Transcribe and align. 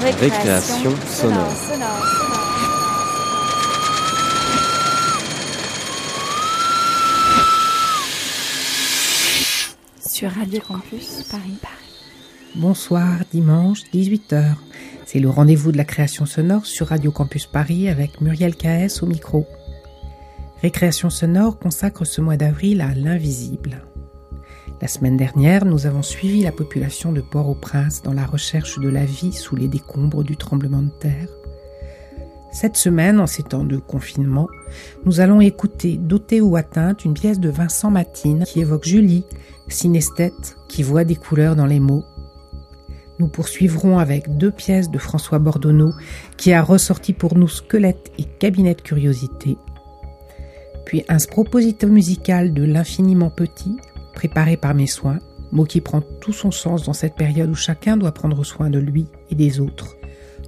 Récréation 0.00 0.92
sonore. 1.06 1.52
Sur 10.06 10.30
Radio 10.30 10.60
Campus 10.66 11.24
Paris. 11.30 11.58
Bonsoir, 12.54 13.18
dimanche 13.30 13.82
18h. 13.92 14.54
C'est 15.04 15.18
le 15.18 15.28
rendez-vous 15.28 15.70
de 15.70 15.76
la 15.76 15.84
création 15.84 16.24
sonore 16.24 16.64
sur 16.64 16.88
Radio 16.88 17.10
Campus 17.10 17.44
Paris 17.44 17.90
avec 17.90 18.22
Muriel 18.22 18.56
KS 18.56 19.02
au 19.02 19.06
micro. 19.06 19.46
Récréation 20.62 21.10
sonore 21.10 21.58
consacre 21.58 22.06
ce 22.06 22.22
mois 22.22 22.38
d'avril 22.38 22.80
à 22.80 22.94
l'invisible. 22.94 23.82
La 24.80 24.88
semaine 24.88 25.18
dernière, 25.18 25.66
nous 25.66 25.86
avons 25.86 26.02
suivi 26.02 26.40
la 26.42 26.52
population 26.52 27.12
de 27.12 27.20
Port-au-Prince 27.20 28.00
dans 28.02 28.14
la 28.14 28.24
recherche 28.24 28.78
de 28.78 28.88
la 28.88 29.04
vie 29.04 29.34
sous 29.34 29.54
les 29.54 29.68
décombres 29.68 30.24
du 30.24 30.38
tremblement 30.38 30.80
de 30.80 30.88
terre. 30.88 31.28
Cette 32.50 32.76
semaine, 32.76 33.20
en 33.20 33.26
ces 33.26 33.42
temps 33.42 33.64
de 33.64 33.76
confinement, 33.76 34.48
nous 35.04 35.20
allons 35.20 35.42
écouter 35.42 35.98
Doté 35.98 36.40
ou 36.40 36.56
atteinte, 36.56 37.04
une 37.04 37.12
pièce 37.12 37.40
de 37.40 37.50
Vincent 37.50 37.90
Matine 37.90 38.44
qui 38.46 38.60
évoque 38.60 38.86
Julie, 38.86 39.26
synesthète, 39.68 40.56
qui 40.66 40.82
voit 40.82 41.04
des 41.04 41.14
couleurs 41.14 41.56
dans 41.56 41.66
les 41.66 41.78
mots. 41.78 42.04
Nous 43.18 43.28
poursuivrons 43.28 43.98
avec 43.98 44.38
deux 44.38 44.50
pièces 44.50 44.90
de 44.90 44.98
François 44.98 45.38
Bordonneau 45.38 45.92
qui 46.38 46.54
a 46.54 46.62
ressorti 46.62 47.12
pour 47.12 47.36
nous 47.36 47.48
Squelette 47.48 48.12
et 48.16 48.24
Cabinet 48.24 48.74
de 48.74 48.80
curiosité. 48.80 49.58
Puis 50.86 51.04
un 51.10 51.18
proposito 51.18 51.86
musical 51.86 52.54
de 52.54 52.64
L'infiniment 52.64 53.28
petit 53.28 53.76
préparé 54.20 54.58
par 54.58 54.74
mes 54.74 54.86
soins, 54.86 55.18
mot 55.50 55.64
qui 55.64 55.80
prend 55.80 56.02
tout 56.02 56.34
son 56.34 56.50
sens 56.50 56.84
dans 56.84 56.92
cette 56.92 57.14
période 57.14 57.48
où 57.48 57.54
chacun 57.54 57.96
doit 57.96 58.12
prendre 58.12 58.44
soin 58.44 58.68
de 58.68 58.78
lui 58.78 59.06
et 59.30 59.34
des 59.34 59.60
autres. 59.60 59.96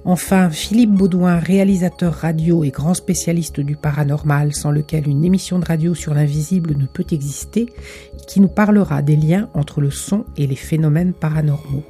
Enfin, 0.05 0.51
Philippe 0.51 0.91
Baudouin, 0.91 1.39
réalisateur 1.39 2.13
radio 2.13 2.63
et 2.63 2.69
grand 2.69 2.93
spécialiste 2.93 3.59
du 3.61 3.75
paranormal, 3.75 4.53
sans 4.53 4.69
lequel 4.69 5.07
une 5.07 5.25
émission 5.25 5.57
de 5.57 5.65
radio 5.65 5.95
sur 5.95 6.13
l'invisible 6.13 6.77
ne 6.77 6.85
peut 6.85 7.07
exister, 7.09 7.65
qui 8.27 8.41
nous 8.41 8.47
parlera 8.47 9.01
des 9.01 9.15
liens 9.15 9.49
entre 9.55 9.81
le 9.81 9.89
son 9.89 10.23
et 10.37 10.45
les 10.45 10.55
phénomènes 10.55 11.13
paranormaux. 11.13 11.83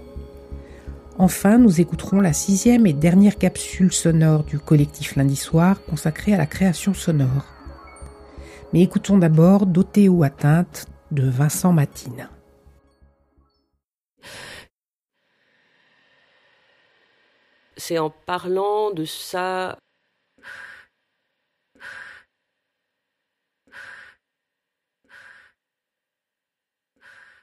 Enfin, 1.18 1.58
nous 1.58 1.82
écouterons 1.82 2.22
la 2.22 2.32
sixième 2.32 2.88
et 2.88 2.94
dernière 2.94 3.38
capsule 3.38 3.92
sonore 3.92 4.46
du 4.46 4.58
collectif 4.58 5.18
lundi 5.18 5.36
soir 5.36 5.82
consacrée 5.84 6.34
à 6.34 6.38
la 6.38 6.46
création 6.46 6.94
sonore. 6.94 7.46
Mais 8.72 8.82
écoutons 8.82 9.18
d'abord 9.18 9.66
Doté 9.66 10.08
ou 10.08 10.24
atteinte 10.24 10.88
de 11.14 11.30
Vincent 11.30 11.72
Matine. 11.74 12.28
C'est 17.78 18.00
en 18.00 18.10
parlant 18.10 18.92
de 18.92 19.06
ça 19.06 19.78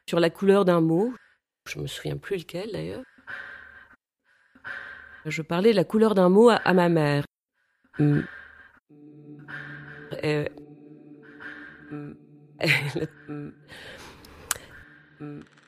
sur 0.09 0.19
la 0.19 0.31
couleur 0.31 0.65
d'un 0.65 0.81
mot, 0.81 1.15
je 1.69 1.79
me 1.79 1.87
souviens 1.87 2.17
plus 2.17 2.39
lequel 2.39 2.73
d'ailleurs. 2.73 3.05
Je 5.27 5.43
parlais 5.43 5.73
la 5.73 5.85
couleur 5.85 6.17
d'un 6.17 6.29
mot 6.29 6.49
à, 6.49 6.75
ma 6.75 6.89
mère. 6.89 7.25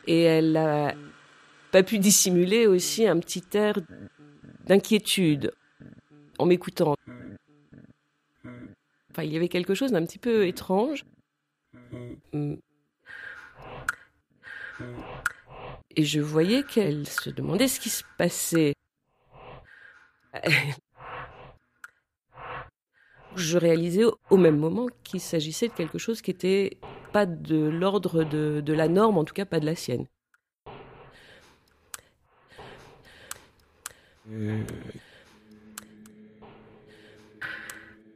Et 0.07 0.23
elle 0.23 0.53
n'a 0.53 0.95
pas 1.71 1.83
pu 1.83 1.99
dissimuler 1.99 2.67
aussi 2.67 3.07
un 3.07 3.19
petit 3.19 3.45
air 3.55 3.79
d'inquiétude 4.67 5.53
en 6.39 6.47
m'écoutant. 6.47 6.97
Enfin, 9.11 9.23
il 9.23 9.33
y 9.33 9.37
avait 9.37 9.49
quelque 9.49 9.75
chose 9.75 9.93
d'un 9.93 10.05
petit 10.05 10.19
peu 10.19 10.47
étrange. 10.47 11.05
Et 15.95 16.05
je 16.05 16.21
voyais 16.21 16.63
qu'elle 16.63 17.07
se 17.07 17.31
demandait 17.31 17.69
ce 17.69 17.79
qui 17.79 17.91
se 17.91 18.05
passait 18.17 18.75
je 23.37 23.59
réalisais 23.59 24.05
au 24.31 24.37
même 24.37 24.59
moment 24.59 24.87
qu'il 25.05 25.21
s'agissait 25.21 25.69
de 25.69 25.73
quelque 25.73 25.99
chose 25.99 26.23
qui 26.23 26.31
n'était 26.31 26.79
pas 27.13 27.27
de 27.27 27.57
l'ordre 27.57 28.25
de, 28.25 28.73
la 28.73 28.89
norme, 28.89 29.19
en 29.19 29.25
tout 29.25 29.35
cas 29.35 29.45
pas 29.45 29.61
de 29.61 29.67
la 29.67 29.75
sienne. 29.75 30.07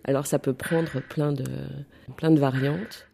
Alors 0.04 0.26
ça 0.26 0.38
peut 0.38 0.54
prendre 0.54 1.00
plein 1.00 1.32
de, 1.32 1.44
plein 2.16 2.30
de 2.30 2.38
variantes. 2.38 3.08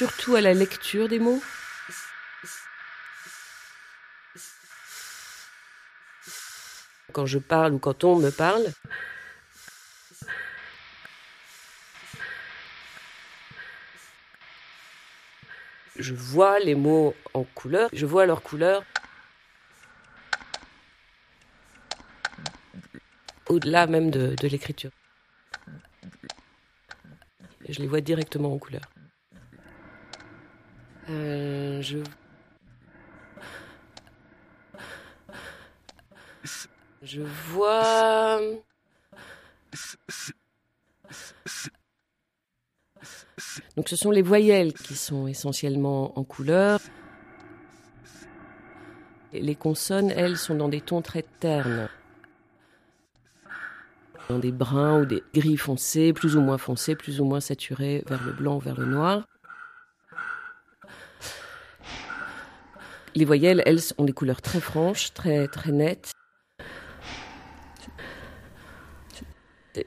Surtout 0.00 0.34
à 0.34 0.40
la 0.40 0.54
lecture 0.54 1.08
des 1.08 1.18
mots. 1.18 1.42
Quand 7.12 7.26
je 7.26 7.38
parle 7.38 7.74
ou 7.74 7.78
quand 7.78 8.02
on 8.04 8.16
me 8.16 8.30
parle, 8.30 8.72
je 15.98 16.14
vois 16.14 16.58
les 16.60 16.74
mots 16.74 17.14
en 17.34 17.44
couleur, 17.44 17.90
je 17.92 18.06
vois 18.06 18.24
leur 18.24 18.42
couleur. 18.42 18.82
Au-delà 23.50 23.86
même 23.86 24.10
de, 24.10 24.34
l'écriture. 24.46 24.92
Je 27.68 27.80
les 27.80 27.86
vois 27.86 28.00
directement 28.00 28.54
en 28.54 28.58
couleur. 28.58 28.80
Euh, 31.10 31.82
je... 31.82 31.98
Je 37.02 37.22
vois... 37.22 38.40
Donc 43.76 43.88
ce 43.88 43.96
sont 43.96 44.10
les 44.10 44.22
voyelles 44.22 44.72
qui 44.72 44.94
sont 44.94 45.26
essentiellement 45.26 46.18
en 46.18 46.24
couleur. 46.24 46.80
les 49.32 49.54
consonnes, 49.54 50.10
elles, 50.10 50.36
sont 50.36 50.54
dans 50.54 50.68
des 50.68 50.80
tons 50.80 51.02
très 51.02 51.24
ternes. 51.40 51.88
Dans 54.28 54.38
des 54.38 54.52
bruns 54.52 55.00
ou 55.00 55.06
des 55.06 55.22
gris 55.34 55.56
foncés, 55.56 56.12
plus 56.12 56.36
ou 56.36 56.40
moins 56.40 56.58
foncés, 56.58 56.94
plus 56.94 57.20
ou 57.20 57.24
moins 57.24 57.40
saturés 57.40 58.04
vers 58.06 58.22
le 58.24 58.32
blanc 58.32 58.56
ou 58.56 58.60
vers 58.60 58.78
le 58.78 58.86
noir. 58.86 59.26
Les 63.14 63.24
voyelles, 63.24 63.62
elles, 63.66 63.80
ont 63.98 64.04
des 64.04 64.12
couleurs 64.12 64.40
très 64.40 64.60
franches, 64.60 65.12
très, 65.14 65.48
très 65.48 65.72
nettes. 65.72 66.12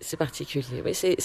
C'est 0.02 0.18
particulier. 0.18 0.82
Oui, 0.84 0.94
c'est. 0.94 1.18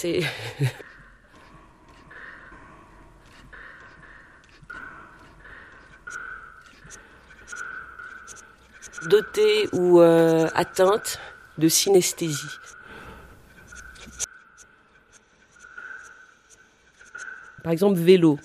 Dotée 9.09 9.69
ou 9.71 10.01
euh, 10.01 10.49
atteinte 10.55 11.19
de 11.57 11.69
synesthésie. 11.69 12.59
Par 17.63 17.71
exemple, 17.71 17.99
vélo. 17.99 18.39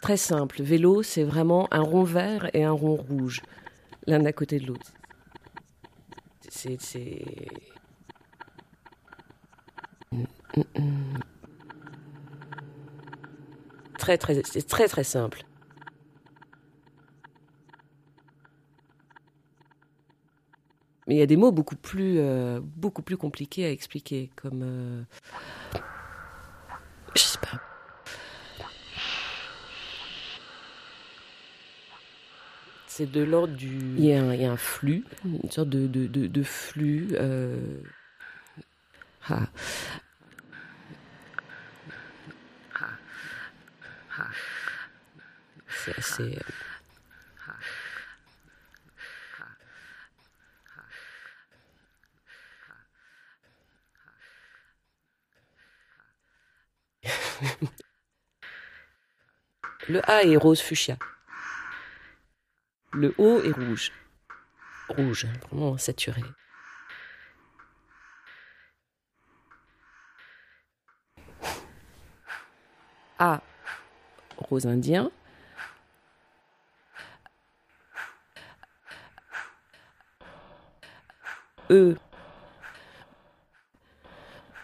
Très 0.00 0.16
simple. 0.16 0.62
Vélo, 0.62 1.02
c'est 1.02 1.24
vraiment 1.24 1.68
un 1.72 1.82
rond 1.82 2.04
vert 2.04 2.50
et 2.54 2.64
un 2.64 2.72
rond 2.72 2.96
rouge, 2.96 3.42
l'un 4.06 4.24
à 4.24 4.32
côté 4.32 4.58
de 4.58 4.66
l'autre. 4.66 4.92
C'est. 6.48 6.78
Très, 13.98 14.18
très, 14.18 14.88
très 14.88 15.04
simple. 15.04 15.44
Mais 21.06 21.14
il 21.14 21.18
y 21.18 21.22
a 21.22 21.26
des 21.26 21.36
mots 21.36 21.52
beaucoup 21.52 21.76
plus, 21.76 22.18
euh, 22.18 22.60
beaucoup 22.62 23.02
plus 23.02 23.16
compliqués 23.16 23.64
à 23.64 23.70
expliquer, 23.70 24.30
comme. 24.36 24.62
Euh, 24.62 25.02
je 27.14 27.22
sais 27.22 27.38
pas. 27.38 27.67
C'est 32.98 33.06
de 33.06 33.22
l'ordre 33.22 33.54
du. 33.54 33.78
Il 33.96 34.04
y, 34.06 34.12
a 34.12 34.20
un, 34.20 34.34
il 34.34 34.42
y, 34.42 34.44
a 34.44 34.50
un, 34.50 34.56
flux, 34.56 35.04
une 35.24 35.52
sorte 35.52 35.68
de, 35.68 35.86
de, 35.86 36.08
de, 36.08 36.26
de 36.26 36.42
flux. 36.42 37.10
Euh... 37.12 37.80
Ah. 39.28 39.46
C'est 45.68 45.96
assez. 45.96 46.36
Le 59.88 60.10
A 60.10 60.24
est 60.24 60.36
rose 60.36 60.60
fuchsia. 60.60 60.98
Le 62.92 63.14
O 63.18 63.40
est 63.42 63.52
rouge. 63.52 63.92
Rouge, 64.88 65.26
vraiment 65.50 65.76
saturé. 65.76 66.22
A, 73.18 73.42
rose 74.36 74.66
indien. 74.66 75.10
E, 81.70 81.96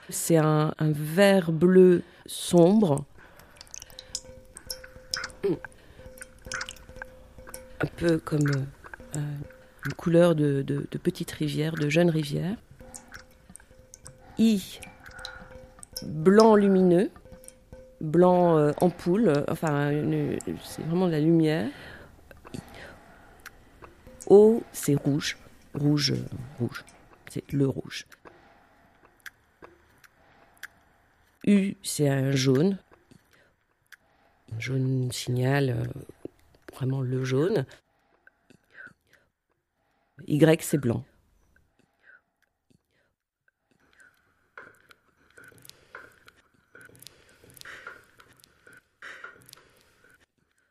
c'est 0.08 0.36
un, 0.36 0.72
vert 0.80 1.52
bleu 1.52 2.02
sombre. 2.26 3.04
Un 7.84 7.86
peu 7.98 8.16
comme 8.16 8.48
euh, 8.48 9.20
une 9.84 9.92
couleur 9.92 10.34
de, 10.34 10.62
petite 11.02 11.30
rivière, 11.32 11.74
de 11.74 11.90
jeune 11.90 12.08
rivière. 12.08 12.56
I, 14.38 14.80
blanc 16.02 16.54
lumineux, 16.54 17.10
blanc 18.00 18.56
euh, 18.56 18.72
ampoule, 18.80 19.44
enfin 19.48 19.90
c'est 20.64 20.80
vraiment 20.80 21.08
de 21.08 21.12
la 21.12 21.20
lumière. 21.20 21.68
O, 24.28 24.62
c'est 24.72 24.94
rouge, 24.94 25.36
rouge, 25.74 26.12
euh, 26.12 26.24
rouge, 26.58 26.86
c'est 27.28 27.44
le 27.52 27.68
rouge. 27.68 28.06
U, 31.46 31.74
c'est 31.82 32.08
un 32.08 32.30
jaune. 32.30 32.78
Jaune 34.58 35.12
signal, 35.12 35.68
euh, 35.68 35.84
vraiment 36.74 37.00
le 37.00 37.24
jaune. 37.24 37.66
Y, 40.26 40.62
c'est 40.62 40.78
blanc. 40.78 41.04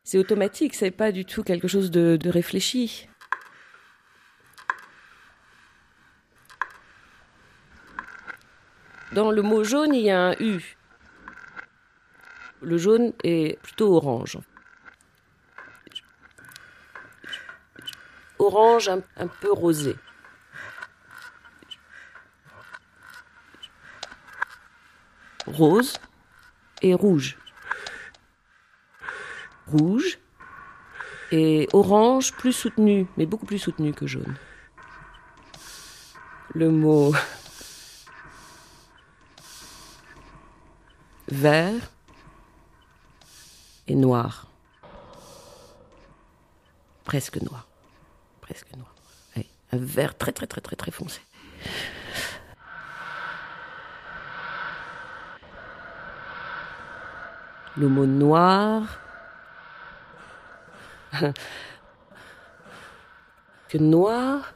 C'est 0.04 0.20
automatique, 0.20 0.76
c'est 0.76 0.92
pas 0.92 1.12
du 1.12 1.26
tout 1.26 1.44
quelque 1.44 1.68
chose 1.68 1.90
de, 1.90 2.18
de 2.18 2.30
réfléchi. 2.30 3.10
Dans 9.14 9.32
le 9.32 9.42
mot 9.42 9.64
jaune, 9.64 9.94
il 9.94 10.04
y 10.04 10.12
a 10.12 10.20
un 10.20 10.34
U. 10.40 10.78
Le 12.62 12.78
jaune 12.78 13.14
est 13.24 13.60
plutôt 13.62 13.96
orange. 13.96 14.38
Orange 18.44 18.90
un, 18.90 19.28
peu 19.28 19.54
rosé. 19.54 19.96
Rose 25.48 25.94
et 26.82 26.94
rouge. 26.94 27.38
Rouge 29.68 30.20
et 31.32 31.70
orange 31.72 32.34
plus 32.34 32.52
soutenu, 32.52 33.08
mais 33.16 33.26
beaucoup 33.26 33.46
plus 33.46 33.60
soutenu 33.60 33.94
que 33.94 34.08
jaune. 34.08 34.36
Le 36.54 36.70
mot 36.70 37.14
vert 41.30 41.92
et 43.88 43.96
noir. 43.96 44.48
Presque 47.06 47.42
noir. 47.42 47.73
Un 49.72 49.78
vert 49.78 50.18
très 50.18 50.32
très 50.32 50.48
très 50.48 50.62
très 50.62 50.76
très 50.76 50.92
foncé. 50.92 51.22
Le 57.78 57.88
mot 57.88 58.06
noir. 58.06 59.00
que 63.70 63.78
noir. 63.78 64.54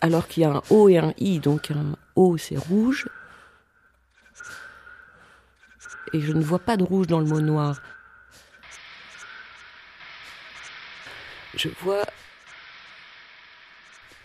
Alors 0.00 0.28
qu'il 0.28 0.42
y 0.42 0.46
a 0.46 0.50
un 0.50 0.62
O 0.70 0.88
et 0.88 0.98
un 0.98 1.12
I, 1.18 1.40
donc 1.40 1.70
un 1.70 1.96
O 2.14 2.36
c'est 2.36 2.56
rouge 2.56 3.08
et 6.12 6.20
je 6.20 6.32
ne 6.32 6.42
vois 6.42 6.58
pas 6.58 6.76
de 6.76 6.84
rouge 6.84 7.06
dans 7.06 7.20
le 7.20 7.26
mot 7.26 7.40
noir. 7.40 7.80
Je 11.54 11.68
vois 11.80 12.04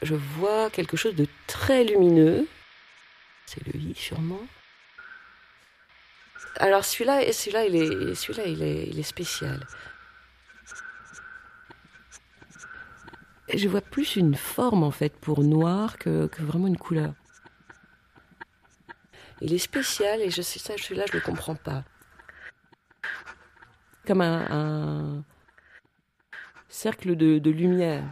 je 0.02 0.16
vois 0.16 0.70
quelque 0.70 0.98
chose 0.98 1.16
de 1.16 1.28
très 1.48 1.84
lumineux. 1.84 2.48
C'est 3.46 3.66
le 3.66 3.80
i 3.80 3.96
sûrement. 3.96 4.46
Alors 6.58 6.86
celui-là, 6.86 7.32
celui-là, 7.32 7.66
il 7.66 7.76
est, 7.76 8.16
celui-là, 8.16 8.46
il 8.46 8.62
est, 8.62 8.88
il 8.88 9.00
est 9.00 9.04
spécial. 9.04 9.66
Je 13.54 13.68
vois 13.68 13.82
plus 13.82 14.18
une 14.18 14.36
forme 14.36 14.84
en 14.84 14.92
fait 14.92 15.16
pour 15.18 15.44
noir 15.44 15.98
que, 15.98 16.30
vraiment 16.40 16.68
une 16.68 16.78
couleur. 16.78 17.14
Il 19.42 19.54
est 19.54 19.60
spécial 19.60 20.22
et 20.22 20.30
je 20.30 20.42
sais 20.42 20.60
ça, 20.60 20.74
celui-là, 20.78 21.06
je 21.08 21.14
ne 21.14 21.20
le 21.20 21.26
comprends 21.26 21.56
pas. 21.56 21.84
Comme 24.06 24.22
un 24.22 25.24
cercle 26.78 27.16
de, 27.16 27.50
lumière. 27.50 28.04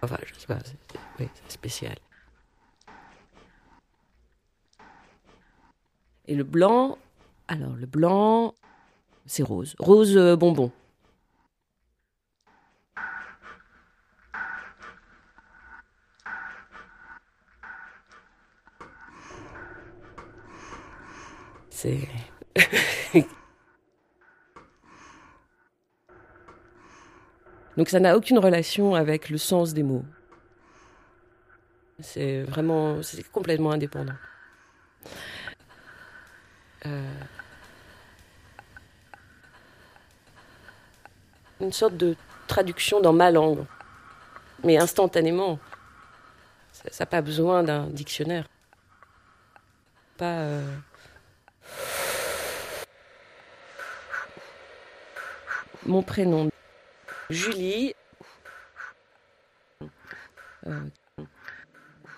Enfin, 0.00 0.16
je 0.24 0.32
sais 0.38 0.46
pas, 0.46 0.60
c'est 1.18 1.52
spécial. 1.52 1.96
Et 6.28 6.36
le 6.36 6.44
blanc, 6.44 6.98
alors 7.48 7.74
le 7.74 7.86
blanc, 7.86 8.54
c'est 9.26 9.42
rose. 9.42 9.74
Rose 9.80 10.16
euh, 10.16 10.36
bonbon. 10.36 10.70
C'est. 21.70 22.08
Donc 27.78 27.90
ça 27.90 28.00
n'a 28.00 28.16
aucune 28.16 28.40
relation 28.40 28.96
avec 28.96 29.30
le 29.30 29.38
sens 29.38 29.72
des 29.72 29.84
mots. 29.84 30.04
C'est 32.00 32.42
vraiment, 32.42 33.00
c'est 33.04 33.22
complètement 33.30 33.70
indépendant. 33.70 34.16
Euh, 36.86 37.12
une 41.60 41.72
sorte 41.72 41.96
de 41.96 42.16
traduction 42.48 43.00
dans 43.00 43.12
ma 43.12 43.30
langue, 43.30 43.64
mais 44.64 44.76
instantanément. 44.76 45.60
Ça 46.72 46.90
n'a 46.98 47.06
pas 47.06 47.22
besoin 47.22 47.62
d'un 47.62 47.86
dictionnaire. 47.86 48.48
Pas. 50.16 50.40
Euh, 50.40 50.76
mon 55.86 56.02
prénom. 56.02 56.50
Julie. 57.30 57.94
Euh, 60.66 60.80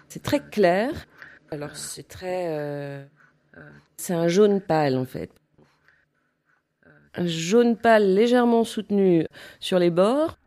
c'est 0.09 0.23
très 0.23 0.41
clair. 0.41 0.91
Alors 1.51 1.77
c'est 1.77 2.07
très... 2.07 2.49
Euh, 2.49 3.05
c'est 3.97 4.15
un 4.15 4.29
jaune 4.29 4.61
pâle 4.61 4.97
en 4.97 5.05
fait. 5.05 5.31
Un 7.15 7.27
jaune 7.27 7.77
pâle 7.77 8.15
légèrement 8.15 8.65
soutenu 8.65 9.27
sur 9.59 9.79
les 9.79 9.91
bords 9.91 10.39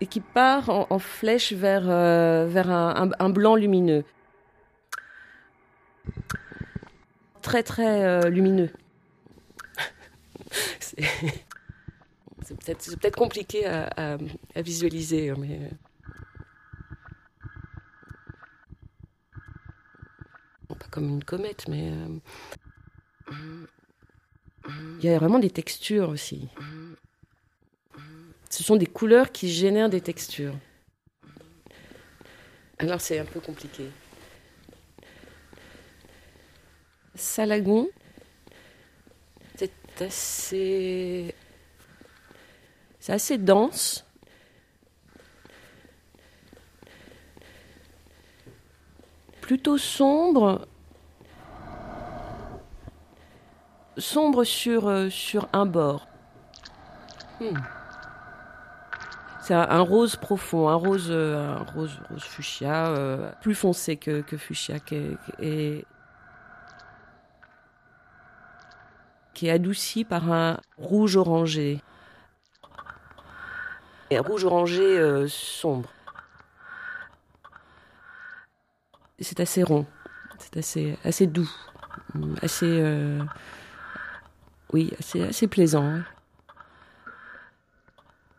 et 0.00 0.06
qui 0.06 0.20
part 0.20 0.68
en, 0.68 0.98
flèche 0.98 1.52
vers, 1.52 1.88
euh, 1.88 2.46
un, 2.54 3.10
un, 3.18 3.30
blanc 3.30 3.56
lumineux. 3.56 4.04
Très 7.40 7.62
très 7.62 8.04
euh, 8.04 8.28
lumineux. 8.28 8.70
c'est 12.44 12.98
peut-être 12.98 13.16
compliqué 13.16 13.66
à, 13.66 14.16
visualiser, 14.56 15.32
mais 15.36 15.70
Bon, 20.68 20.74
pas 20.76 20.86
comme 20.90 21.08
une 21.10 21.24
comète, 21.24 21.68
mais 21.68 21.92
euh, 21.92 23.66
il 24.98 25.04
y 25.04 25.08
a 25.08 25.18
vraiment 25.18 25.38
des 25.38 25.50
textures 25.50 26.08
aussi. 26.08 26.48
Ce 28.48 28.62
sont 28.62 28.76
des 28.76 28.86
couleurs 28.86 29.30
qui 29.30 29.50
génèrent 29.50 29.90
des 29.90 30.00
textures. 30.00 30.54
Alors 32.78 33.00
c'est 33.00 33.18
un 33.18 33.24
peu 33.24 33.40
compliqué. 33.40 33.90
Salagon, 37.14 37.88
c'est 39.56 39.70
assez, 40.00 41.34
c'est 43.04 43.12
assez 43.12 43.36
dense. 43.36 44.06
Plutôt 49.42 49.76
sombre. 49.76 50.66
Sombre 53.98 54.44
sur, 54.44 54.88
euh, 54.88 55.10
sur 55.10 55.50
un 55.52 55.66
bord. 55.66 56.08
Hmm. 57.40 57.52
C'est 59.42 59.52
un, 59.52 59.80
rose 59.80 60.16
profond, 60.16 60.70
un 60.70 60.74
rose, 60.74 61.08
euh, 61.10 61.58
rose, 61.74 62.00
fuchsia, 62.20 62.86
euh, 62.86 63.30
plus 63.42 63.54
foncé 63.54 63.98
que, 63.98 64.24
fuchsia, 64.38 64.78
qui 64.80 65.18
est 65.38 65.84
adouci 69.50 70.04
par 70.04 70.32
un 70.32 70.58
rouge 70.78 71.16
orangé. 71.16 71.82
Rouge 74.20 74.44
orangé 74.44 74.82
euh, 74.82 75.26
sombre. 75.28 75.90
C'est 79.20 79.40
assez 79.40 79.62
rond, 79.62 79.86
c'est 80.38 80.56
assez, 80.58 80.98
assez 81.04 81.26
doux, 81.26 81.48
hum, 82.14 82.36
assez, 82.42 82.66
euh, 82.66 83.22
oui, 84.72 84.92
assez, 84.98 85.22
assez 85.22 85.46
plaisant. 85.48 85.84
hein. 85.84 86.04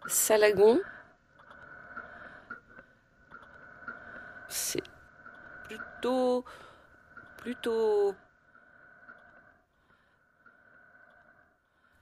Salagon, 0.07 0.79
c'est 4.47 4.81
plutôt, 5.67 6.43
plutôt, 7.37 8.15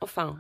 enfin, 0.02 0.38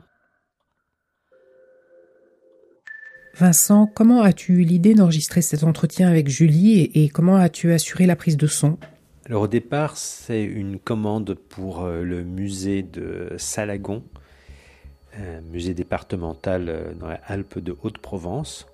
Vincent, 3.36 3.88
comment 3.88 4.22
as-tu 4.22 4.62
eu 4.62 4.64
l'idée 4.64 4.94
d'enregistrer 4.94 5.42
cet 5.42 5.64
entretien 5.64 6.08
avec 6.08 6.30
Julie 6.30 6.92
et, 6.94 7.10
comment 7.10 7.36
as-tu 7.38 7.72
assuré 7.72 8.06
la 8.06 8.16
prise 8.16 8.38
de 8.38 8.46
son? 8.46 8.78
Alors 9.26 9.44
au 9.44 9.48
départ, 9.48 9.98
c'est 9.98 10.44
une 10.44 10.78
commande 10.78 11.34
pour 11.34 11.84
euh, 11.84 12.04
le 12.04 12.24
musée 12.24 12.84
de 12.84 13.34
Salagon, 13.38 14.04
musée 15.52 15.74
départemental 15.74 16.70
euh, 16.70 16.94
dans 16.94 17.10
les 17.10 17.18
Alpes 17.26 17.58
de 17.58 17.76
Haute-Provence, 17.82 18.68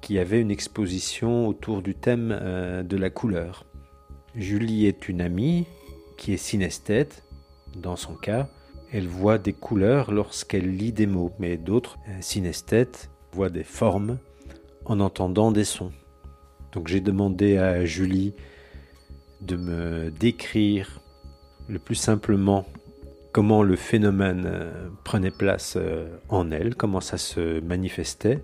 qui 0.00 0.18
avait 0.18 0.40
une 0.40 0.50
exposition 0.50 1.46
autour 1.46 1.82
du 1.82 1.94
thème 1.94 2.30
euh, 2.32 2.82
de 2.82 2.96
la 2.96 3.10
couleur. 3.10 3.64
Julie 4.34 4.86
est 4.86 5.08
une 5.08 5.20
amie 5.20 5.66
qui 6.16 6.32
est 6.32 6.36
synesthète. 6.36 7.22
Dans 7.76 7.96
son 7.96 8.14
cas, 8.14 8.48
elle 8.92 9.06
voit 9.06 9.38
des 9.38 9.52
couleurs 9.52 10.10
lorsqu'elle 10.10 10.76
lit 10.76 10.92
des 10.92 11.06
mots, 11.06 11.32
mais 11.38 11.56
d'autres 11.56 11.96
synesthètes 12.20 13.09
voient 13.32 13.50
des 13.50 13.64
formes 13.64 14.18
en 14.84 15.00
entendant 15.00 15.52
des 15.52 15.64
sons. 15.64 15.92
Donc 16.72 16.88
j'ai 16.88 17.00
demandé 17.00 17.58
à 17.58 17.84
Julie 17.84 18.34
de 19.40 19.56
me 19.56 20.10
décrire 20.10 21.00
le 21.68 21.78
plus 21.78 21.94
simplement 21.94 22.66
comment 23.32 23.62
le 23.62 23.76
phénomène 23.76 24.44
euh, 24.46 24.88
prenait 25.04 25.30
place 25.30 25.74
euh, 25.76 26.08
en 26.28 26.50
elle, 26.50 26.74
comment 26.74 27.00
ça 27.00 27.16
se 27.16 27.60
manifestait, 27.60 28.40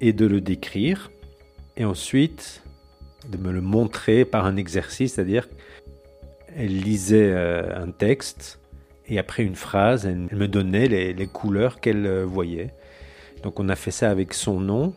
et 0.00 0.12
de 0.12 0.26
le 0.26 0.40
décrire, 0.40 1.10
et 1.76 1.84
ensuite 1.84 2.62
de 3.30 3.38
me 3.38 3.50
le 3.50 3.62
montrer 3.62 4.24
par 4.24 4.44
un 4.44 4.56
exercice, 4.56 5.14
c'est-à-dire 5.14 5.48
elle 6.56 6.78
lisait 6.78 7.32
euh, 7.32 7.82
un 7.82 7.90
texte, 7.90 8.60
et 9.06 9.18
après 9.18 9.42
une 9.42 9.56
phrase, 9.56 10.06
elle 10.06 10.28
me 10.36 10.48
donnait 10.48 10.88
les, 10.88 11.12
les 11.12 11.26
couleurs 11.26 11.80
qu'elle 11.80 12.22
voyait. 12.22 12.70
Donc 13.44 13.60
on 13.60 13.68
a 13.68 13.76
fait 13.76 13.90
ça 13.90 14.10
avec 14.10 14.32
son 14.32 14.58
nom, 14.58 14.94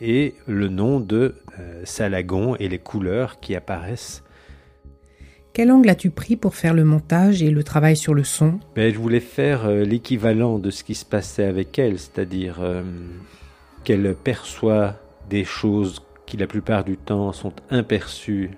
et 0.00 0.34
le 0.46 0.68
nom 0.68 1.00
de 1.00 1.34
euh, 1.58 1.82
Salagon 1.84 2.54
et 2.56 2.68
les 2.68 2.78
couleurs 2.78 3.40
qui 3.40 3.56
apparaissent. 3.56 4.22
Quel 5.52 5.70
angle 5.72 5.90
as-tu 5.90 6.10
pris 6.10 6.36
pour 6.36 6.54
faire 6.54 6.72
le 6.72 6.84
montage 6.84 7.42
et 7.42 7.50
le 7.50 7.64
travail 7.64 7.96
sur 7.96 8.14
le 8.14 8.22
son? 8.22 8.60
Ben, 8.76 8.94
je 8.94 8.98
voulais 8.98 9.20
faire 9.20 9.66
euh, 9.66 9.82
l'équivalent 9.82 10.60
de 10.60 10.70
ce 10.70 10.84
qui 10.84 10.94
se 10.94 11.04
passait 11.04 11.44
avec 11.44 11.78
elle, 11.80 11.98
c'est-à-dire 11.98 12.58
euh, 12.60 12.84
qu'elle 13.82 14.14
perçoit 14.14 14.94
des 15.28 15.44
choses 15.44 16.00
qui 16.26 16.36
la 16.36 16.46
plupart 16.46 16.84
du 16.84 16.96
temps 16.96 17.32
sont 17.32 17.52
imperçues 17.70 18.52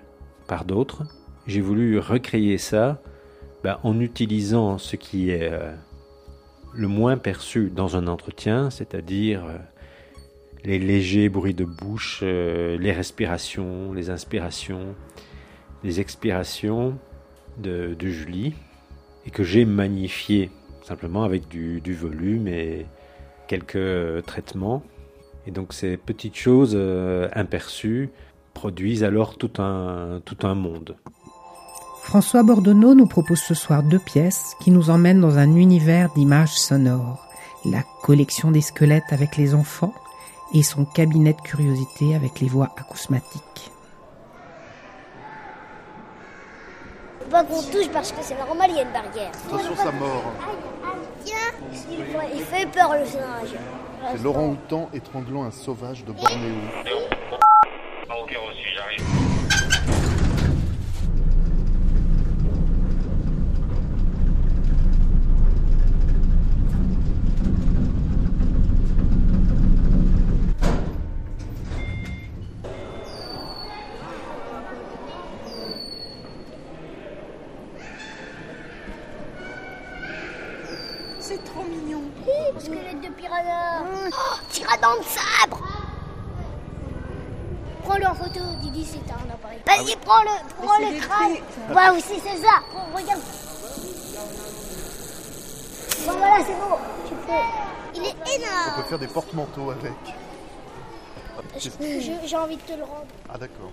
par 0.47 0.63
d'autres. 0.63 1.03
J'ai 1.47 1.61
voulu 1.61 1.97
recréer 1.97 2.59
ça 2.59 3.01
ben, 3.63 3.79
en 3.81 3.99
utilisant 3.99 4.77
ce 4.77 4.95
qui 4.95 5.31
est 5.31 5.51
le 6.75 6.87
moins 6.87 7.17
perçu 7.17 7.69
dans 7.69 7.95
un 7.95 8.07
entretien, 8.07 8.69
c'est-à-dire 8.69 9.45
euh, 9.45 9.57
les 10.63 10.77
légers 10.77 11.29
bruits 11.29 11.53
de 11.53 11.65
bouche, 11.65 12.19
euh, 12.23 12.77
les 12.77 12.91
respirations, 12.91 13.93
les 13.93 14.09
inspirations, 14.09 14.95
les 15.83 15.99
expirations 15.99 16.97
de, 17.57 17.95
Julie, 18.01 18.53
et 19.25 19.31
que 19.31 19.43
j'ai 19.43 19.65
magnifié 19.65 20.51
simplement 20.83 21.23
avec 21.23 21.47
du, 21.47 21.93
volume 21.93 22.47
et 22.47 22.85
quelques 23.47 23.75
euh, 23.77 24.21
traitements. 24.21 24.83
Et 25.47 25.51
donc 25.51 25.73
ces 25.73 25.95
petites 25.95 26.35
choses 26.35 26.75
imperçues 27.33 28.09
produisent 28.55 29.03
alors 29.03 29.37
tout 29.37 29.51
un 29.59 30.55
monde. 30.55 30.95
François 32.05 32.43
Bordonneau 32.43 32.93
nous 32.93 33.07
propose 33.07 33.39
ce 33.41 33.55
soir 33.55 33.81
deux 33.81 33.97
pièces 33.99 34.55
qui 34.59 34.69
nous 34.71 34.89
emmènent 34.91 35.19
dans 35.21 35.37
un 35.39 35.55
univers 35.55 36.09
d'images 36.13 36.53
sonores. 36.53 37.25
La 37.65 37.81
collection 38.03 38.51
des 38.51 38.61
squelettes 38.61 39.11
avec 39.11 39.37
les 39.37 39.55
enfants 39.55 39.93
et 40.53 40.61
son 40.61 40.85
cabinet 40.85 41.33
de 41.33 41.41
curiosité 41.41 42.13
avec 42.15 42.39
les 42.41 42.47
voix 42.47 42.69
acousmatiques. 42.77 43.71
Faut 47.21 47.31
pas 47.31 47.43
qu'on 47.43 47.61
touche 47.63 47.89
parce 47.91 48.11
que 48.11 48.19
c'est 48.21 48.37
normal, 48.37 48.69
il 48.69 48.75
y 48.75 48.79
a 48.79 48.83
une 48.83 48.93
barrière. 48.93 49.31
Attention, 49.47 49.75
ça 49.75 49.91
mord. 49.91 50.23
Tiens, 51.25 51.35
il 51.89 51.97
fait- 52.05 52.35
il 52.35 52.41
fait 52.43 52.65
peur 52.67 52.93
le 52.93 53.05
singe. 53.05 53.55
C'est 54.15 54.23
Laurent 54.23 54.49
Houtan 54.49 54.89
étranglant 54.93 55.43
un 55.43 55.51
sauvage 55.51 56.05
de 56.05 56.11
Bornéo. 56.11 56.53
Ok, 58.21 58.29
reçu, 58.29 58.69
j'arrive. 58.75 59.03
C'est 81.19 81.43
trop 81.43 81.63
mignon. 81.63 82.01
Squelette 82.59 83.01
de 83.01 83.09
piranha. 83.13 83.83
Oh, 84.11 84.35
tyrannon 84.51 84.99
de 84.99 85.03
sabre. 85.05 85.61
Prends-le 87.83 88.05
en 88.05 88.13
photo, 88.15 88.39
Didi, 88.61 88.85
c'est 88.85 89.11
un 89.11 89.17
Vas-y, 90.05 90.23
prends-le, 90.25 90.65
prends 90.67 90.77
le 90.79 90.99
crâne. 90.99 91.35
Bah 91.73 91.91
aussi, 91.93 92.19
c'est 92.23 92.37
ça. 92.37 92.59
Prends, 92.71 92.87
regarde. 92.95 93.21
Bon, 96.05 96.11
voilà, 96.17 96.37
c'est 96.45 96.53
bon. 96.53 96.77
Tu 97.07 97.13
peux. 97.15 97.31
Il 97.95 98.03
est 98.05 98.15
On 98.21 98.41
énorme. 98.41 98.75
peut 98.75 98.83
faire 98.89 98.99
des 98.99 99.07
porte-manteaux 99.07 99.71
avec. 99.71 99.93
J'ai 101.57 102.37
envie 102.37 102.57
de 102.57 102.61
te 102.61 102.73
le 102.73 102.83
rendre. 102.83 103.05
Ah 103.33 103.37
d'accord. 103.37 103.71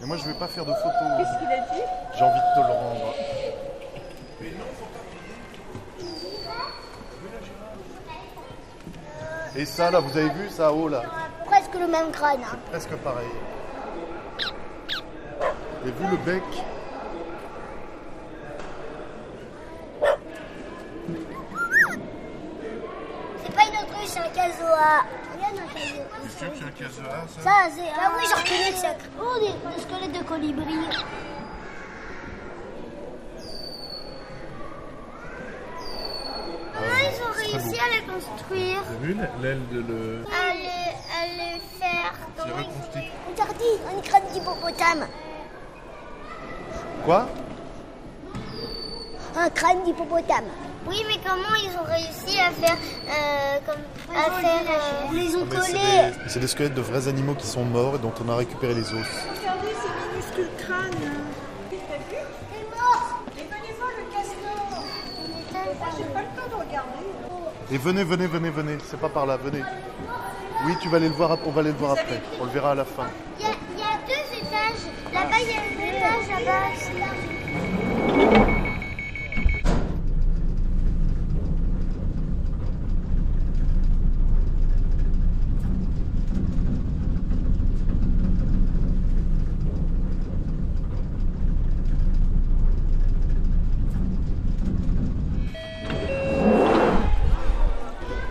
Mais 0.00 0.06
moi 0.06 0.16
je 0.16 0.24
vais 0.24 0.34
pas 0.34 0.48
faire 0.48 0.64
de 0.64 0.72
photos. 0.72 0.92
Qu'est-ce 1.18 1.38
qu'il 1.38 1.48
a 1.52 1.60
dit? 1.74 1.82
J'ai 2.16 2.24
envie 2.24 2.40
de 2.40 2.54
te 2.54 2.66
le 2.66 2.72
rendre. 2.72 3.14
Et 9.56 9.64
ça 9.64 9.90
là, 9.90 10.00
vous 10.00 10.16
avez 10.16 10.28
vu 10.30 10.48
ça 10.48 10.72
haut 10.72 10.88
là 10.88 11.02
Presque 11.44 11.74
le 11.74 11.86
même 11.88 12.10
crâne. 12.12 12.40
hein. 12.44 12.56
Presque 12.70 12.94
pareil. 12.96 13.26
Et 15.86 15.90
vu 15.90 16.06
le 16.10 16.16
bec 16.18 16.42
c'est 24.10 24.18
un 24.18 24.28
casoa. 24.30 25.04
Regarde 25.34 25.58
un 25.58 25.72
casoa. 25.72 26.04
C'est 26.22 26.38
sûr 26.38 26.50
que 26.50 26.56
c'est 26.58 26.64
un 26.64 26.70
casoar, 26.70 27.26
ça 27.28 27.40
Ça, 27.42 27.50
c'est. 27.74 27.90
Ah 27.96 28.12
oui, 28.16 28.24
j'en 28.28 28.36
reconnais 28.36 28.72
ça. 28.76 28.94
Oh, 29.20 29.38
des, 29.38 29.46
des 29.46 29.82
squelettes 29.82 30.18
de 30.18 30.24
colibri. 30.24 30.74
Comment 36.74 37.00
ils 37.02 37.22
ont 37.22 37.34
réussi 37.36 37.78
à 37.78 37.88
les 37.94 38.02
construire 38.12 38.82
T'as 38.82 39.06
vu 39.06 39.16
l'aile 39.42 39.68
de 39.70 39.80
le... 39.80 40.24
À 40.26 40.54
les, 40.54 40.90
à 41.14 41.26
les 41.26 41.60
faire. 41.78 42.14
C'est 42.36 42.42
reconstruit. 42.42 43.02
fait 43.02 43.10
Regardez, 43.30 43.74
un 43.96 44.00
crâne 44.00 44.26
d'hippopotame. 44.32 45.06
Quoi 47.04 47.26
Un 49.36 49.50
crâne 49.50 49.82
d'hippopotame. 49.84 50.44
Oui, 50.86 51.02
mais 51.08 51.18
comment 51.24 51.54
ils 51.62 51.70
ont 51.78 51.84
réussi 51.84 52.38
à 52.40 52.50
faire. 52.50 52.76
Euh, 53.08 53.58
comme, 53.66 54.16
à 54.16 54.30
faire. 54.40 54.60
euh, 54.68 55.12
ils 55.12 55.18
les 55.28 55.36
ont 55.36 55.46
c'est 55.50 55.56
collés. 55.56 55.72
des- 55.72 56.28
C'est 56.30 56.40
des 56.40 56.46
squelettes 56.46 56.74
de 56.74 56.80
vrais 56.80 57.06
animaux 57.08 57.34
qui 57.34 57.46
sont 57.46 57.64
morts 57.64 57.96
et 57.96 57.98
dont 57.98 58.12
on 58.24 58.28
a 58.30 58.36
récupéré 58.36 58.74
les 58.74 58.82
os. 58.82 58.88
Regardez 58.92 59.68
ces 59.68 60.10
minuscules 60.10 60.50
crânes. 60.66 60.90
T'as 61.70 61.76
vu 61.76 62.22
C'est 62.50 62.76
mort. 62.76 63.22
Et 63.38 63.42
venez 63.42 63.74
voir 63.78 63.90
le 63.96 64.04
castor. 64.14 64.84
Ah, 65.54 65.86
J'ai 65.96 66.04
pas 66.04 66.20
le 66.20 66.26
temps 66.40 66.48
de 66.48 66.54
regarder. 66.68 67.70
Et 67.72 67.78
venez, 67.78 68.04
venez, 68.04 68.26
venez, 68.26 68.50
venez. 68.50 68.78
C'est 68.90 68.98
pas 69.00 69.08
par 69.10 69.26
là, 69.26 69.36
venez. 69.36 69.62
Oui, 70.66 70.74
tu 70.82 70.88
vas 70.88 70.96
aller 70.96 71.08
le 71.08 71.14
voir, 71.14 71.38
on 71.46 71.50
va 71.50 71.60
aller 71.60 71.70
le 71.70 71.76
voir 71.78 71.92
après. 71.92 72.20
On 72.40 72.44
le 72.44 72.50
verra 72.50 72.72
à 72.72 72.74
la 72.74 72.84
fin. 72.84 73.06
Il 73.38 73.44
y, 73.46 73.48
a, 73.48 73.52
il 73.74 73.78
y 73.78 73.82
a 73.82 73.96
deux 74.06 74.36
étages. 74.38 74.84
Là-bas, 75.12 75.36
il 75.40 75.48
y 75.48 75.52
a 75.52 75.79
un 76.40 76.42
étage, 76.42 76.46
là-bas. 76.46 76.70
c'est 76.76 76.98
là. 76.98 77.06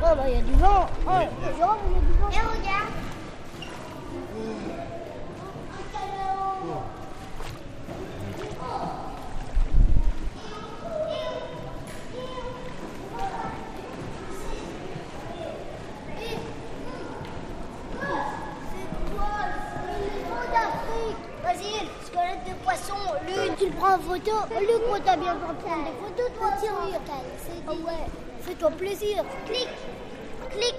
Oh, 0.02 0.16
bah, 0.16 0.24
il 0.28 0.34
y 0.34 0.38
a 0.38 0.42
du 0.42 0.54
vent. 0.54 0.88
Oh, 1.06 1.12
Jérôme, 1.56 1.78
il 1.88 1.94
y 1.94 1.98
a 1.98 2.02
du 2.02 2.14
vent. 2.20 2.30
Et 2.32 2.40
regarde. 2.40 2.90
Vas-y, 21.44 21.88
squelette 22.06 22.46
de 22.48 22.54
poisson, 22.64 22.94
Luc, 23.26 23.72
tu 24.16 24.16
le 24.16 24.22
prends 24.26 24.36
en 24.36 24.38
photo. 24.48 24.60
Luc, 24.60 24.82
moi 24.88 25.00
t'as 25.06 25.18
bien 25.18 25.36
pour 25.36 25.54
prendre 25.56 25.84
des 25.86 25.92
photos, 26.02 26.30
toi. 26.38 26.50
Ah 27.68 27.72
ouais, 27.72 28.06
fais-toi 28.42 28.72
plaisir. 28.72 29.24
Clic, 29.46 29.70
clic, 30.52 30.76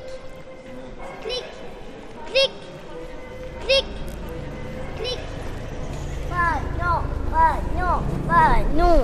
clic, 1.23 1.45
clic, 2.27 2.53
clic, 3.65 3.85
clic. 4.97 5.19
Pas, 6.29 6.61
non, 6.83 6.99
pas, 7.31 7.55
non, 7.77 7.97
pas, 8.29 8.55
non. 8.75 8.99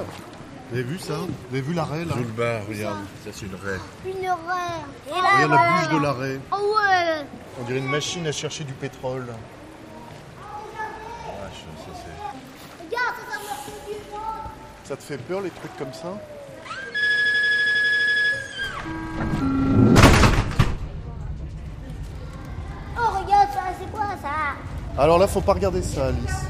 Vous 0.68 0.74
avez 0.74 0.82
vu 0.82 0.98
ça? 0.98 1.14
Vous 1.14 1.28
avez 1.52 1.60
vu 1.60 1.72
l'arrêt 1.74 2.04
là? 2.04 2.14
Le 2.16 2.24
bar, 2.24 2.66
regarde. 2.68 2.98
Ça, 3.24 3.30
c'est 3.32 3.46
une 3.46 3.54
raie. 3.54 3.78
Une 4.04 4.28
horreur. 4.28 4.84
Et 5.06 5.10
là, 5.10 5.16
Regarde 5.34 5.52
la 5.52 5.58
bouche 5.78 5.88
de 5.96 6.02
l'arrêt. 6.02 6.40
Oh 6.52 6.74
ouais. 6.76 7.24
On 7.60 7.62
dirait 7.64 7.78
une 7.78 7.88
machine 7.88 8.26
à 8.26 8.32
chercher 8.32 8.64
du 8.64 8.72
pétrole. 8.72 9.26
Vache, 9.26 9.36
ça, 11.86 11.92
c'est- 11.94 12.84
Regarde, 12.84 13.16
ça, 13.16 13.22
ça 13.32 13.38
me 13.38 13.44
fait 13.64 13.80
du 13.92 13.96
vent. 14.10 14.42
Ça 14.86 14.96
te 14.96 15.02
fait 15.02 15.18
peur 15.18 15.40
les 15.40 15.50
trucs 15.50 15.76
comme 15.76 15.92
ça 15.92 16.14
Oh, 22.98 23.18
regarde 23.24 23.48
ça, 23.52 23.60
c'est 23.78 23.90
quoi 23.92 24.06
ça 24.22 25.00
Alors 25.02 25.18
là, 25.18 25.26
faut 25.26 25.40
pas 25.40 25.52
regarder 25.54 25.82
ça, 25.82 26.06
Alice. 26.06 26.46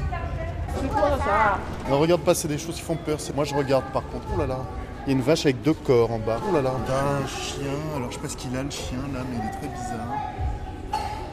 C'est 0.79 0.87
quoi 0.89 1.17
ça 1.19 1.57
Ne 1.89 1.95
regarde 1.95 2.21
pas, 2.21 2.35
c'est 2.35 2.47
des 2.47 2.57
choses 2.57 2.75
qui 2.75 2.81
font 2.81 2.95
peur. 2.95 3.19
C'est- 3.19 3.33
Moi, 3.35 3.45
je 3.45 3.55
regarde 3.55 3.85
par 3.93 4.03
contre. 4.03 4.25
Oh 4.33 4.39
là 4.39 4.47
là. 4.47 4.57
Il 5.05 5.11
y 5.11 5.15
a 5.15 5.17
une 5.19 5.23
vache 5.23 5.45
avec 5.45 5.61
deux 5.61 5.73
corps 5.73 6.11
en 6.11 6.19
bas. 6.19 6.37
Oh 6.49 6.53
là 6.53 6.61
là. 6.61 6.71
Un 6.71 7.27
chien. 7.27 7.61
Alors, 7.95 8.09
je 8.11 8.15
sais 8.15 8.21
pas 8.21 8.29
ce 8.29 8.37
qu'il 8.37 8.55
a, 8.57 8.63
le 8.63 8.69
chien, 8.69 8.97
là, 9.13 9.19
mais 9.29 9.37
il 9.41 9.45
est 9.47 9.51
très 9.57 9.67
bizarre. 9.67 10.13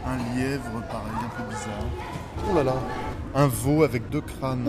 Un 0.07 0.37
lièvre, 0.37 0.63
pareil, 0.89 1.13
un 1.25 1.37
peu 1.37 1.43
bizarre. 1.49 1.85
Oh 2.51 2.55
là 2.57 2.63
là. 2.65 2.75
Un 3.35 3.47
veau 3.49 3.83
avec 3.83 4.09
deux 4.11 4.21
crânes. 4.21 4.69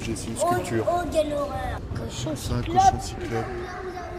J'ai 0.00 0.12
essayé 0.12 0.30
une 0.32 0.38
Oh, 0.42 0.52
sculpture. 0.52 0.84
oh, 0.88 1.00
quelle 1.10 1.32
horreur. 1.32 1.80
Cochon 1.94 2.30
C'est 2.36 2.52
un 2.52 2.58
cyclope. 2.62 2.76
cochon 2.76 3.00
cyclope. 3.00 3.44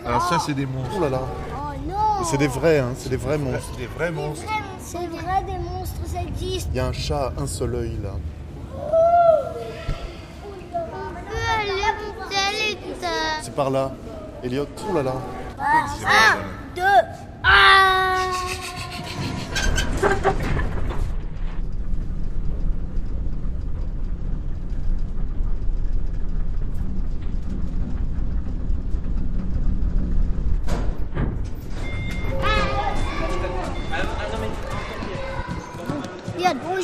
Alors 0.06 0.21
ça, 0.28 0.39
c'est 0.39 0.54
des 0.54 0.65
monstres. 0.65 0.93
Oh 0.97 1.02
là 1.02 1.10
là. 1.10 1.21
Oh 1.21 1.73
non. 1.88 2.23
C'est 2.26 2.38
des 2.38 2.47
vrais, 2.47 2.80
hein. 2.80 2.91
C'est 2.97 3.10
des 3.10 3.17
vrais 3.17 3.38
monstres. 3.38 3.78
Des 3.78 3.88
vrais 3.88 4.12
monstres. 4.12 4.45
C'est 4.80 4.97
vrai, 5.08 5.43
des 5.45 5.58
monstres, 5.58 6.00
ça 6.06 6.21
existe. 6.21 6.67
Il 6.71 6.78
y 6.78 6.80
a 6.80 6.88
un 6.88 6.93
chat 6.93 7.32
à 7.38 7.41
un 7.41 7.47
seul 7.47 7.76
œil, 7.76 7.97
là. 8.04 8.12
C'est 13.41 13.56
par 13.56 13.69
là. 13.69 13.91
Elliot. 14.43 14.67
Oh 14.89 14.93
là 14.95 15.04
là. 15.04 15.13
Un, 15.60 16.38
deux, 16.76 16.82
ah 17.43 18.17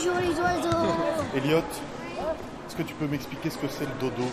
bonjour 0.06 0.20
les 0.20 0.36
oiseaux. 0.40 0.88
Elliot, 1.36 1.64
est-ce 2.68 2.76
que 2.76 2.84
tu 2.84 2.94
peux 2.96 3.08
m'expliquer 3.08 3.50
ce 3.50 3.58
que 3.58 3.68
c'est 3.68 3.86
le 3.86 3.92
dodo 4.00 4.24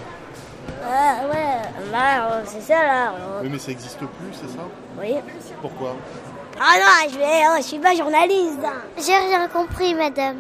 Ah 0.85 1.23
ouais, 1.33 1.63
là, 1.93 2.33
euh, 2.33 2.43
c'est 2.47 2.61
ça 2.61 2.85
là. 2.87 3.13
Oui, 3.43 3.49
mais 3.51 3.59
ça 3.59 3.71
existe 3.71 3.99
plus, 3.99 4.33
c'est 4.33 4.49
ça 4.49 4.65
Oui. 5.01 5.15
Pourquoi 5.61 5.95
Ah 6.61 6.75
non, 6.79 7.09
je, 7.13 7.19
vais, 7.19 7.43
oh, 7.51 7.55
je 7.59 7.63
suis 7.63 7.79
pas 7.79 7.95
journaliste. 7.95 8.59
hein. 8.65 8.83
J'ai 8.99 9.17
rien 9.17 9.47
compris, 9.49 9.95
madame. 9.95 10.37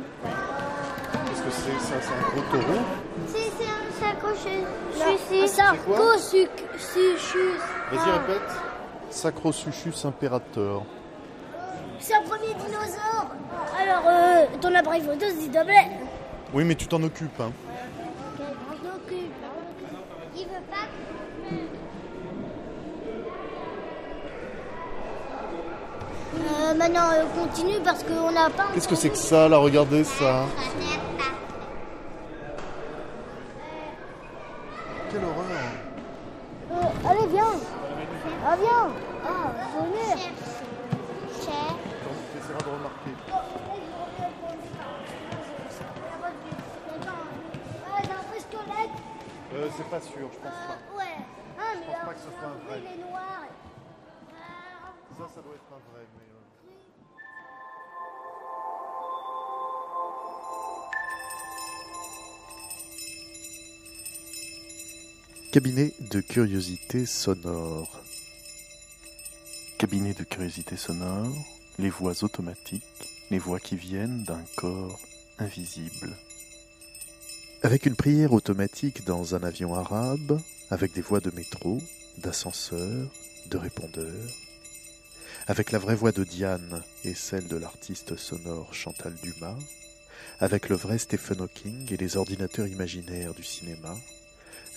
Qu'est-ce 1.27 1.43
que 1.43 1.51
c'est 1.51 1.79
ça 1.87 1.95
C'est 2.01 2.13
un 2.13 2.23
gros 2.31 2.43
taureau 2.51 2.81
Si, 3.29 3.51
c'est 5.49 5.63
un 5.63 5.75
quoi. 5.77 5.97
Vas-y, 5.97 6.49
répète. 8.11 8.51
Sacrosuchus 9.11 10.05
imperator. 10.05 10.85
C'est 12.01 12.15
un 12.15 12.23
premier 12.23 12.55
dinosaure. 12.55 13.27
Alors, 13.79 14.03
euh, 14.07 14.47
ton 14.61 14.75
appareil 14.75 15.03
photo, 15.03 15.27
s'il 15.39 15.51
te 15.51 15.63
plaît. 15.65 15.91
Oui, 16.53 16.65
mais 16.65 16.75
tu 16.75 16.87
t'en 16.87 17.03
occupes, 17.03 17.41
hein. 17.41 17.53
On 18.39 18.85
s'occupe. 18.85 19.33
Il 20.37 20.45
veut 20.45 20.65
pas. 20.71 20.87
Euh, 26.37 26.75
maintenant, 26.75 27.11
euh, 27.13 27.25
continue 27.39 27.81
parce 27.85 28.03
qu'on 28.05 28.31
n'a 28.33 28.49
pas. 28.51 28.69
Qu'est-ce 28.75 28.89
que 28.89 28.95
c'est 28.95 29.11
que 29.11 29.17
ça, 29.17 29.49
là? 29.49 29.57
Regardez 29.59 30.05
ça. 30.05 30.45
Quelle 35.11 35.25
horreur 35.25 35.45
Euh, 36.73 37.09
allez, 37.11 37.27
viens. 37.33 37.55
Ah, 38.47 38.57
viens. 38.57 38.89
Ah, 39.27 39.51
venez. 39.77 40.23
Tu 41.41 41.49
essaieras 42.39 42.59
de 42.59 42.71
remarquer. 42.71 43.15
Ah, 43.33 43.43
c'est 48.03 48.11
un 48.11 48.23
vrai 48.31 48.41
squelette. 48.41 48.97
Euh, 49.61 49.69
c'est 49.77 49.91
pas 49.91 50.01
sûr, 50.01 50.31
je 50.33 50.39
pense 50.39 50.43
pas. 50.43 50.79
Euh, 50.95 50.99
ouais. 50.99 51.17
Ah, 51.59 51.75
mais 51.79 51.85
pense 51.85 51.95
alors, 51.95 52.07
pas 52.07 52.15
que 52.15 52.21
ce 52.21 52.25
soit 52.25 52.49
un 52.49 52.59
vrai. 52.67 52.81
Il 52.81 52.87
est 52.93 53.05
noir. 53.05 53.45
Ça, 55.19 55.29
ça 55.35 55.41
doit 55.43 55.55
être 55.55 55.71
un 55.71 55.83
vrai, 55.93 56.07
mais... 56.17 56.25
euh, 56.25 56.41
Cabinet 65.53 65.93
de 66.01 66.21
curiosité 66.21 67.05
sonore. 67.05 68.01
Cabinet 69.77 70.15
de 70.15 70.25
curiosité 70.25 70.77
sonore, 70.77 71.35
les 71.79 71.91
voix 71.91 72.25
automatiques, 72.25 72.83
les 73.31 73.39
voix 73.39 73.61
qui 73.61 73.77
viennent 73.77 74.25
d'un 74.25 74.43
corps 74.57 74.99
invisible. 75.39 76.17
Avec 77.63 77.85
une 77.85 77.95
prière 77.95 78.33
automatique 78.33 79.05
dans 79.05 79.35
un 79.35 79.43
avion 79.43 79.75
arabe, 79.75 80.41
avec 80.71 80.95
des 80.95 81.03
voix 81.03 81.21
de 81.21 81.31
métro, 81.37 81.79
d'ascenseur, 82.17 83.07
de 83.51 83.59
répondeur, 83.59 84.07
avec 85.47 85.71
la 85.71 85.79
vraie 85.79 85.95
voix 85.95 86.11
de 86.11 86.25
Diane 86.25 86.83
et 87.05 87.13
celle 87.13 87.49
de 87.49 87.59
l'artiste 87.59 88.17
sonore 88.17 88.73
Chantal 88.73 89.13
Dumas, 89.23 89.59
avec 90.41 90.71
le 90.71 90.77
vrai 90.77 90.97
Stephen 90.97 91.43
Hawking 91.43 91.93
et 91.93 91.99
les 91.99 92.17
ordinateurs 92.17 92.67
imaginaires 92.67 93.35
du 93.35 93.43
cinéma, 93.43 93.95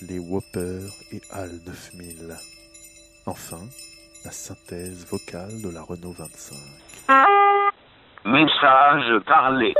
les 0.01 0.19
Whopper 0.19 0.81
et 1.13 1.21
HAL 1.31 1.51
9000. 1.65 2.35
Enfin, 3.25 3.61
la 4.25 4.31
synthèse 4.31 5.05
vocale 5.09 5.61
de 5.61 5.69
la 5.69 5.81
Renault 5.83 6.15
25. 6.17 6.57
Message 8.25 9.23
parlé. 9.25 9.73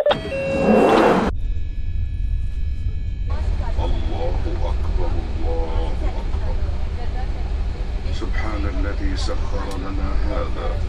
الذي 9.12 9.16
سخر 9.16 9.78
لنا 9.78 10.12
هذا 10.30 10.80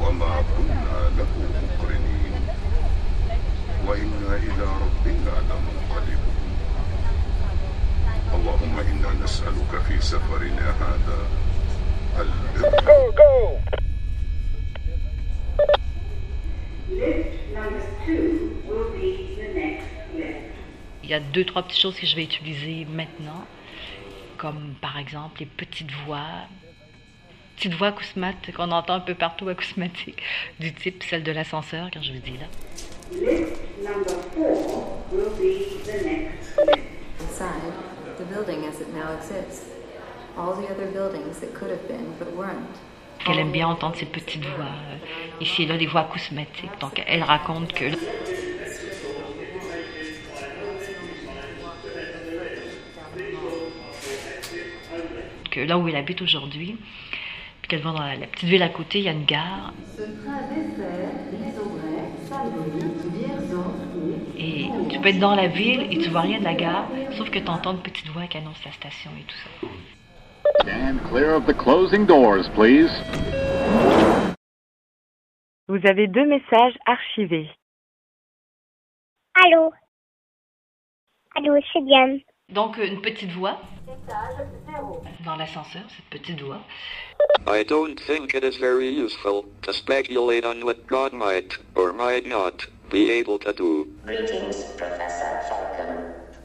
وما 0.00 0.42
كنا 0.56 1.10
له 1.18 1.32
مقرنين 1.62 2.32
وإنا 3.86 4.36
إلى 4.36 4.66
ربنا 4.84 5.34
لمنقلبون 5.48 6.50
اللهم 8.34 8.78
إنا 8.78 9.24
نسألك 9.24 9.82
في 9.88 10.00
سفرنا 10.00 10.70
هذا 10.80 11.18
البر 12.20 13.58
Il 21.02 21.10
y 21.10 21.14
a 21.14 21.20
deux, 21.20 21.44
trois 21.44 21.62
petites 21.62 21.80
choses 21.80 21.96
que 21.96 22.06
je 22.06 22.16
vais 22.16 22.24
utiliser 22.24 22.86
maintenant, 22.86 23.44
comme 24.38 24.74
par 24.80 24.98
exemple 24.98 25.40
les 25.40 25.46
petites 25.46 25.92
voix, 26.06 26.48
petites 27.59 27.73
voix 27.73 27.89
acousmatiques 27.89 28.55
qu'on 28.55 28.71
entend 28.71 28.93
un 28.93 28.99
peu 29.01 29.15
partout 29.15 29.49
acousmatiques, 29.49 30.23
du 30.61 30.73
type 30.73 31.03
celle 31.03 31.23
de 31.23 31.31
l'ascenseur, 31.33 31.89
quand 31.93 32.01
je 32.01 32.13
vous 32.13 32.19
dis 32.19 32.37
là. 32.37 32.47
Inside, 37.19 37.73
the 38.17 38.23
building 38.23 38.65
as 38.65 38.79
it 38.79 38.93
now 38.93 39.13
exists. 39.13 39.65
All 40.37 40.53
the 40.53 40.69
other 40.71 40.87
buildings 40.87 41.39
that 41.41 41.53
could 41.53 41.69
have 41.69 41.85
been 41.87 42.13
but 42.17 42.33
weren't. 42.33 42.77
Qu'elle 43.25 43.39
aime 43.39 43.51
bien 43.51 43.67
entendre 43.67 43.97
ces 43.97 44.05
petites 44.05 44.45
voix, 44.45 44.65
euh, 44.65 45.41
ici 45.41 45.63
et 45.63 45.65
là, 45.65 45.77
des 45.77 45.85
voix 45.85 46.01
acousmatiques. 46.01 46.79
Donc 46.79 47.03
elle 47.05 47.23
raconte 47.23 47.73
que 47.73 47.85
que 55.51 55.59
là 55.59 55.77
où 55.77 55.87
elle 55.89 55.97
habite 55.97 56.21
aujourd'hui, 56.21 56.77
va 57.77 57.91
dans 57.91 57.99
la, 57.99 58.15
la 58.15 58.27
petite 58.27 58.49
ville 58.49 58.63
à 58.63 58.69
côté, 58.69 58.99
il 58.99 59.05
y 59.05 59.09
a 59.09 59.11
une 59.11 59.25
gare. 59.25 59.73
Et 64.37 64.69
tu 64.89 64.99
peux 64.99 65.09
être 65.09 65.19
dans 65.19 65.35
la 65.35 65.47
ville 65.47 65.87
et 65.91 65.97
tu 65.97 66.09
vois 66.09 66.21
rien 66.21 66.39
de 66.39 66.45
la 66.45 66.53
gare, 66.53 66.87
sauf 67.17 67.29
que 67.29 67.39
tu 67.39 67.49
entends 67.49 67.73
une 67.73 67.81
petite 67.81 68.07
voix 68.07 68.27
qui 68.27 68.37
annonce 68.37 68.63
la 68.63 68.71
station 68.71 69.11
et 69.19 69.23
tout 69.23 69.35
ça. 69.35 69.67
Stand 70.61 70.99
clear 71.09 71.35
of 71.35 71.45
the 71.45 71.53
closing 71.53 72.05
doors, 72.05 72.49
please. 72.55 72.91
Vous 75.67 75.85
avez 75.85 76.07
deux 76.07 76.25
messages 76.25 76.77
archivés. 76.85 77.49
Allô? 79.45 79.71
Allô, 81.35 81.53
c'est 81.71 81.83
Diane. 81.85 82.19
Donc, 82.49 82.79
euh, 82.79 82.87
une 82.87 83.01
petite 83.01 83.31
voix 83.31 83.61
dans 85.25 85.35
l'ascenseur, 85.35 85.83
cette 85.89 86.21
petite 86.21 86.41
voix. 86.41 86.61
I 87.47 87.63
don't 87.63 87.95
think 87.95 88.33
it 88.33 88.43
is 88.43 88.57
very 88.59 88.89
useful 88.89 89.45
to 89.61 89.73
speculate 89.73 90.45
on 90.45 90.63
what 90.63 90.87
God 90.87 91.13
might 91.13 91.57
or 91.75 91.93
might 91.93 92.27
not 92.27 92.67
be 92.91 93.09
able 93.09 93.39
to 93.39 93.53
do. 93.53 93.87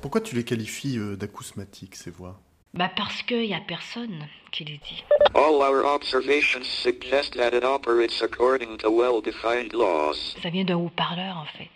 Pourquoi 0.01 0.21
tu 0.21 0.35
les 0.35 0.45
qualifies 0.45 0.99
euh, 0.99 1.17
d'acousmatiques, 1.17 1.97
ces 1.97 2.11
voix? 2.11 2.41
Bah 2.75 2.91
parce 2.97 3.23
qu'il 3.23 3.43
n'y 3.43 3.55
a 3.55 3.61
personne 3.61 4.27
qui 4.51 4.65
les 4.65 4.79
dit. 4.79 5.05
All 5.35 5.63
our 5.63 5.85
observations 5.85 6.65
suggest 6.65 7.37
that 7.37 7.57
it 7.57 7.65
operates 7.65 8.21
according 8.21 8.77
to 8.79 8.91
well-defined 8.91 9.73
laws. 9.73 10.37
Ça 10.43 10.51
vient 10.51 10.65
d'un 10.65 10.77
haut-parleur 10.77 11.37
en 11.39 11.47
fait. 11.57 11.69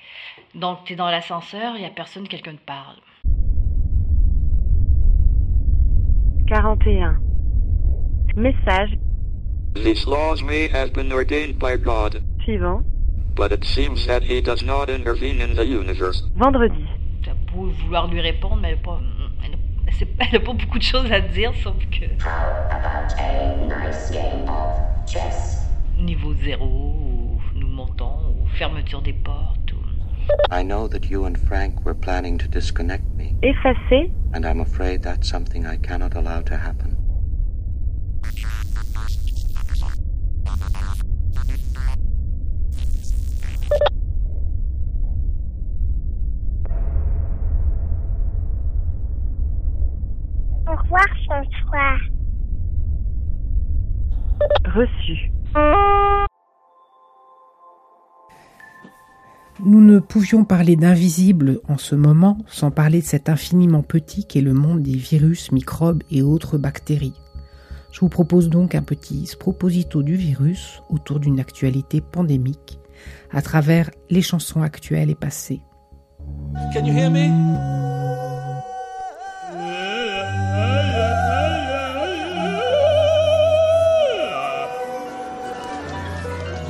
Donc, 0.55 0.85
tu 0.85 0.95
es 0.95 0.97
dans 0.97 1.11
l'ascenseur, 1.11 1.77
il 1.77 1.81
n'y 1.81 1.87
a 1.87 1.91
personne, 1.91 2.27
quelqu'un 2.27 2.55
te 2.55 2.65
parle. 2.67 2.97
41. 6.49 7.19
Message 8.37 8.99
These 9.75 10.07
laws 10.07 10.43
may 10.43 10.69
have 10.69 10.93
been 10.93 11.13
ordained 11.13 11.59
by 11.59 11.77
God, 11.77 12.23
suivant. 12.45 12.85
but 13.37 13.53
it 13.53 13.65
seems 13.65 14.07
that 14.07 14.23
He 14.25 14.41
does 14.41 14.63
not 14.63 14.89
intervene 14.89 15.41
in 15.41 15.55
the 15.57 15.65
universe. 15.67 16.23
Vendredi. 16.37 16.87
Tu 17.23 17.31
as 17.31 17.35
beau 17.53 17.67
vouloir 17.71 18.09
lui 18.09 18.21
répondre, 18.21 18.57
mais 18.63 18.71
elle 18.71 18.77
n'a 18.77 18.83
pas, 18.83 19.01
elle 19.45 19.55
a- 19.55 19.93
c'est- 19.93 20.09
elle 20.19 20.37
a 20.37 20.41
pas 20.41 20.53
beaucoup 20.55 20.79
de 20.79 20.83
choses 20.83 21.11
à 21.13 21.21
te 21.21 21.33
dire, 21.33 21.53
sauf 21.63 21.77
que. 21.91 22.07
Niveau 25.99 26.33
zéro, 26.35 26.65
ou 26.67 27.41
nous 27.55 27.69
montons, 27.69 28.35
ou 28.43 28.47
fermeture 28.57 29.03
des 29.03 29.13
portes. 29.13 29.58
I 30.51 30.63
know 30.63 30.89
that 30.89 31.11
you 31.11 31.25
and 31.25 31.39
Frank 31.39 31.85
were 31.85 31.95
planning 31.95 32.39
to 32.39 32.49
disconnect 32.49 33.05
me, 33.15 33.37
Effacé. 33.43 34.13
and 34.33 34.47
I'm 34.47 34.61
afraid 34.61 35.03
that's 35.03 35.29
something 35.29 35.67
I 35.67 35.77
cannot 35.77 36.15
allow 36.15 36.41
to 36.43 36.57
happen. 36.57 36.97
Au 50.67 50.75
revoir, 50.77 51.07
François. 51.27 51.99
Reçu. 54.67 55.28
Nous 59.65 59.81
ne 59.81 59.99
pouvions 59.99 60.45
parler 60.45 60.77
d'invisible 60.77 61.61
en 61.67 61.79
ce 61.79 61.97
moment 61.97 62.39
sans 62.47 62.71
parler 62.71 63.01
de 63.01 63.07
cet 63.07 63.29
infiniment 63.29 63.83
petit 63.83 64.25
qu'est 64.25 64.41
le 64.41 64.55
monde 64.55 64.83
des 64.83 64.95
virus, 64.95 65.51
microbes 65.51 66.05
et 66.13 66.23
autres 66.23 66.59
bactéries. 66.59 67.21
Je 67.91 68.01
vous 68.01 68.09
propose 68.09 68.51
donc 68.51 68.77
un 68.77 68.83
petit 68.83 69.27
sproposito 69.27 70.05
du 70.05 70.15
virus 70.15 70.81
autour 70.91 71.19
d'une 71.19 71.41
actualité 71.41 72.01
pandémique 72.01 72.79
à 73.33 73.43
travers 73.43 73.91
les 74.11 74.23
chansons 74.23 74.63
actuelles 74.63 75.11
et 75.11 75.17
passées. 75.17 75.61
Can 76.73 76.85
you 76.85 76.95
hear 76.95 77.11
me? 77.11 77.29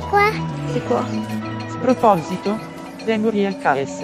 Quoi? 0.09 0.31
C'est 0.73 0.85
quoi? 0.87 1.05
Proposito 1.83 2.51
de 3.09 3.17
Muriel 3.17 3.55
KS. 3.55 4.03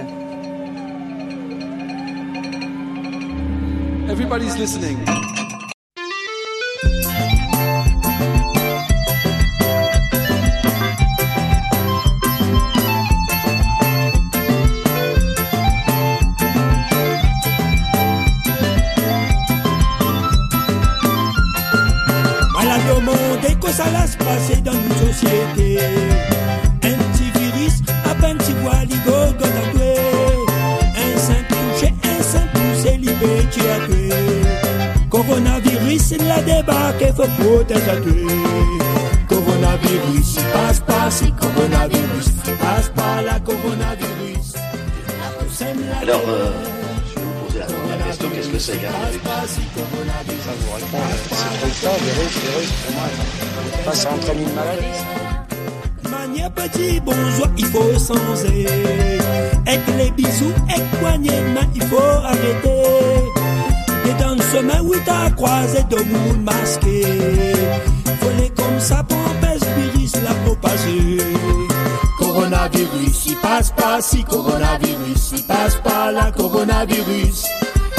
Everybody's 4.09 4.57
listening. 4.57 4.97
Voilà 22.53 22.77
demander 22.87 23.55
que 23.61 23.71
ça 23.71 23.83
va 23.83 24.07
se 24.07 24.17
passer 24.17 24.61
dans 24.61 24.71
une 24.71 25.13
société. 25.13 26.14
Faut 37.15 37.23
protéger 37.23 37.89
à 37.89 37.95
tuer. 38.01 38.27
Coronavirus, 39.27 40.35
passe 40.53 40.79
pas, 40.81 41.09
c'est 41.09 41.35
coronavirus. 41.35 42.27
Passe 42.59 42.89
pas 42.89 43.21
la 43.21 43.39
coronavirus. 43.39 44.53
Alors, 46.01 46.21
euh, 46.27 46.51
je 47.07 47.19
vais 47.19 47.25
vous 47.25 47.45
poser 47.45 47.59
la 47.59 47.65
première 47.65 48.05
question, 48.05 48.29
qu'est-ce 48.29 48.49
que 48.49 48.59
c'est 48.59 48.77
qu'un 48.77 48.89
virus 48.89 49.21
Ça 49.23 50.51
vous 50.59 50.73
répond, 50.75 50.97
c'est 51.29 51.59
trop 51.59 51.69
ça, 51.71 51.89
virus, 52.03 52.33
virus, 52.43 52.71
pour 52.83 52.95
moi, 52.95 53.07
ça, 53.85 53.93
ça 53.93 54.13
entraîne 54.13 54.39
une 54.39 54.53
maladie. 54.53 54.83
Mania 56.09 56.49
petit 56.49 56.99
bonjour, 56.99 57.47
il 57.57 57.65
faut 57.67 57.93
changer. 57.93 58.67
Avec 59.65 59.81
les 59.97 60.11
bisous, 60.11 60.53
avec 60.69 60.83
poignées 60.99 61.29
de 61.29 61.53
main, 61.53 61.67
il 61.73 61.83
faut 61.83 61.97
arrêter. 61.97 62.84
Demain, 64.55 64.79
oui, 64.83 64.97
t'as 65.05 65.29
croisé 65.31 65.83
de 65.89 65.97
monde 65.97 66.43
masqué. 66.43 67.03
Voler 68.21 68.49
comme 68.55 68.79
ça 68.79 69.03
pour 69.03 69.17
virus 69.77 70.13
la 70.23 70.33
propager. 70.45 71.17
Coronavirus, 72.17 73.25
il 73.25 73.35
passe 73.35 73.71
pas 73.71 73.99
si 73.99 74.23
coronavirus, 74.23 75.33
il 75.33 75.43
passe 75.43 75.75
pas 75.83 76.09
la 76.09 76.31
coronavirus. 76.31 77.43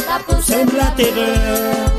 La 0.09 0.41
sème 0.41 0.71
la 0.75 0.87
terreur. 0.97 1.93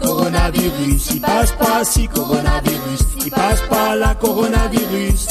Coronavirus, 0.00 1.10
il 1.12 1.20
passe 1.20 1.52
pas 1.52 1.84
si 1.84 2.08
coronavirus, 2.08 3.06
il 3.24 3.30
passe 3.30 3.60
pas 3.70 3.94
la 3.94 4.16
coronavirus. 4.16 5.28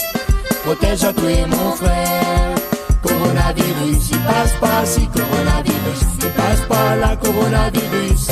Protège 0.63 1.03
à 1.03 1.11
toi 1.11 1.29
mon 1.49 1.71
frère. 1.73 2.55
Coronavirus, 3.03 4.11
il 4.11 4.19
passe 4.19 4.53
pas 4.61 4.85
si 4.85 5.05
coronavirus 5.07 5.60
la 7.11 7.17
coronavirus. 7.17 8.27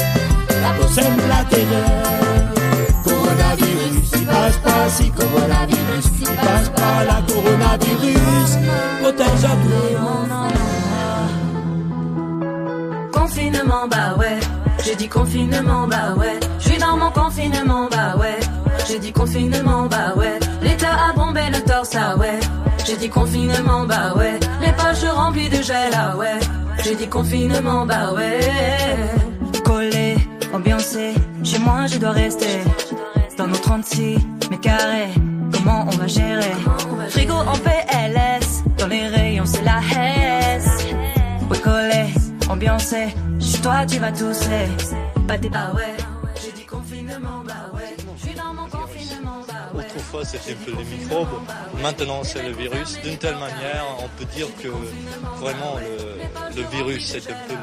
La 0.63 0.71
peau 0.77 0.87
sème 0.95 1.19
la 1.27 1.41
terreur. 1.51 1.89
Coronavirus, 3.03 4.09
il 4.19 4.25
passe 4.25 4.57
pas 4.57 4.89
si 4.95 5.11
coronavirus, 5.11 6.05
il 6.21 6.35
passe 6.45 6.69
pas 6.79 6.97
la 7.09 7.19
coronavirus. 7.31 8.51
Protège 9.01 9.45
à 9.51 9.55
Confinement, 13.17 13.87
bah 13.89 14.15
ouais. 14.17 14.39
J'ai 14.85 14.95
dit 14.95 15.09
confinement, 15.09 15.87
bah 15.87 16.15
ouais. 16.17 16.39
Je 16.59 16.69
suis 16.69 16.77
dans 16.77 16.95
mon 16.97 17.11
confinement, 17.11 17.87
bah 17.91 18.15
ouais. 18.19 18.39
J'ai 18.87 18.99
dit 18.99 19.11
confinement, 19.11 19.87
bah 19.87 20.13
ouais. 20.15 20.39
L'État 20.61 20.95
a 21.09 21.13
bombé 21.13 21.41
le 21.51 21.61
torse, 21.61 21.95
ah 21.95 22.15
ouais. 22.17 22.39
J'ai 22.85 22.95
dit 22.95 23.09
confinement, 23.09 23.85
bah 23.85 24.13
ouais. 24.15 24.39
Les 24.61 24.71
poches 24.71 25.09
remplies 25.13 25.49
de 25.49 25.61
gel, 25.61 25.91
ah 25.93 26.15
ouais. 26.15 26.39
J'ai 26.83 26.95
dit 26.95 27.07
confinement, 27.07 27.85
bah 27.85 28.13
ouais. 28.13 28.39
Collé, 29.63 30.15
ambiancé, 30.53 31.13
chez 31.43 31.59
moi 31.59 31.85
je 31.87 31.97
dois 31.97 32.11
rester. 32.11 32.59
Dans 33.37 33.47
nos 33.47 33.55
36 33.55 34.17
mètres 34.49 34.61
carrés, 34.61 35.13
comment 35.53 35.85
on 35.87 35.95
va 35.97 36.07
gérer? 36.07 36.51
Frigo 37.09 37.33
en 37.33 37.57
PLS, 37.57 38.63
dans 38.77 38.87
les 38.87 39.07
rayons 39.07 39.45
c'est 39.45 39.63
la 39.63 39.79
hesse. 39.79 40.87
Ouais, 41.49 41.59
collé, 41.59 42.05
ambiancé, 42.49 43.15
chez 43.39 43.61
toi 43.61 43.85
tu 43.87 43.99
vas 43.99 44.11
tousser. 44.11 44.67
Pas 45.27 45.37
des 45.37 45.49
bah 45.49 45.71
ouais. 45.75 45.95
C'était 50.23 50.53
un 50.53 50.65
peu 50.65 50.71
les 50.71 50.83
microbes. 50.83 51.27
Maintenant, 51.81 52.23
c'est 52.23 52.41
le 52.43 52.51
virus. 52.51 52.99
D'une 53.03 53.17
telle 53.17 53.35
manière, 53.35 53.85
on 53.99 54.09
peut 54.17 54.25
dire 54.35 54.47
que 54.61 54.67
vraiment 55.37 55.77
le, 56.55 56.63
virus, 56.63 57.07
c'est 57.07 57.31
un 57.31 57.37
peu 57.47 57.53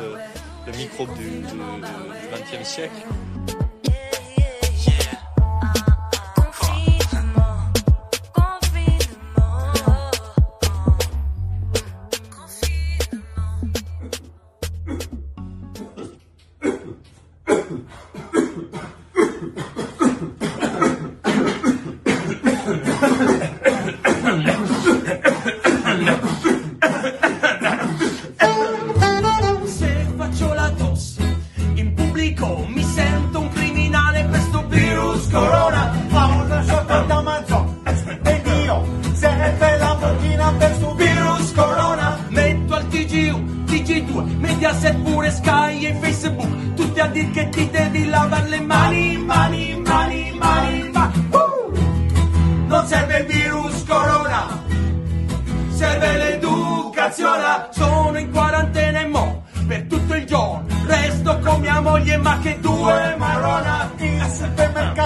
le, 0.67 0.77
microbe 0.77 1.13
du, 1.15 1.43
20e 1.43 2.65
siècle. 2.65 3.03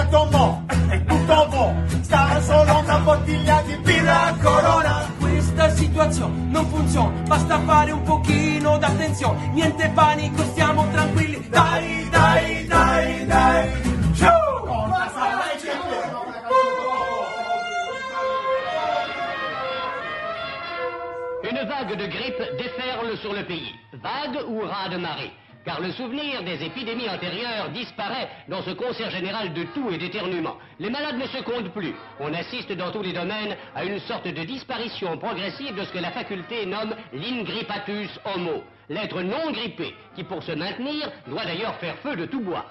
Supermercato 0.01 0.27
mo 0.31 0.63
è 0.89 1.03
tutto 1.03 1.47
mo. 1.51 1.75
Sta 2.01 2.41
solo 2.41 2.79
una 2.79 2.97
bottiglia 2.99 3.61
di 3.65 3.75
birra 3.77 4.35
corona. 4.41 5.09
Questa 5.19 5.69
situazione 5.75 6.33
non 6.49 6.65
funziona, 6.67 7.09
basta 7.27 7.59
fare 7.59 7.91
un 7.91 8.01
pochino 8.03 8.77
d'attenzione. 8.77 9.49
Niente 9.53 9.89
panico, 9.93 10.40
le 25.91 25.97
souvenir 25.97 26.41
des 26.43 26.63
épidémies 26.63 27.09
antérieures 27.09 27.69
disparaît 27.69 28.29
dans 28.47 28.61
ce 28.61 28.71
concert 28.71 29.09
général 29.11 29.51
de 29.51 29.63
tout 29.75 29.91
et 29.91 29.97
d'éternuement. 29.97 30.55
Les 30.79 30.89
malades 30.89 31.17
ne 31.17 31.27
se 31.27 31.43
comptent 31.43 31.73
plus. 31.73 31.93
On 32.21 32.33
assiste 32.33 32.71
dans 32.71 32.91
tous 32.91 33.01
les 33.01 33.11
domaines 33.11 33.57
à 33.75 33.83
une 33.83 33.99
sorte 33.99 34.25
de 34.25 34.43
disparition 34.45 35.17
progressive 35.17 35.75
de 35.75 35.83
ce 35.83 35.91
que 35.91 35.99
la 35.99 36.11
faculté 36.11 36.65
nomme 36.65 36.95
l'ingrippatus 37.11 38.09
homo, 38.23 38.63
l'être 38.87 39.21
non 39.21 39.51
grippé, 39.51 39.93
qui 40.15 40.23
pour 40.23 40.41
se 40.43 40.53
maintenir 40.53 41.11
doit 41.27 41.43
d'ailleurs 41.43 41.75
faire 41.75 41.97
feu 41.97 42.15
de 42.15 42.25
tout 42.25 42.39
bois. 42.39 42.65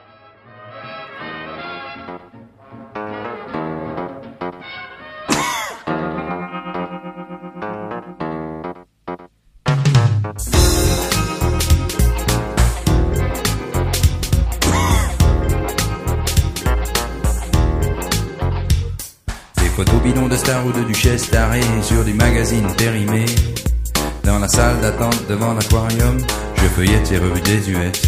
De 20.28 20.36
stars 20.36 20.66
ou 20.66 20.72
de 20.72 20.82
duchesses 20.84 21.30
tarées 21.30 21.60
sur 21.82 22.04
des 22.04 22.12
magazines 22.12 22.68
périmés. 22.76 23.26
Dans 24.24 24.38
la 24.38 24.48
salle 24.48 24.80
d'attente 24.80 25.26
devant 25.28 25.54
l'aquarium, 25.54 26.18
je 26.56 26.66
feuillette 26.68 27.06
ces 27.06 27.18
revues 27.18 27.40
désuètes. 27.40 28.00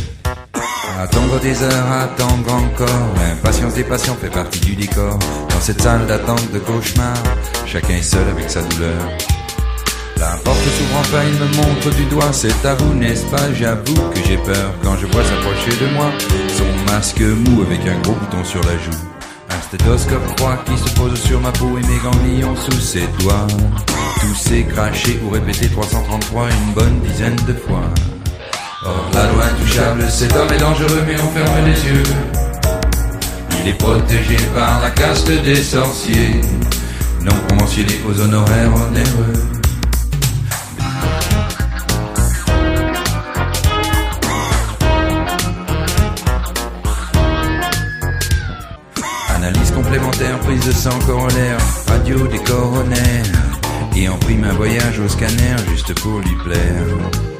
Attendre 1.01 1.41
des 1.41 1.63
heures, 1.63 1.93
attendre 1.93 2.53
encore. 2.53 3.09
L'impatience 3.17 3.75
des 3.75 3.85
patients 3.85 4.17
fait 4.21 4.31
partie 4.31 4.61
du 4.61 4.77
décor. 4.77 5.19
Dans 5.49 5.61
cette 5.61 5.81
salle 5.81 6.07
d'attente 6.07 6.53
de 6.53 6.59
cauchemar, 6.59 7.15
chacun 7.67 7.95
est 7.95 8.03
seul 8.03 8.29
avec 8.29 8.51
sa 8.51 8.63
douleur. 8.63 9.03
La 10.19 10.37
porte 10.45 10.59
s'ouvre 10.59 11.01
enfin, 11.01 11.23
il 11.27 11.39
me 11.41 11.57
montre 11.57 11.91
du 11.97 12.05
doigt, 12.05 12.33
c'est 12.33 12.65
à 12.65 12.75
vous, 12.75 12.95
n'est-ce 12.95 13.25
pas? 13.27 13.53
J'avoue 13.55 14.11
que 14.15 14.21
j'ai 14.25 14.37
peur 14.37 14.73
quand 14.85 14.97
je 14.97 15.07
vois 15.07 15.25
s'approcher 15.25 15.77
de 15.81 15.93
moi 15.95 16.13
son 16.57 16.93
masque 16.93 17.21
mou 17.21 17.63
avec 17.63 17.81
un 17.89 18.01
gros 18.03 18.15
bouton 18.15 18.45
sur 18.45 18.61
la 18.63 18.79
joue. 18.79 18.99
Stéthoscope 19.75 20.37
froid 20.37 20.63
qui 20.67 20.77
se 20.77 20.95
pose 20.97 21.19
sur 21.19 21.41
ma 21.41 21.51
peau 21.51 21.79
et 21.79 21.87
mes 21.87 21.99
ganglions 21.99 22.55
sous 22.57 22.79
ses 22.79 23.07
doigts. 23.21 23.47
Tout 24.21 24.35
s'est 24.35 24.65
craché 24.65 25.19
ou 25.25 25.31
répété 25.31 25.67
333 25.67 26.49
une 26.51 26.75
bonne 26.75 27.01
dizaine 27.01 27.37
de 27.47 27.55
fois. 27.55 27.89
Or 28.85 29.11
la 29.15 29.33
loi 29.33 29.45
intouchable, 29.45 30.05
cet 30.11 30.37
homme 30.37 30.53
est 30.53 30.59
dangereux 30.59 31.03
mais 31.07 31.15
on 31.19 31.29
ferme 31.29 31.65
les 31.65 31.87
yeux. 31.87 32.03
Il 33.63 33.69
est 33.69 33.79
protégé 33.79 34.37
par 34.55 34.83
la 34.83 34.91
caste 34.91 35.31
des 35.43 35.63
sorciers, 35.63 36.43
non 37.23 37.33
conventionnés 37.49 37.99
aux 38.07 38.21
honoraires 38.21 38.75
onéreux. 38.75 39.62
De 50.67 50.73
sang 50.73 50.99
corollaire, 51.07 51.59
radio 51.89 52.27
des 52.29 52.39
coronaires. 52.39 53.59
Et 53.97 54.09
en 54.09 54.17
prime 54.19 54.45
un 54.45 54.53
voyage 54.53 55.01
au 55.01 55.09
scanner 55.09 55.57
juste 55.69 55.99
pour 56.01 56.21
lui 56.21 56.35
plaire. 56.45 57.32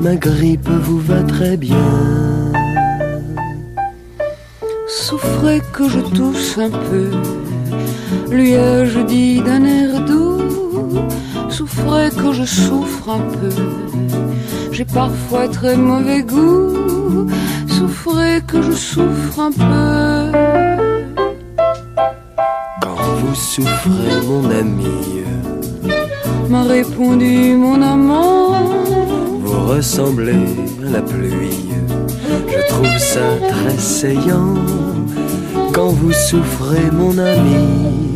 Ma 0.00 0.16
grippe 0.16 0.68
vous 0.68 1.00
va 1.00 1.22
très 1.22 1.56
bien. 1.56 1.76
Souffrez 4.88 5.60
que 5.72 5.88
je 5.88 6.00
tousse 6.00 6.58
un 6.58 6.70
peu, 6.70 7.10
lui 8.30 8.52
ai-je 8.52 9.00
dit 9.00 9.40
d'un 9.40 9.64
air 9.64 10.04
doux. 10.04 10.38
Souffrez 11.48 12.10
que 12.10 12.32
je 12.32 12.44
souffre 12.44 13.10
un 13.10 13.20
peu, 13.20 13.54
j'ai 14.70 14.84
parfois 14.84 15.48
très 15.48 15.76
mauvais 15.76 16.22
goût. 16.22 17.28
Souffrez 17.68 18.40
que 18.46 18.62
je 18.62 18.72
souffre 18.72 19.40
un 19.40 19.52
peu. 19.52 20.38
Quand 22.82 22.96
vous 23.20 23.34
souffrez, 23.34 24.26
mon 24.26 24.50
ami, 24.50 25.24
M'a 26.48 26.62
répondu 26.64 27.54
mon 27.56 27.80
amant. 27.80 28.52
vous 29.42 29.60
ressemblez 29.74 30.44
à 30.86 30.90
la 30.90 31.02
pluie. 31.02 31.70
Je 32.48 32.60
trouve 32.68 32.98
ça 32.98 33.26
très 33.52 33.78
saillant. 33.78 34.54
Quand 35.72 35.88
vous 35.88 36.12
souffrez, 36.12 36.90
mon 36.92 37.16
ami, 37.16 38.14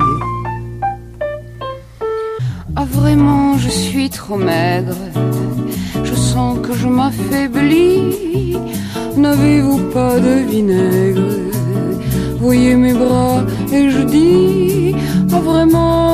Ah 2.78 2.86
vraiment, 2.90 3.56
je 3.58 3.70
suis 3.70 4.10
trop 4.10 4.36
maigre. 4.36 4.96
Je 6.04 6.14
sens 6.14 6.58
que 6.62 6.74
je 6.74 6.88
m'affaiblis. 6.88 8.56
N'avez-vous 9.16 9.78
pas 9.94 10.20
de 10.20 10.34
vinaigre? 10.52 11.22
Voyez 12.38 12.76
mes 12.76 12.92
bras 12.92 13.42
et 13.72 13.88
je 13.88 14.02
dis 14.02 14.94
Ah 15.32 15.40
vraiment, 15.40 16.05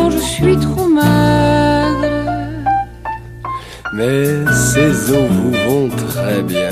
mais 3.92 4.44
ces 4.52 5.11
eaux 5.12 5.28
vous 5.31 5.52
vont 5.68 5.88
très 6.09 6.42
bien. 6.42 6.70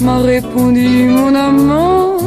M'a 0.00 0.18
répondu 0.18 1.08
mon 1.08 1.34
amant. 1.34 2.18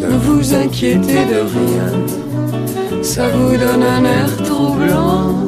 Ne 0.00 0.16
vous 0.18 0.54
inquiétez 0.54 1.24
de 1.32 1.40
rien, 1.56 3.02
Ça 3.02 3.28
vous 3.28 3.56
donne 3.56 3.82
un 3.82 4.04
air 4.04 4.36
troublant. 4.44 5.46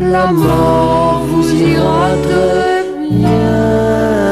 La 0.00 0.32
mort 0.32 1.22
vous 1.28 1.50
ira 1.52 2.10
très 2.22 2.78
Fantomasmatique 3.10 4.27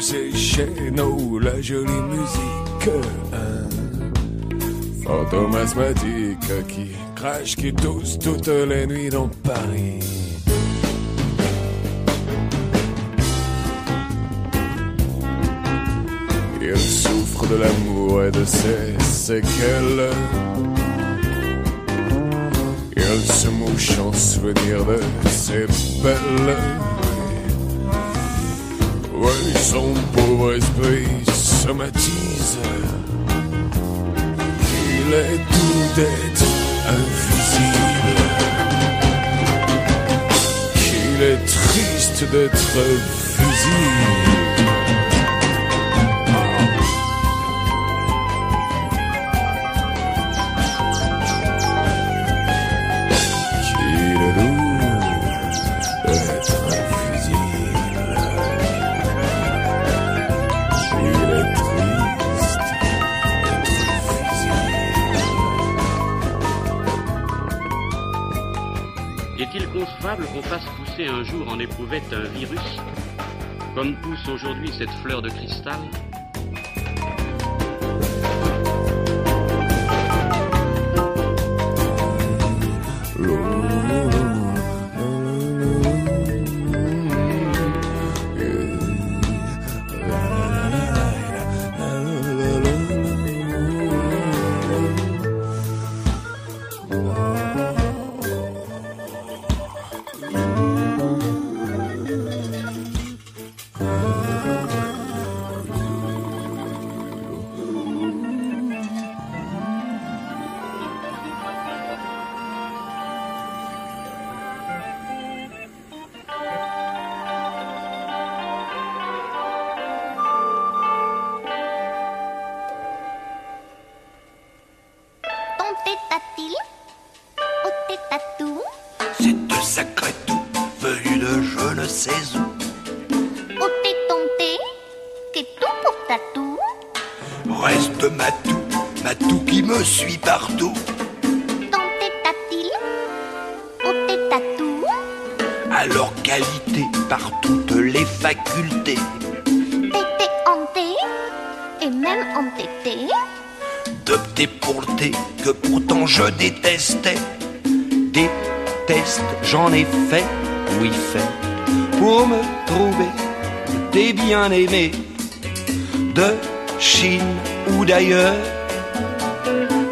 ses 0.00 0.32
chaînes, 0.36 1.00
oh 1.00 1.38
la 1.40 1.60
jolie 1.60 1.90
musique. 1.90 2.90
Un 3.32 3.68
Fantomasmatique 5.04 6.66
qui 6.68 6.90
crache, 7.16 7.56
qui 7.56 7.72
tousse 7.72 8.18
toutes 8.20 8.46
les 8.46 8.86
nuits 8.86 9.08
dans 9.08 9.28
Paris. 9.42 9.98
Il 16.60 16.76
souffre 16.76 17.46
de 17.48 17.56
l'amour 17.56 18.22
et 18.22 18.30
de 18.30 18.44
ses 18.44 19.04
séquelles. 19.04 20.10
Il 22.96 23.32
se 23.32 23.48
mouche 23.48 23.98
en 23.98 24.12
souvenir 24.12 24.84
de 24.84 25.28
ses 25.28 25.66
belles. 26.02 26.97
Oui, 29.20 29.52
son 29.60 29.94
pauvre 30.14 30.54
esprit 30.54 31.08
somatise. 31.34 32.58
Il 35.08 35.12
est 35.12 35.38
tout 35.54 35.84
d'être 35.96 36.46
invisible. 36.86 38.14
Qu'il 40.74 41.22
est 41.22 41.44
triste 41.46 42.30
d'être 42.30 42.78
visible. 43.38 44.17
Qu'on 70.16 70.40
fasse 70.40 70.64
pousser 70.78 71.06
un 71.06 71.22
jour 71.22 71.46
en 71.48 71.58
éprouvette 71.58 72.10
un 72.14 72.22
virus 72.30 72.78
Comme 73.74 73.94
pousse 73.96 74.26
aujourd'hui 74.26 74.70
cette 74.78 74.90
fleur 75.02 75.20
de 75.20 75.28
cristal 75.28 75.78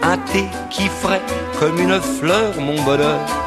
Un 0.02 0.18
thé 0.18 0.44
qui 0.70 0.86
ferait 0.86 1.20
comme 1.58 1.80
une 1.80 2.00
fleur 2.00 2.54
mon 2.60 2.80
bonheur. 2.84 3.45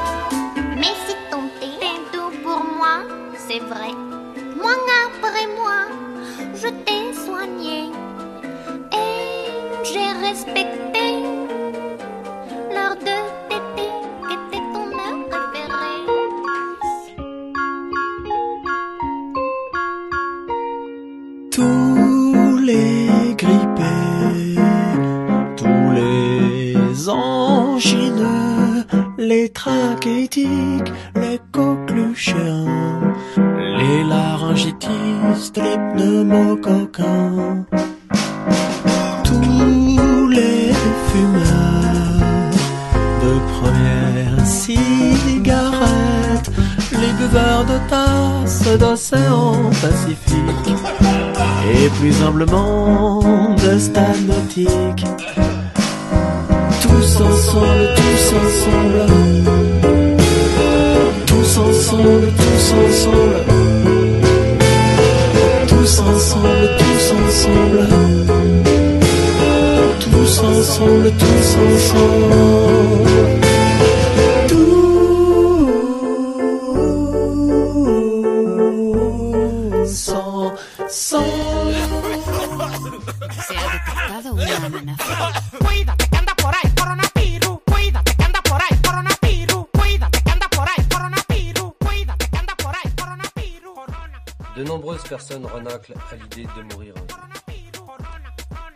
À 96.12 96.16
l'idée 96.16 96.48
de 96.56 96.62
mourir. 96.74 96.94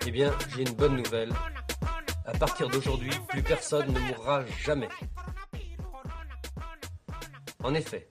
Eh 0.06 0.12
bien, 0.12 0.32
j'ai 0.50 0.62
une 0.64 0.76
bonne 0.76 0.98
nouvelle. 0.98 1.34
À 2.26 2.32
partir 2.34 2.70
d'aujourd'hui, 2.70 3.12
plus 3.30 3.44
personne 3.44 3.92
ne 3.92 4.00
mourra 4.00 4.46
jamais. 4.64 4.90
En 7.64 7.74
effet, 7.74 8.08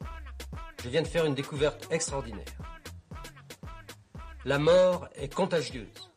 je 0.82 0.88
viens 0.88 1.02
de 1.02 1.08
faire 1.08 1.26
une 1.26 1.34
découverte 1.34 1.86
extraordinaire. 1.90 2.44
La 4.44 4.58
mort 4.58 5.08
est 5.14 5.32
contagieuse. 5.32 6.10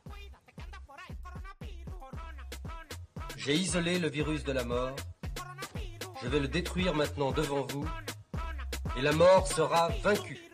J'ai 3.38 3.53
isolé 3.53 3.99
le 3.99 4.10
virus 4.10 4.43
de 4.43 4.51
la 4.51 4.64
mort. 4.64 4.95
Je 6.24 6.28
vais 6.28 6.39
le 6.39 6.47
détruire 6.47 6.95
maintenant 6.95 7.32
devant 7.32 7.68
vous. 7.68 7.88
Et 8.97 9.01
la 9.01 9.12
mort 9.12 9.45
sera 9.45 9.89
vaincue. 10.01 10.44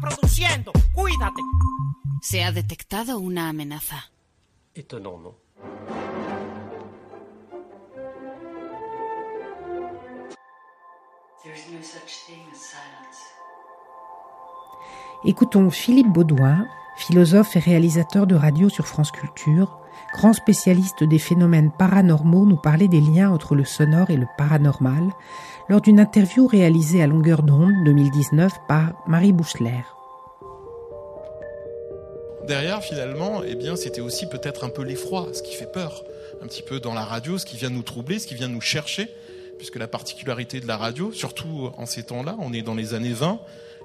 Produciendo. 0.00 0.72
Cuídate. 0.94 1.42
Se 2.22 2.42
ha 2.42 2.52
detectado 2.52 3.18
una 3.18 3.48
amenaza. 3.48 4.10
Étonnant, 4.74 5.18
non? 5.18 5.34
Écoutons 15.24 15.70
Philippe 15.70 16.10
Baudouin, 16.10 16.68
philosophe 16.98 17.54
et 17.56 17.60
réalisateur 17.60 18.26
de 18.26 18.34
radio 18.34 18.68
sur 18.68 18.86
France 18.86 19.12
Culture, 19.12 19.78
grand 20.12 20.32
spécialiste 20.32 21.04
des 21.04 21.18
phénomènes 21.18 21.70
paranormaux, 21.78 22.44
nous 22.44 22.56
parler 22.56 22.88
des 22.88 23.00
liens 23.00 23.30
entre 23.30 23.54
le 23.54 23.64
sonore 23.64 24.10
et 24.10 24.16
le 24.16 24.26
paranormal 24.36 25.10
lors 25.68 25.80
d'une 25.80 26.00
interview 26.00 26.46
réalisée 26.46 27.02
à 27.02 27.06
longueur 27.06 27.42
d'onde 27.42 27.74
2019 27.84 28.52
par 28.66 28.92
Marie 29.06 29.32
Bouchler. 29.32 29.84
derrière, 32.46 32.82
finalement, 32.82 33.42
eh 33.46 33.54
bien, 33.54 33.76
c'était 33.76 34.00
aussi 34.00 34.26
peut-être 34.26 34.64
un 34.64 34.70
peu 34.70 34.82
l'effroi, 34.82 35.28
ce 35.34 35.42
qui 35.42 35.54
fait 35.54 35.70
peur, 35.70 36.02
un 36.42 36.46
petit 36.46 36.62
peu 36.62 36.80
dans 36.80 36.94
la 36.94 37.04
radio, 37.04 37.36
ce 37.36 37.44
qui 37.44 37.58
vient 37.58 37.68
nous 37.68 37.82
troubler, 37.82 38.18
ce 38.18 38.26
qui 38.26 38.34
vient 38.34 38.48
nous 38.48 38.62
chercher, 38.62 39.08
puisque 39.58 39.76
la 39.76 39.86
particularité 39.86 40.58
de 40.60 40.66
la 40.66 40.78
radio, 40.78 41.12
surtout 41.12 41.70
en 41.76 41.84
ces 41.84 42.04
temps-là, 42.04 42.36
on 42.40 42.54
est 42.54 42.62
dans 42.62 42.74
les 42.74 42.94
années 42.94 43.12
20, 43.12 43.38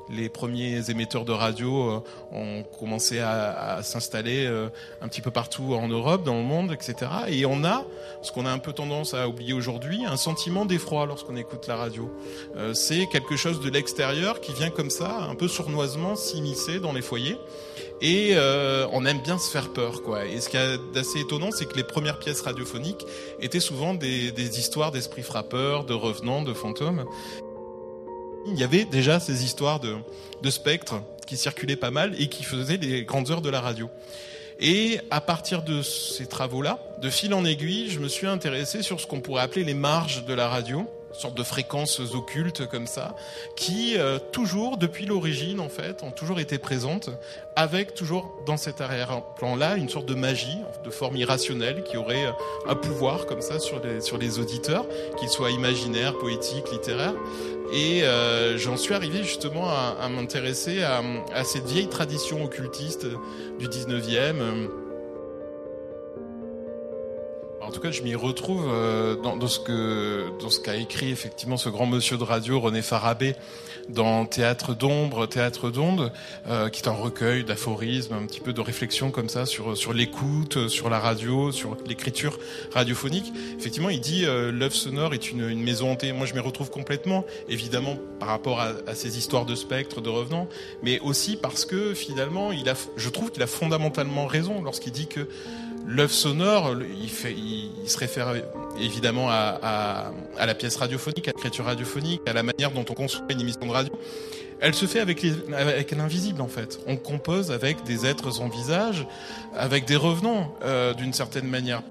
les 0.10 0.30
premiers 0.30 0.90
émetteurs 0.90 1.26
de 1.26 1.32
radio 1.32 1.90
euh, 1.90 2.00
ont 2.32 2.64
commencé 2.80 3.20
à, 3.20 3.82
s'installer 3.84 4.46
euh, 4.46 4.70
un 5.02 5.08
petit 5.08 5.22
peu 5.22 5.32
partout 5.32 5.74
en 5.74 5.88
Europe, 5.88 6.24
dans 6.24 6.36
le 6.36 6.44
monde, 6.44 6.72
etc. 6.72 7.12
Et 7.28 7.46
on 7.46 7.64
a, 7.64 7.86
ce 8.22 8.32
qu'on 8.32 8.46
a 8.46 8.52
un 8.52 8.60
peu 8.60 8.74
tendance 8.74 9.14
à 9.14 9.28
oublier 9.28 9.54
aujourd'hui, 9.54 10.06
un 10.06 10.18
sentiment 10.18 10.66
d'effroi 10.66 11.06
lorsqu'on 11.06 11.36
écoute 11.36 11.68
la 11.68 11.76
radio. 11.76 12.10
Euh, 12.56 12.74
c'est 12.74 13.08
quelque 13.08 13.36
chose 13.36 13.62
de 13.62 13.70
l'extérieur 13.70 14.42
qui 14.42 14.54
vient 14.54 14.70
comme 14.70 14.90
ça, 14.90 15.24
un 15.30 15.36
peu 15.36 15.48
sournoisement 15.48 16.16
s'immiscer 16.16 16.80
dans 16.80 16.94
les 16.94 17.02
foyers. 17.02 17.38
Et 18.02 18.36
on 18.92 19.06
aime 19.06 19.22
bien 19.22 19.38
se 19.38 19.50
faire 19.50 19.72
peur, 19.72 20.02
quoi. 20.04 20.26
Et 20.26 20.42
ce 20.42 20.50
qui 20.50 20.58
est 20.58 20.78
d'assez 20.94 21.22
étonnant, 21.22 21.52
c'est 21.52 21.66
que 21.66 21.78
les 21.78 21.86
premières 21.86 22.20
pièces 22.20 22.42
radiophoniques 22.42 23.06
étaient 23.40 23.62
souvent 23.62 23.94
des 23.94 24.60
histoires 24.60 24.92
d'esprits 24.92 25.22
frappeurs, 25.22 25.86
de 25.86 25.94
revenants, 25.94 26.42
de 26.42 26.54
fantômes. 26.54 27.06
Il 28.48 28.60
y 28.60 28.64
avait 28.64 28.86
déjà 28.86 29.20
ces 29.20 29.44
histoires 29.44 29.80
de, 29.80 30.50
spectres 30.50 30.96
qui 31.26 31.38
circulaient 31.38 31.78
pas 31.78 31.92
mal 31.92 32.14
et 32.20 32.28
qui 32.28 32.44
faisaient 32.44 32.78
les 32.78 33.04
grandes 33.06 33.32
heures 33.32 33.42
de 33.42 33.50
la 33.50 33.62
radio. 33.62 33.90
Et 34.60 35.00
à 35.10 35.22
partir 35.22 35.64
de 35.64 35.82
ces 35.82 36.28
travaux-là, 36.28 36.80
de 37.02 37.10
fil 37.10 37.34
en 37.34 37.46
aiguille, 37.46 37.90
je 37.90 38.00
me 38.00 38.08
suis 38.08 38.28
intéressé 38.28 38.82
sur 38.82 39.00
ce 39.00 39.08
qu'on 39.08 39.22
pourrait 39.22 39.44
appeler 39.44 39.64
les 39.64 39.74
marges 39.74 40.26
de 40.26 40.34
la 40.34 40.48
radio, 40.48 40.88
sorte 41.14 41.36
de 41.36 41.44
fréquences 41.44 42.00
occultes 42.14 42.68
comme 42.68 42.88
ça, 42.88 43.16
qui 43.56 43.98
euh, 43.98 44.20
toujours, 44.32 44.78
depuis 44.78 45.06
l'origine 45.06 45.60
en 45.60 45.70
fait, 45.70 46.04
ont 46.04 46.12
toujours 46.12 46.40
été 46.40 46.58
présentes, 46.58 47.10
avec 47.56 47.94
toujours 47.94 48.34
dans 48.46 48.58
cet 48.58 48.82
arrière-plan-là 48.82 49.78
une 49.78 49.90
sorte 49.90 50.06
de 50.06 50.16
magie, 50.16 50.58
de 50.84 50.90
forme 50.90 51.16
irrationnelle 51.18 51.84
qui 51.84 51.98
aurait 51.98 52.26
euh, 52.26 52.32
un 52.68 52.76
pouvoir 52.76 53.26
comme 53.26 53.42
ça 53.42 53.60
sur 53.60 53.82
les, 53.84 54.02
sur 54.02 54.18
les 54.18 54.40
auditeurs, 54.40 54.86
qu'ils 55.20 55.30
soient 55.30 55.52
imaginaires, 55.52 56.18
poétiques, 56.18 56.72
littéraires. 56.72 57.16
Et 57.74 58.04
euh, 58.04 58.58
j'en 58.58 58.78
suis 58.78 58.94
arrivé 58.94 59.24
justement 59.24 59.70
à, 59.70 59.98
à 60.00 60.10
m'intéresser 60.10 60.84
à, 60.84 61.02
à, 61.34 61.44
cette 61.44 61.66
vieille 61.66 61.88
tradition 61.88 62.44
occultiste 62.44 63.08
du 63.60 63.68
19e. 63.68 64.83
En 67.74 67.78
tout 67.78 67.82
cas, 67.82 67.90
je 67.90 68.04
m'y 68.04 68.14
retrouve 68.14 68.68
euh, 68.70 69.16
dans, 69.16 69.48
ce 69.48 69.60
que 69.60 70.30
dans 70.40 70.52
ce 70.52 70.60
qu'a 70.60 70.76
écrit 70.76 71.10
effectivement 71.10 71.58
ce 71.58 71.70
grand 71.70 71.88
monsieur 71.88 72.18
de 72.18 72.24
radio 72.24 72.60
René 72.60 72.84
Farabé 72.84 73.36
dans 73.90 74.28
Théâtre 74.28 74.76
d'ombre, 74.76 75.26
Théâtre 75.26 75.72
d'onde, 75.72 76.12
euh, 76.48 76.70
qui 76.70 76.84
est 76.84 76.88
un 76.88 76.94
recueil 76.94 77.44
d'aphorismes, 77.44 78.14
un 78.14 78.28
petit 78.28 78.42
peu 78.42 78.54
de 78.54 78.62
réflexion 78.62 79.10
comme 79.10 79.28
ça 79.28 79.48
sur 79.48 79.76
sur 79.76 79.92
l'écoute, 79.92 80.68
sur 80.68 80.92
la 80.92 81.00
radio, 81.00 81.52
sur 81.52 81.76
l'écriture 81.88 82.38
radiophonique. 82.76 83.34
Effectivement, 83.58 83.90
il 83.90 84.02
dit 84.02 84.24
euh, 84.24 84.52
l'œuvre 84.52 84.76
sonore 84.76 85.16
est 85.16 85.32
une, 85.32 85.60
maison 85.60 85.94
hantée. 85.94 86.12
Moi, 86.12 86.28
je 86.28 86.36
m'y 86.36 86.42
retrouve 86.42 86.70
complètement, 86.70 87.26
évidemment 87.50 87.98
par 88.20 88.28
rapport 88.28 88.62
à, 88.62 88.94
ces 88.94 89.18
histoires 89.18 89.48
de 89.48 89.56
spectres, 89.56 90.00
de 90.00 90.10
revenants, 90.10 90.48
mais 90.84 91.00
aussi 91.00 91.38
parce 91.38 91.66
que 91.66 91.96
finalement, 91.96 92.52
il 92.52 92.70
a, 92.70 92.76
je 92.98 93.10
trouve 93.10 93.32
qu'il 93.32 93.42
a 93.42 93.48
fondamentalement 93.48 94.28
raison 94.28 94.62
lorsqu'il 94.62 94.92
dit 94.92 95.08
que 95.08 95.28
L'œuvre 95.86 96.14
sonore, 96.14 96.76
il, 97.02 97.10
fait, 97.10 97.34
il, 97.34 97.90
se 97.90 97.98
réfère 97.98 98.34
évidemment 98.80 99.30
à, 99.30 99.60
à, 99.62 100.12
à, 100.38 100.46
la 100.46 100.56
pièce 100.56 100.78
radiophonique, 100.78 101.28
à 101.28 101.32
l'écriture 101.32 101.66
radiophonique, 101.66 102.22
à 102.26 102.34
la 102.34 102.44
manière 102.44 102.72
dont 102.72 102.86
on 102.90 102.94
construit 102.94 103.36
une 103.36 103.42
émission 103.42 103.66
de 103.66 103.72
radio. 103.72 103.94
Elle 104.62 104.74
se 104.74 104.86
fait 104.86 105.02
avec, 105.02 105.22
les, 105.22 105.34
avec 105.54 105.92
l'invisible 105.92 106.42
en 106.42 106.48
fait. 106.48 106.80
On 106.88 106.96
compose 106.96 107.52
avec 107.52 107.84
des 107.84 108.06
êtres 108.06 108.32
sans 108.32 108.48
visage, 108.48 109.06
avec 109.58 109.86
des 109.86 109.98
revenants 109.98 110.56
euh, 110.64 110.94
d'une 110.94 111.12
certaine 111.12 111.48
manière. 111.48 111.84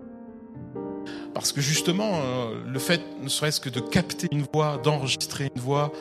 Parce 1.35 1.53
que 1.53 1.61
justement, 1.61 2.21
euh, 2.25 2.55
le 2.67 2.79
fait, 2.79 3.03
ne 3.23 3.29
serait-ce 3.29 3.61
que 3.61 3.69
de 3.69 3.81
capter 3.81 4.29
une 4.33 4.47
voix, 4.53 4.81
d'enregistrer 4.83 5.51
une 5.55 5.61
voix, 5.61 5.93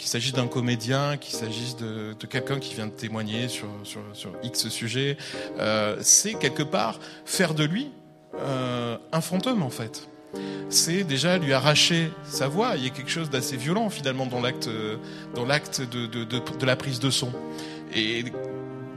qu'il 0.00 0.08
s'agisse 0.08 0.32
d'un 0.32 0.48
comédien, 0.48 1.18
qu'il 1.18 1.34
s'agisse 1.34 1.76
de, 1.76 2.14
quelqu'un 2.26 2.58
qui 2.58 2.74
vient 2.74 2.86
de 2.86 2.92
témoigner 2.92 3.48
sur, 3.48 3.68
sur, 3.84 4.00
sur 4.14 4.32
X 4.42 4.68
sujet, 4.68 5.18
euh, 5.58 5.98
c'est 6.00 6.34
quelque 6.34 6.62
part 6.62 6.98
faire 7.26 7.52
de 7.52 7.64
lui 7.64 7.90
euh, 8.40 8.96
un 9.12 9.20
fantôme 9.20 9.62
en 9.62 9.68
fait. 9.68 10.08
c'est 10.70 11.04
déjà 11.04 11.36
lui 11.36 11.52
arracher 11.52 12.10
sa 12.24 12.48
voix. 12.48 12.76
Il 12.76 12.84
y 12.84 12.86
a 12.86 12.90
quelque 12.90 13.10
chose 13.10 13.28
d'assez 13.28 13.58
violent 13.58 13.90
finalement 13.90 14.24
dans 14.24 14.40
l'acte, 14.40 14.70
dans 15.34 15.44
l'acte 15.44 15.82
de, 15.82 16.06
de, 16.06 16.24
de 16.24 16.66
la 16.66 16.76
prise 16.76 16.98
de 16.98 17.10
son. 17.10 17.30
Et 17.94 18.24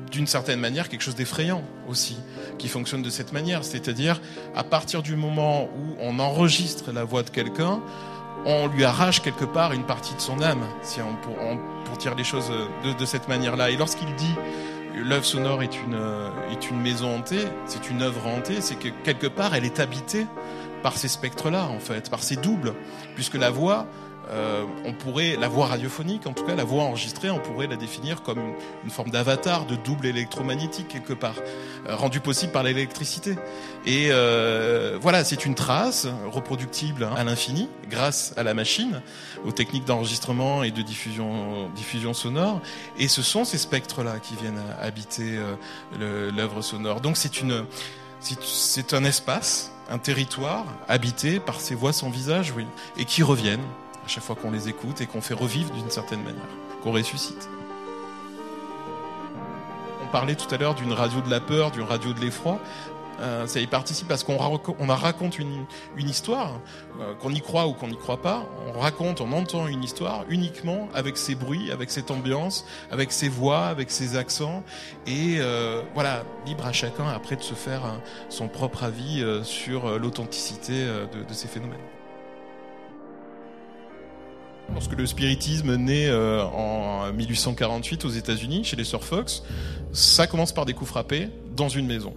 d'une 0.09 0.27
certaine 0.27 0.59
manière 0.59 0.87
quelque 0.87 1.01
chose 1.01 1.15
d'effrayant 1.15 1.63
aussi, 1.89 2.15
qui 2.59 2.69
fonctionne 2.69 3.01
de 3.01 3.09
cette 3.09 3.33
manière. 3.33 3.65
C'est-à-dire, 3.65 4.21
à 4.55 4.63
partir 4.63 5.01
du 5.01 5.15
moment 5.15 5.65
où 5.65 5.95
on 5.99 6.19
enregistre 6.19 6.91
la 6.93 7.03
voix 7.03 7.23
de 7.23 7.31
quelqu'un, 7.31 7.81
on 8.45 8.67
lui 8.67 8.83
arrache 8.83 9.21
quelque 9.21 9.45
part 9.45 9.73
une 9.73 9.83
partie 9.83 10.15
de 10.15 10.21
son 10.21 10.41
âme, 10.41 10.63
si 10.81 11.01
on, 11.01 11.15
pour, 11.15 11.35
on, 11.41 11.57
pour 11.85 11.97
dire 11.97 12.15
les 12.15 12.23
choses 12.23 12.51
de, 12.83 12.93
de 12.93 13.05
cette 13.05 13.27
manière-là. 13.27 13.69
Et 13.69 13.77
lorsqu'il 13.77 14.13
dit 14.15 14.35
l'œuvre 14.95 15.25
sonore 15.25 15.63
est 15.63 15.75
une, 15.81 15.99
est 16.51 16.69
une 16.69 16.79
maison 16.81 17.15
hantée, 17.15 17.45
c'est 17.65 17.89
une 17.89 18.01
œuvre 18.01 18.27
hantée, 18.27 18.61
c'est 18.61 18.75
que 18.75 18.89
quelque 19.03 19.27
part 19.27 19.55
elle 19.55 19.65
est 19.65 19.79
habitée 19.79 20.27
par 20.83 20.97
ces 20.97 21.07
spectres-là, 21.07 21.67
en 21.67 21.79
fait, 21.79 22.09
par 22.09 22.21
ces 22.21 22.35
doubles, 22.35 22.73
puisque 23.15 23.35
la 23.35 23.49
voix, 23.49 23.87
euh, 24.29 24.63
on 24.85 24.93
pourrait, 24.93 25.35
la 25.39 25.47
voix 25.47 25.67
radiophonique, 25.67 26.27
en 26.27 26.33
tout 26.33 26.45
cas 26.45 26.55
la 26.55 26.63
voix 26.63 26.83
enregistrée, 26.83 27.29
on 27.29 27.39
pourrait 27.39 27.67
la 27.67 27.75
définir 27.75 28.23
comme 28.23 28.39
une, 28.83 28.89
forme 28.89 29.09
d'avatar, 29.09 29.65
de 29.65 29.75
double 29.75 30.05
électromagnétique 30.05 30.87
quelque 30.87 31.13
part, 31.13 31.35
euh, 31.87 31.95
rendu 31.95 32.19
possible 32.19 32.51
par 32.51 32.63
l'électricité. 32.63 33.35
Et 33.85 34.07
euh, 34.11 34.97
voilà, 35.01 35.23
c'est 35.23 35.45
une 35.45 35.55
trace 35.55 36.07
reproductible 36.31 37.03
hein, 37.03 37.13
à 37.17 37.23
l'infini, 37.23 37.69
grâce 37.89 38.33
à 38.37 38.43
la 38.43 38.53
machine, 38.53 39.01
aux 39.45 39.51
techniques 39.51 39.85
d'enregistrement 39.85 40.63
et 40.63 40.71
de 40.71 40.81
diffusion, 40.81 41.69
diffusion 41.75 42.13
sonore. 42.13 42.61
Et 42.97 43.07
ce 43.07 43.21
sont 43.21 43.43
ces 43.43 43.57
spectres-là 43.57 44.19
qui 44.19 44.35
viennent 44.35 44.61
habiter 44.81 45.39
l'œuvre 45.99 46.61
sonore. 46.61 47.01
Donc 47.01 47.17
c'est 47.17 47.41
une, 47.41 47.65
c'est 48.19 48.93
un 48.93 49.03
espace 49.03 49.71
un 49.89 49.97
territoire 49.97 50.65
habité 50.87 51.39
par 51.39 51.59
ces 51.59 51.75
voix 51.75 51.93
sans 51.93 52.09
visage, 52.09 52.53
oui, 52.55 52.65
et 52.97 53.05
qui 53.05 53.21
reviennent 53.21 53.65
à 54.03 54.07
chaque 54.07 54.23
fois 54.23 54.35
qu'on 54.35 54.51
les 54.51 54.69
écoute 54.69 55.01
et 55.01 55.05
qu'on 55.05 55.21
fait 55.21 55.33
revivre 55.33 55.71
d'une 55.71 55.89
certaine 55.89 56.23
manière, 56.23 56.41
qu'on 56.83 56.91
ressuscite. 56.91 57.49
On 60.03 60.07
parlait 60.11 60.35
tout 60.35 60.53
à 60.53 60.57
l'heure 60.57 60.75
d'une 60.75 60.93
radio 60.93 61.21
de 61.21 61.29
la 61.29 61.39
peur, 61.39 61.71
d'une 61.71 61.83
radio 61.83 62.13
de 62.13 62.19
l'effroi. 62.19 62.59
Euh, 63.19 63.45
ça 63.47 63.59
y 63.59 63.67
participe 63.67 64.07
parce 64.07 64.23
qu'on 64.23 64.37
on 64.79 64.87
raconte 64.87 65.37
une, 65.37 65.65
une 65.95 66.09
histoire, 66.09 66.59
euh, 66.99 67.13
qu'on 67.15 67.31
y 67.31 67.41
croit 67.41 67.67
ou 67.67 67.73
qu'on 67.73 67.87
n'y 67.87 67.97
croit 67.97 68.21
pas. 68.21 68.45
On 68.67 68.79
raconte, 68.79 69.21
on 69.21 69.31
entend 69.31 69.67
une 69.67 69.83
histoire 69.83 70.25
uniquement 70.29 70.89
avec 70.93 71.17
ses 71.17 71.35
bruits, 71.35 71.71
avec 71.71 71.91
cette 71.91 72.11
ambiance, 72.11 72.65
avec 72.91 73.11
ses 73.11 73.29
voix, 73.29 73.67
avec 73.67 73.91
ses 73.91 74.17
accents. 74.17 74.63
Et 75.05 75.37
euh, 75.39 75.81
voilà, 75.93 76.23
libre 76.45 76.65
à 76.65 76.73
chacun 76.73 77.07
après 77.07 77.35
de 77.35 77.43
se 77.43 77.53
faire 77.53 77.85
un, 77.85 78.01
son 78.29 78.47
propre 78.47 78.83
avis 78.83 79.21
euh, 79.21 79.43
sur 79.43 79.99
l'authenticité 79.99 80.85
de, 80.85 81.23
de 81.23 81.33
ces 81.33 81.47
phénomènes. 81.47 81.79
Lorsque 84.71 84.93
le 84.93 85.05
spiritisme 85.05 85.75
naît 85.75 86.07
euh, 86.07 86.43
en 86.43 87.11
1848 87.11 88.05
aux 88.05 88.09
États-Unis, 88.09 88.63
chez 88.63 88.75
les 88.75 88.85
Sir 88.85 89.03
Fox, 89.03 89.43
ça 89.91 90.25
commence 90.25 90.51
par 90.51 90.65
des 90.65 90.73
coups 90.73 90.89
frappés 90.89 91.29
dans 91.55 91.69
une 91.69 91.85
maison. 91.85 92.13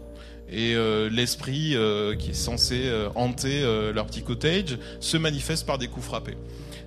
Et 0.50 0.74
euh, 0.74 1.08
l'esprit 1.10 1.74
euh, 1.74 2.14
qui 2.14 2.30
est 2.30 2.34
censé 2.34 2.82
euh, 2.86 3.08
hanter 3.16 3.62
euh, 3.62 3.92
leur 3.92 4.06
petit 4.06 4.22
cottage 4.22 4.78
se 5.00 5.16
manifeste 5.16 5.66
par 5.66 5.78
des 5.78 5.88
coups 5.88 6.06
frappés. 6.06 6.36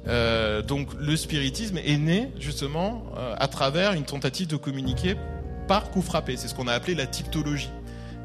Euh, 0.08 0.62
donc 0.62 0.88
le 0.98 1.18
spiritisme 1.18 1.78
est 1.78 1.98
né 1.98 2.32
justement 2.40 3.04
à 3.38 3.48
travers 3.50 3.94
une 3.94 4.06
tentative 4.06 4.48
de 4.48 4.56
communiquer 4.56 5.16
par 5.68 5.92
coups 5.92 6.06
frappés. 6.06 6.38
C'est 6.38 6.48
ce 6.48 6.56
qu'on 6.56 6.68
a 6.68 6.74
appelé 6.74 6.96
la 6.96 7.06
typtologie. 7.06 7.70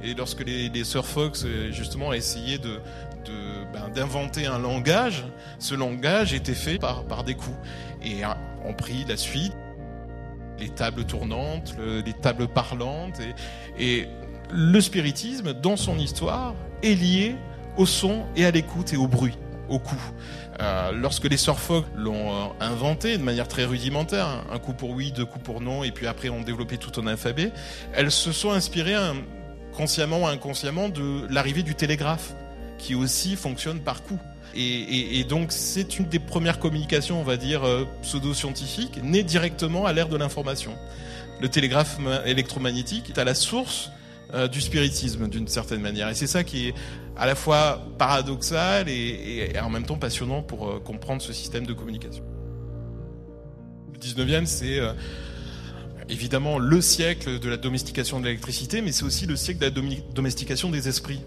Et 0.02 0.14
lorsque 0.14 0.44
les, 0.44 0.68
les 0.68 0.84
Sir 0.84 1.04
Fox 1.04 1.46
justement 1.70 2.12
essayaient 2.12 2.58
de, 2.58 2.78
d'inventer 3.94 4.42
ben, 4.42 4.52
un 4.52 4.58
langage, 4.58 5.24
ce 5.58 5.74
langage 5.74 6.34
était 6.34 6.54
fait 6.54 6.78
par, 6.78 7.24
des 7.24 7.34
coups. 7.34 7.56
Et 8.02 8.22
on 8.64 8.74
prit 8.74 9.04
la 9.08 9.16
suite, 9.16 9.54
les 10.58 10.68
tables 10.68 11.04
tournantes, 11.04 11.74
le, 11.78 12.00
les 12.00 12.12
tables 12.12 12.48
parlantes, 12.48 13.20
et, 13.78 14.06
le 14.50 14.80
spiritisme, 14.80 15.52
dans 15.52 15.76
son 15.76 15.98
histoire, 15.98 16.54
est 16.82 16.94
lié 16.94 17.34
au 17.76 17.86
son 17.86 18.24
et 18.36 18.44
à 18.44 18.50
l'écoute 18.50 18.92
et 18.92 18.96
au 18.96 19.08
bruit, 19.08 19.36
au 19.68 19.78
coup. 19.78 20.00
Euh, 20.60 20.92
lorsque 20.92 21.24
les 21.24 21.36
Fox 21.36 21.88
l'ont 21.96 22.30
euh, 22.30 22.46
inventé 22.60 23.18
de 23.18 23.22
manière 23.22 23.48
très 23.48 23.64
rudimentaire, 23.64 24.26
hein, 24.26 24.44
un 24.52 24.58
coup 24.58 24.72
pour 24.72 24.90
oui, 24.90 25.10
deux 25.10 25.24
coups 25.24 25.44
pour 25.44 25.60
non, 25.60 25.82
et 25.82 25.90
puis 25.90 26.06
après 26.06 26.28
ont 26.28 26.42
développé 26.42 26.76
tout 26.76 27.00
un 27.00 27.06
alphabet, 27.06 27.50
elles 27.94 28.12
se 28.12 28.30
sont 28.30 28.52
inspirées 28.52 28.94
hein, 28.94 29.14
consciemment 29.72 30.22
ou 30.22 30.26
inconsciemment 30.26 30.88
de 30.88 31.26
l'arrivée 31.30 31.64
du 31.64 31.74
télégraphe, 31.74 32.34
qui 32.78 32.94
aussi 32.94 33.36
fonctionne 33.36 33.80
par 33.80 34.02
coup. 34.02 34.18
Et, 34.56 35.24
donc 35.24 35.50
c'est 35.50 35.98
une 35.98 36.06
des 36.06 36.18
premières 36.18 36.58
communications, 36.58 37.20
on 37.20 37.24
va 37.24 37.36
dire, 37.36 37.64
euh, 37.64 37.84
pseudo-scientifiques, 38.02 39.02
nées 39.02 39.22
directement 39.22 39.86
à 39.86 39.92
l'ère 39.92 40.08
de 40.08 40.16
l'information. 40.16 40.76
Le 41.40 41.48
télégraphe 41.48 41.98
électromagnétique 42.24 43.10
est 43.10 43.18
à 43.18 43.24
la 43.24 43.34
source 43.34 43.90
euh, 44.32 44.46
du 44.46 44.60
spiritisme 44.60 45.28
d'une 45.28 45.48
certaine 45.48 45.80
manière. 45.80 46.08
Et 46.08 46.14
c'est 46.14 46.28
ça 46.28 46.44
qui 46.44 46.68
est 46.68 46.74
à 47.16 47.26
la 47.26 47.34
fois 47.34 47.84
paradoxal 47.98 48.88
et, 48.88 49.52
en 49.60 49.70
même 49.70 49.84
temps 49.84 49.98
passionnant 49.98 50.42
pour 50.42 50.68
euh, 50.68 50.78
comprendre 50.78 51.20
ce 51.20 51.32
système 51.32 51.66
de 51.66 51.72
communication. 51.72 52.22
Le 53.92 53.98
19e, 53.98 54.46
c'est 54.46 54.80
évidemment 56.08 56.58
le 56.58 56.80
siècle 56.80 57.40
de 57.40 57.48
la 57.48 57.56
domestication 57.56 58.20
de 58.20 58.26
l'électricité, 58.26 58.82
mais 58.82 58.92
c'est 58.92 59.04
aussi 59.04 59.26
le 59.26 59.34
siècle 59.34 59.60
de 59.60 59.64
la 59.64 60.00
domestication 60.14 60.70
des 60.70 60.88
esprits 60.88 61.20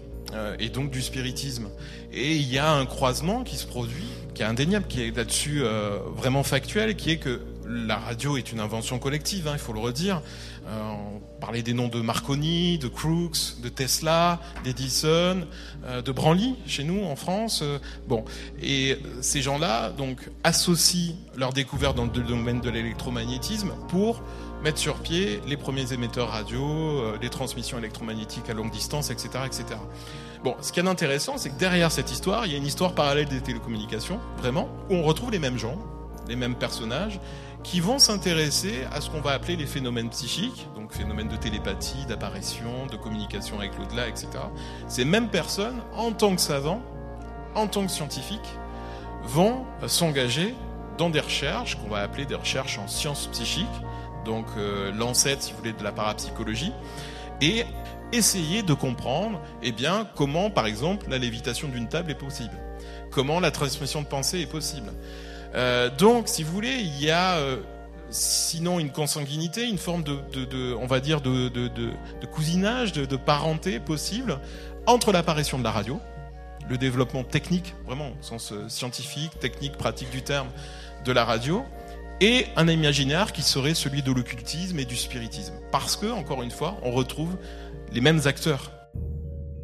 et 0.58 0.68
donc 0.68 0.90
du 0.90 1.02
spiritisme. 1.02 1.68
Et 2.12 2.36
il 2.36 2.52
y 2.52 2.58
a 2.58 2.72
un 2.72 2.86
croisement 2.86 3.44
qui 3.44 3.56
se 3.56 3.66
produit, 3.66 4.06
qui 4.34 4.42
est 4.42 4.46
indéniable, 4.46 4.86
qui 4.86 5.02
est 5.02 5.16
là-dessus 5.16 5.62
euh, 5.62 5.98
vraiment 6.16 6.42
factuel, 6.42 6.96
qui 6.96 7.10
est 7.10 7.16
que 7.18 7.40
la 7.68 7.96
radio 7.96 8.36
est 8.36 8.52
une 8.52 8.60
invention 8.60 8.98
collective, 8.98 9.46
hein, 9.46 9.52
il 9.54 9.58
faut 9.58 9.72
le 9.72 9.80
redire. 9.80 10.22
Euh, 10.66 10.90
on 10.90 11.40
parlait 11.40 11.62
des 11.62 11.72
noms 11.72 11.88
de 11.88 12.00
Marconi, 12.00 12.78
de 12.78 12.88
Crookes, 12.88 13.60
de 13.62 13.68
Tesla, 13.68 14.40
d'Edison, 14.64 15.46
euh, 15.84 16.02
de 16.02 16.12
Branly 16.12 16.56
chez 16.66 16.84
nous 16.84 17.04
en 17.04 17.16
France. 17.16 17.60
Euh, 17.62 17.78
bon, 18.06 18.24
et 18.62 18.98
ces 19.20 19.42
gens-là 19.42 19.90
donc 19.90 20.30
associent 20.44 21.14
leur 21.36 21.52
découverte 21.52 21.96
dans 21.96 22.04
le 22.04 22.10
domaine 22.10 22.60
de 22.60 22.70
l'électromagnétisme 22.70 23.72
pour 23.88 24.22
mettre 24.62 24.78
sur 24.78 24.96
pied 24.96 25.40
les 25.46 25.56
premiers 25.56 25.92
émetteurs 25.92 26.30
radio, 26.30 26.62
euh, 26.62 27.18
les 27.20 27.30
transmissions 27.30 27.78
électromagnétiques 27.78 28.50
à 28.50 28.54
longue 28.54 28.70
distance, 28.70 29.10
etc., 29.10 29.44
etc. 29.46 29.64
Bon, 30.42 30.56
ce 30.60 30.72
qui 30.72 30.80
est 30.80 30.86
intéressant, 30.86 31.36
c'est 31.36 31.50
que 31.50 31.58
derrière 31.58 31.90
cette 31.90 32.10
histoire, 32.10 32.46
il 32.46 32.52
y 32.52 32.54
a 32.54 32.58
une 32.58 32.66
histoire 32.66 32.92
parallèle 32.94 33.28
des 33.28 33.40
télécommunications, 33.40 34.20
vraiment, 34.38 34.68
où 34.90 34.94
on 34.94 35.02
retrouve 35.02 35.30
les 35.30 35.38
mêmes 35.38 35.58
gens, 35.58 35.78
les 36.28 36.36
mêmes 36.36 36.54
personnages, 36.54 37.20
qui 37.64 37.80
vont 37.80 37.98
s'intéresser 37.98 38.84
à 38.92 39.00
ce 39.00 39.10
qu'on 39.10 39.20
va 39.20 39.32
appeler 39.32 39.56
les 39.56 39.66
phénomènes 39.66 40.10
psychiques, 40.10 40.68
donc 40.76 40.92
phénomènes 40.92 41.28
de 41.28 41.36
télépathie, 41.36 42.06
d'apparition, 42.06 42.86
de 42.86 42.96
communication 42.96 43.58
avec 43.58 43.76
l'au-delà, 43.78 44.08
etc. 44.08 44.28
Ces 44.86 45.04
mêmes 45.04 45.28
personnes, 45.28 45.80
en 45.94 46.12
tant 46.12 46.34
que 46.34 46.40
savants, 46.40 46.82
en 47.54 47.66
tant 47.66 47.84
que 47.84 47.90
scientifiques, 47.90 48.40
vont 49.24 49.64
s'engager 49.86 50.54
dans 50.96 51.10
des 51.10 51.20
recherches 51.20 51.76
qu'on 51.76 51.88
va 51.88 51.98
appeler 51.98 52.26
des 52.26 52.34
recherches 52.34 52.78
en 52.78 52.88
sciences 52.88 53.28
psychiques, 53.28 53.66
donc 54.28 54.46
euh, 54.58 54.92
l'ancêtre, 54.92 55.42
si 55.42 55.52
vous 55.52 55.58
voulez, 55.58 55.72
de 55.72 55.82
la 55.82 55.90
parapsychologie, 55.90 56.72
et 57.40 57.64
essayer 58.12 58.62
de 58.62 58.74
comprendre, 58.74 59.40
eh 59.62 59.72
bien, 59.72 60.06
comment, 60.16 60.50
par 60.50 60.66
exemple, 60.66 61.06
la 61.08 61.16
lévitation 61.16 61.68
d'une 61.68 61.88
table 61.88 62.10
est 62.10 62.18
possible, 62.26 62.54
comment 63.10 63.40
la 63.40 63.50
transmission 63.50 64.02
de 64.02 64.06
pensée 64.06 64.40
est 64.40 64.50
possible. 64.50 64.92
Euh, 65.54 65.88
donc, 65.96 66.28
si 66.28 66.42
vous 66.42 66.52
voulez, 66.52 66.74
il 66.74 67.02
y 67.02 67.10
a 67.10 67.36
euh, 67.36 67.56
sinon 68.10 68.78
une 68.78 68.90
consanguinité, 68.90 69.66
une 69.66 69.78
forme 69.78 70.02
de, 70.02 70.74
on 70.74 70.86
va 70.86 71.00
dire, 71.00 71.22
de, 71.22 71.48
de, 71.48 72.26
cousinage, 72.30 72.92
de 72.92 73.16
parenté 73.16 73.80
possible 73.80 74.40
entre 74.86 75.10
l'apparition 75.10 75.58
de 75.58 75.64
la 75.64 75.70
radio, 75.70 76.00
le 76.68 76.76
développement 76.76 77.24
technique, 77.24 77.74
vraiment 77.86 78.08
au 78.08 78.22
sens 78.22 78.52
scientifique, 78.68 79.38
technique, 79.40 79.78
pratique 79.78 80.10
du 80.10 80.20
terme, 80.20 80.48
de 81.06 81.12
la 81.12 81.24
radio, 81.24 81.64
et 82.20 82.46
un 82.56 82.68
imaginaire 82.68 83.32
qui 83.32 83.42
serait 83.42 83.74
celui 83.74 84.02
de 84.02 84.12
l'occultisme 84.12 84.78
et 84.78 84.84
du 84.84 84.96
spiritisme. 84.96 85.54
Parce 85.70 85.96
que, 85.96 86.06
encore 86.06 86.42
une 86.42 86.50
fois, 86.50 86.76
on 86.82 86.90
retrouve 86.90 87.36
les 87.92 88.00
mêmes 88.00 88.20
acteurs. 88.24 88.72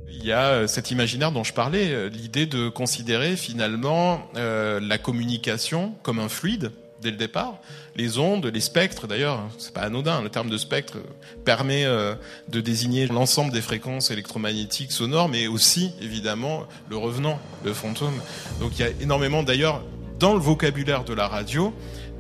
Il 0.09 0.25
y 0.25 0.33
a 0.33 0.67
cet 0.69 0.91
imaginaire 0.91 1.33
dont 1.33 1.45
je 1.45 1.53
parlais, 1.53 2.09
l'idée 2.09 2.47
de 2.47 2.69
considérer 2.69 3.37
finalement 3.37 4.23
euh, 4.37 4.81
la 4.81 4.97
communication 4.97 5.93
comme 6.03 6.19
un 6.19 6.29
fluide 6.29 6.71
dès 7.05 7.11
le 7.11 7.17
départ. 7.17 7.59
Les 7.95 8.19
ondes, 8.19 8.47
les 8.47 8.61
spectres, 8.61 9.07
d'ailleurs, 9.07 9.41
c'est 9.59 9.75
pas 9.75 9.83
anodin. 9.83 10.23
Le 10.23 10.31
terme 10.31 10.49
de 10.49 10.57
spectre 10.57 10.97
permet 11.45 11.85
euh, 11.85 12.15
de 12.49 12.61
désigner 12.61 13.07
l'ensemble 13.07 13.53
des 13.53 13.61
fréquences 13.61 14.11
électromagnétiques 14.11 14.91
sonores, 14.91 15.29
mais 15.29 15.47
aussi 15.47 15.93
évidemment 16.01 16.65
le 16.89 16.97
revenant, 16.97 17.39
le 17.65 17.75
fantôme. 17.75 18.15
Donc 18.61 18.73
il 18.79 18.81
y 18.81 18.85
a 18.85 18.91
énormément, 19.01 19.43
d'ailleurs, 19.43 19.83
dans 20.19 20.33
le 20.33 20.41
vocabulaire 20.41 21.05
de 21.05 21.13
la 21.13 21.29
radio, 21.29 21.75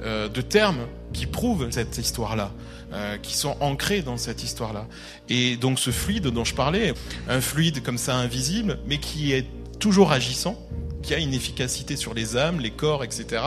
euh, 0.04 0.28
de 0.28 0.40
termes 0.40 0.86
qui 1.12 1.26
prouvent 1.26 1.70
cette 1.70 1.96
histoire-là, 1.96 2.52
euh, 2.92 3.16
qui 3.16 3.34
sont 3.34 3.56
ancrés 3.60 4.02
dans 4.02 4.16
cette 4.16 4.42
histoire-là. 4.42 4.86
Et 5.28 5.56
donc 5.56 5.78
ce 5.78 5.90
fluide 5.90 6.26
dont 6.26 6.44
je 6.44 6.54
parlais, 6.54 6.92
un 7.28 7.40
fluide 7.40 7.82
comme 7.82 7.96
ça 7.96 8.16
invisible, 8.16 8.78
mais 8.86 8.98
qui 8.98 9.32
est 9.32 9.46
toujours 9.78 10.12
agissant, 10.12 10.58
qui 11.02 11.14
a 11.14 11.18
une 11.18 11.32
efficacité 11.32 11.96
sur 11.96 12.12
les 12.12 12.36
âmes, 12.36 12.60
les 12.60 12.70
corps, 12.70 13.02
etc., 13.02 13.42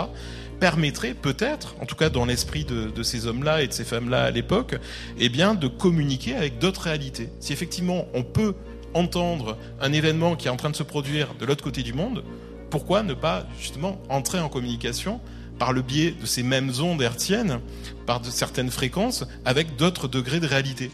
permettrait 0.59 1.13
peut-être, 1.13 1.75
en 1.79 1.85
tout 1.85 1.95
cas 1.95 2.09
dans 2.09 2.25
l'esprit 2.25 2.65
de, 2.65 3.03
ces 3.03 3.27
hommes-là 3.27 3.61
et 3.61 3.67
de 3.67 3.73
ces 3.73 3.83
femmes-là 3.83 4.23
à 4.23 4.31
l'époque, 4.31 4.77
eh 5.19 5.29
bien, 5.29 5.53
de 5.53 5.67
communiquer 5.67 6.35
avec 6.35 6.57
d'autres 6.57 6.81
réalités. 6.81 7.29
Si 7.39 7.53
effectivement 7.53 8.07
on 8.13 8.23
peut 8.23 8.55
entendre 8.95 9.57
un 9.79 9.93
événement 9.93 10.35
qui 10.35 10.47
est 10.47 10.51
en 10.51 10.57
train 10.57 10.71
de 10.71 10.75
se 10.75 10.83
produire 10.83 11.35
de 11.39 11.45
l'autre 11.45 11.63
côté 11.63 11.83
du 11.83 11.93
monde, 11.93 12.23
pourquoi 12.71 13.03
ne 13.03 13.13
pas 13.13 13.45
justement 13.59 14.01
entrer 14.09 14.39
en 14.39 14.49
communication 14.49 15.21
par 15.59 15.73
le 15.73 15.81
biais 15.81 16.11
de 16.11 16.25
ces 16.25 16.43
mêmes 16.43 16.71
ondes 16.79 17.01
hertziennes, 17.01 17.59
par 18.05 18.19
de 18.19 18.29
certaines 18.29 18.71
fréquences, 18.71 19.25
avec 19.45 19.75
d'autres 19.75 20.07
degrés 20.07 20.39
de 20.39 20.47
réalité 20.47 20.91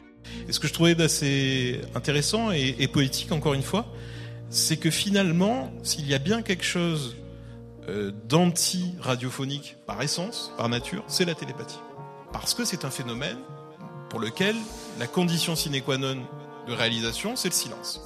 Et 0.47 0.53
ce 0.53 0.59
que 0.59 0.67
je 0.67 0.73
trouvais 0.73 0.95
d'assez 0.95 1.81
intéressant 1.95 2.51
et, 2.51 2.87
poétique, 2.87 3.31
encore 3.31 3.53
une 3.53 3.63
fois, 3.63 3.85
c'est 4.49 4.77
que 4.77 4.89
finalement, 4.89 5.71
s'il 5.83 6.07
y 6.07 6.13
a 6.13 6.19
bien 6.19 6.41
quelque 6.41 6.63
chose 6.63 7.15
euh, 7.89 8.11
d'anti-radiophonique 8.27 9.77
par 9.85 10.01
essence, 10.01 10.53
par 10.57 10.69
nature, 10.69 11.03
c'est 11.07 11.25
la 11.25 11.35
télépathie. 11.35 11.79
Parce 12.31 12.53
que 12.53 12.65
c'est 12.65 12.85
un 12.85 12.89
phénomène 12.89 13.37
pour 14.09 14.19
lequel 14.19 14.55
la 14.99 15.07
condition 15.07 15.55
sine 15.55 15.81
qua 15.81 15.97
non 15.97 16.23
de 16.67 16.73
réalisation, 16.73 17.35
c'est 17.35 17.49
le 17.49 17.53
silence. 17.53 17.99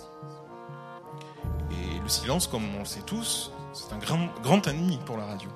Et 1.72 2.00
le 2.02 2.10
silence, 2.10 2.48
comme 2.48 2.64
on 2.76 2.80
le 2.80 2.86
sait 2.86 3.04
tous, 3.06 3.52
c'est 3.74 3.94
un 3.94 4.00
grand, 4.00 4.28
grand 4.42 4.66
ennemi 4.68 5.00
pour 5.06 5.18
la 5.18 5.26
radio. 5.26 5.50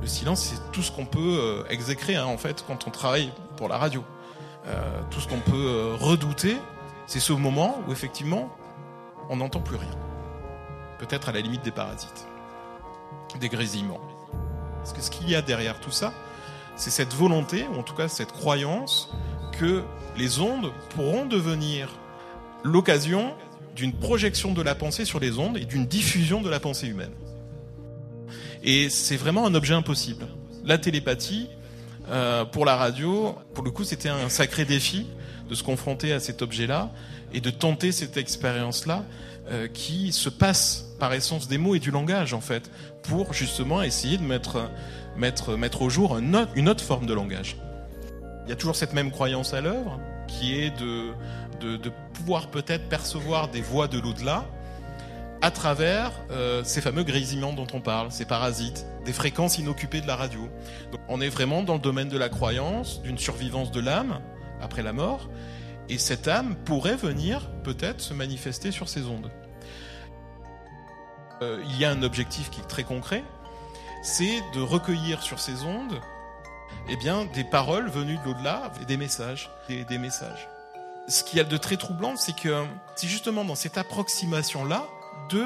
Le 0.00 0.06
silence, 0.06 0.42
c'est 0.42 0.72
tout 0.72 0.82
ce 0.82 0.92
qu'on 0.92 1.06
peut 1.06 1.38
euh, 1.40 1.64
exécrer, 1.68 2.16
hein, 2.16 2.26
en 2.26 2.38
fait, 2.38 2.64
quand 2.66 2.86
on 2.86 2.90
travaille 2.90 3.32
pour 3.56 3.68
la 3.68 3.78
radio. 3.78 4.04
Euh, 4.66 5.00
tout 5.10 5.20
ce 5.20 5.28
qu'on 5.28 5.40
peut 5.40 5.52
euh, 5.54 5.96
redouter, 5.98 6.56
c'est 7.06 7.20
ce 7.20 7.32
moment 7.32 7.80
où, 7.86 7.92
effectivement, 7.92 8.54
on 9.30 9.36
n'entend 9.36 9.60
plus 9.60 9.76
rien. 9.76 9.90
Peut-être 10.98 11.28
à 11.28 11.32
la 11.32 11.40
limite 11.40 11.64
des 11.64 11.70
parasites, 11.70 12.26
des 13.40 13.48
grésillements. 13.48 14.00
Parce 14.78 14.92
que 14.92 15.00
ce 15.00 15.10
qu'il 15.10 15.28
y 15.28 15.34
a 15.34 15.42
derrière 15.42 15.80
tout 15.80 15.90
ça, 15.90 16.12
c'est 16.76 16.90
cette 16.90 17.14
volonté, 17.14 17.66
ou 17.72 17.78
en 17.78 17.82
tout 17.82 17.94
cas 17.94 18.08
cette 18.08 18.32
croyance, 18.32 19.10
que 19.52 19.82
les 20.16 20.40
ondes 20.40 20.72
pourront 20.90 21.26
devenir 21.26 21.88
l'occasion 22.62 23.34
d'une 23.74 23.92
projection 23.92 24.52
de 24.52 24.62
la 24.62 24.74
pensée 24.74 25.04
sur 25.04 25.20
les 25.20 25.38
ondes 25.38 25.56
et 25.56 25.64
d'une 25.64 25.86
diffusion 25.86 26.40
de 26.40 26.48
la 26.48 26.60
pensée 26.60 26.86
humaine. 26.88 27.12
Et 28.66 28.90
c'est 28.90 29.16
vraiment 29.16 29.46
un 29.46 29.54
objet 29.54 29.74
impossible. 29.74 30.26
La 30.64 30.76
télépathie, 30.76 31.48
euh, 32.10 32.44
pour 32.44 32.64
la 32.64 32.74
radio, 32.74 33.36
pour 33.54 33.62
le 33.62 33.70
coup, 33.70 33.84
c'était 33.84 34.08
un 34.08 34.28
sacré 34.28 34.64
défi 34.64 35.06
de 35.48 35.54
se 35.54 35.62
confronter 35.62 36.12
à 36.12 36.18
cet 36.18 36.42
objet-là 36.42 36.90
et 37.32 37.40
de 37.40 37.50
tenter 37.50 37.92
cette 37.92 38.16
expérience-là 38.16 39.04
euh, 39.48 39.68
qui 39.68 40.12
se 40.12 40.28
passe 40.28 40.86
par 40.98 41.12
essence 41.12 41.46
des 41.46 41.58
mots 41.58 41.76
et 41.76 41.78
du 41.78 41.92
langage, 41.92 42.34
en 42.34 42.40
fait, 42.40 42.68
pour 43.04 43.32
justement 43.32 43.82
essayer 43.82 44.18
de 44.18 44.24
mettre, 44.24 44.68
mettre, 45.16 45.56
mettre 45.56 45.82
au 45.82 45.88
jour 45.88 46.18
une 46.18 46.68
autre, 46.68 46.82
forme 46.82 47.06
de 47.06 47.14
langage. 47.14 47.56
Il 48.46 48.50
y 48.50 48.52
a 48.52 48.56
toujours 48.56 48.74
cette 48.74 48.94
même 48.94 49.12
croyance 49.12 49.54
à 49.54 49.60
l'œuvre, 49.60 50.00
qui 50.26 50.58
est 50.58 50.76
de, 50.76 51.12
de, 51.60 51.76
de 51.76 51.92
pouvoir 52.14 52.48
peut-être 52.48 52.88
percevoir 52.88 53.46
des 53.46 53.60
voix 53.60 53.86
de 53.86 54.00
l'au-delà 54.00 54.44
à 55.42 55.50
travers 55.50 56.12
euh, 56.30 56.64
ces 56.64 56.80
fameux 56.80 57.04
grésillements 57.04 57.52
dont 57.52 57.66
on 57.72 57.80
parle, 57.80 58.10
ces 58.10 58.24
parasites, 58.24 58.86
des 59.04 59.12
fréquences 59.12 59.58
inoccupées 59.58 60.00
de 60.00 60.06
la 60.06 60.16
radio. 60.16 60.48
Donc, 60.92 61.00
on 61.08 61.20
est 61.20 61.28
vraiment 61.28 61.62
dans 61.62 61.74
le 61.74 61.80
domaine 61.80 62.08
de 62.08 62.18
la 62.18 62.28
croyance, 62.28 63.02
d'une 63.02 63.18
survivance 63.18 63.70
de 63.70 63.80
l'âme 63.80 64.20
après 64.60 64.82
la 64.82 64.92
mort, 64.92 65.28
et 65.88 65.98
cette 65.98 66.26
âme 66.26 66.56
pourrait 66.64 66.96
venir 66.96 67.48
peut-être 67.62 68.00
se 68.00 68.14
manifester 68.14 68.72
sur 68.72 68.88
ces 68.88 69.06
ondes. 69.06 69.30
Euh, 71.42 71.62
il 71.68 71.78
y 71.78 71.84
a 71.84 71.90
un 71.90 72.02
objectif 72.02 72.50
qui 72.50 72.60
est 72.60 72.68
très 72.68 72.84
concret, 72.84 73.22
c'est 74.02 74.42
de 74.54 74.60
recueillir 74.60 75.22
sur 75.22 75.38
ces 75.38 75.62
ondes 75.64 76.00
eh 76.88 76.96
bien, 76.96 77.24
des 77.26 77.44
paroles 77.44 77.88
venues 77.88 78.18
de 78.18 78.24
l'au-delà 78.24 78.72
et 78.80 78.84
des 78.84 78.96
messages, 78.96 79.50
des, 79.68 79.84
des 79.84 79.98
messages. 79.98 80.48
Ce 81.08 81.22
qu'il 81.22 81.38
y 81.38 81.40
a 81.40 81.44
de 81.44 81.56
très 81.56 81.76
troublant, 81.76 82.16
c'est 82.16 82.34
que 82.34 82.64
c'est 82.94 83.08
justement 83.08 83.44
dans 83.44 83.54
cette 83.54 83.78
approximation-là 83.78 84.86
de 85.28 85.44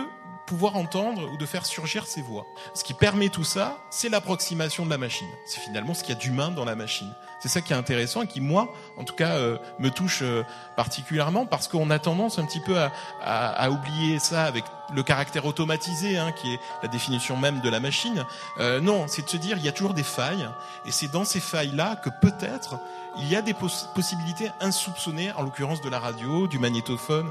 pouvoir 0.51 0.77
entendre 0.77 1.31
ou 1.33 1.37
de 1.37 1.47
faire 1.47 1.65
surgir 1.65 2.07
ces 2.09 2.23
voix. 2.23 2.45
Ce 2.75 2.83
qui 2.83 2.93
permet 2.93 3.29
tout 3.29 3.45
ça, 3.45 3.79
c'est 3.89 4.09
l'approximation 4.09 4.85
de 4.85 4.91
la 4.91 4.99
machine. 4.99 5.29
C'est 5.47 5.61
finalement 5.61 5.95
ce 5.95 6.03
qu'il 6.03 6.13
y 6.13 6.19
a 6.19 6.21
d'humain 6.21 6.51
dans 6.51 6.65
la 6.65 6.75
machine. 6.75 7.15
C'est 7.39 7.49
ça 7.49 7.61
qui 7.61 7.73
est 7.73 7.77
intéressant 7.77 8.23
et 8.23 8.27
qui, 8.27 8.41
moi, 8.41 8.75
en 8.97 9.05
tout 9.05 9.15
cas, 9.15 9.37
euh, 9.37 9.59
me 9.79 9.91
touche 9.91 10.23
euh, 10.23 10.43
particulièrement 10.77 11.47
parce 11.47 11.69
qu'on 11.69 11.89
a 11.91 12.01
tendance 12.01 12.41
un 12.41 12.45
petit 12.47 12.59
peu 12.59 12.79
à, 12.81 12.91
à, 13.23 13.51
à, 13.63 13.71
oublier 13.71 14.19
ça 14.19 14.45
avec 14.45 14.65
le 14.93 15.05
caractère 15.05 15.47
automatisé, 15.47 16.19
hein, 16.19 16.33
qui 16.33 16.53
est 16.53 16.59
la 16.83 16.89
définition 16.89 17.37
même 17.37 17.61
de 17.61 17.71
la 17.71 17.79
machine. 17.79 18.27
Euh, 18.59 18.81
non, 18.81 19.07
c'est 19.07 19.23
de 19.23 19.31
se 19.31 19.37
dire 19.37 19.57
il 19.57 19.65
y 19.65 19.69
a 19.69 19.73
toujours 19.73 19.95
des 19.95 20.03
failles 20.03 20.49
et 20.85 20.91
c'est 20.91 21.09
dans 21.09 21.25
ces 21.25 21.41
failles-là 21.41 21.95
que 21.95 22.11
peut-être 22.21 22.75
il 23.19 23.29
y 23.29 23.37
a 23.37 23.43
des 23.43 23.55
poss 23.55 23.89
possibilités 23.95 24.51
insoupçonnées, 24.61 25.31
en 25.33 25.43
l'occurrence 25.43 25.81
de 25.81 25.89
la 25.89 26.01
radio, 26.01 26.49
du 26.49 26.59
magnétophone. 26.59 27.31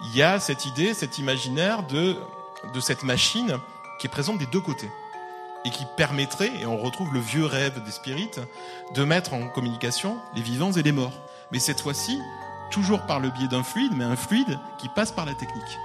Il 0.00 0.14
y 0.14 0.22
a 0.22 0.40
cette 0.40 0.66
idée, 0.66 0.94
cet 0.94 1.18
imaginaire 1.18 1.82
de 1.84 2.16
de 2.72 2.80
cette 2.80 3.02
machine 3.02 3.58
qui 3.98 4.06
est 4.06 4.10
présente 4.10 4.38
des 4.38 4.46
deux 4.46 4.60
côtés 4.60 4.90
et 5.64 5.70
qui 5.70 5.86
permettrait, 5.96 6.52
et 6.60 6.66
on 6.66 6.76
retrouve 6.76 7.12
le 7.14 7.20
vieux 7.20 7.46
rêve 7.46 7.82
des 7.82 7.90
spirites, 7.90 8.40
de 8.94 9.04
mettre 9.04 9.32
en 9.32 9.48
communication 9.48 10.18
les 10.34 10.42
vivants 10.42 10.72
et 10.72 10.82
les 10.82 10.92
morts. 10.92 11.18
Mais 11.52 11.58
cette 11.58 11.80
fois-ci, 11.80 12.20
toujours 12.70 13.06
par 13.06 13.18
le 13.18 13.30
biais 13.30 13.48
d'un 13.48 13.62
fluide, 13.62 13.92
mais 13.96 14.04
un 14.04 14.16
fluide 14.16 14.58
qui 14.76 14.90
passe 14.90 15.10
par 15.10 15.24
la 15.24 15.34
technique. 15.34 15.78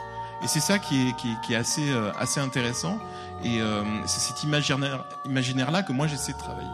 Et 0.43 0.47
c'est 0.47 0.59
ça 0.59 0.79
qui 0.79 1.07
est, 1.07 1.15
qui 1.15 1.31
est, 1.31 1.41
qui 1.45 1.53
est 1.53 1.55
assez, 1.55 1.91
euh, 1.91 2.11
assez 2.19 2.41
intéressant, 2.41 2.97
et 3.41 3.61
euh, 3.61 3.83
c'est 4.05 4.19
cet 4.19 4.43
imaginaire, 4.43 5.05
imaginaire-là 5.25 5.83
que 5.83 5.93
moi 5.93 6.07
j'essaie 6.07 6.33
de 6.33 6.37
travailler. 6.37 6.67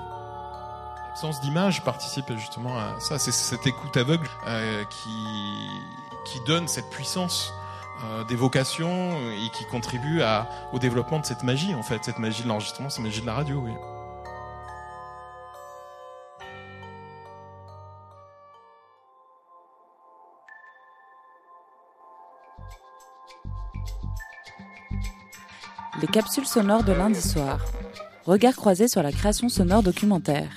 L'absence 1.09 1.41
d'image 1.41 1.83
participe 1.83 2.35
justement 2.37 2.77
à 2.77 2.99
ça, 2.99 3.19
c'est 3.19 3.31
cette 3.31 3.67
écoute 3.67 3.95
aveugle 3.97 4.27
euh, 4.47 4.83
qui, 4.85 5.69
qui 6.25 6.39
donne 6.45 6.67
cette 6.67 6.89
puissance 6.89 7.53
euh, 8.03 8.23
des 8.25 8.35
vocations 8.35 9.11
et 9.31 9.49
qui 9.51 9.65
contribue 9.65 10.21
au 10.73 10.79
développement 10.79 11.19
de 11.19 11.25
cette 11.25 11.43
magie, 11.43 11.73
en 11.73 11.83
fait, 11.83 12.03
cette 12.03 12.19
magie 12.19 12.43
de 12.43 12.47
l'enregistrement, 12.47 12.89
cette 12.89 13.03
magie 13.03 13.21
de 13.21 13.25
la 13.25 13.33
radio, 13.33 13.57
oui. 13.57 13.71
Les 26.01 26.07
capsules 26.07 26.45
sonores 26.45 26.83
de 26.83 26.91
lundi 26.91 27.21
soir. 27.21 27.59
Regard 28.25 28.55
croisé 28.55 28.89
sur 28.89 29.01
la 29.01 29.13
création 29.13 29.47
sonore 29.47 29.81
documentaire. 29.81 30.49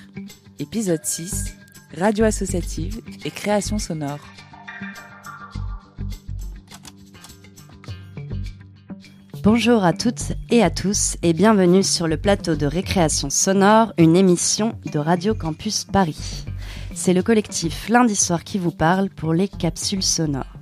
Épisode 0.58 1.04
6. 1.04 1.54
Radio 1.96 2.24
associative 2.24 3.00
et 3.24 3.30
création 3.30 3.78
sonore. 3.78 4.18
Bonjour 9.50 9.82
à 9.82 9.94
toutes 9.94 10.34
et 10.50 10.62
à 10.62 10.68
tous 10.68 11.16
et 11.22 11.32
bienvenue 11.32 11.82
sur 11.82 12.06
le 12.06 12.18
plateau 12.18 12.54
de 12.54 12.66
Récréation 12.66 13.30
Sonore, 13.30 13.94
une 13.96 14.14
émission 14.14 14.78
de 14.92 14.98
Radio 14.98 15.34
Campus 15.34 15.84
Paris. 15.84 16.44
C'est 16.94 17.14
le 17.14 17.22
collectif 17.22 17.88
Lundi 17.88 18.14
Soir 18.14 18.44
qui 18.44 18.58
vous 18.58 18.72
parle 18.72 19.08
pour 19.08 19.32
les 19.32 19.48
capsules 19.48 20.02
sonores. 20.02 20.52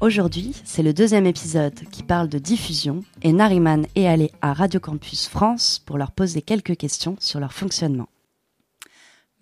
Aujourd'hui, 0.00 0.56
c'est 0.64 0.82
le 0.82 0.94
deuxième 0.94 1.26
épisode 1.26 1.78
qui 1.92 2.02
parle 2.02 2.30
de 2.30 2.38
diffusion 2.38 3.04
et 3.20 3.34
Nariman 3.34 3.86
est 3.94 4.06
allé 4.06 4.32
à 4.40 4.54
Radio 4.54 4.80
Campus 4.80 5.28
France 5.28 5.82
pour 5.84 5.98
leur 5.98 6.12
poser 6.12 6.40
quelques 6.40 6.78
questions 6.78 7.16
sur 7.20 7.40
leur 7.40 7.52
fonctionnement. 7.52 8.08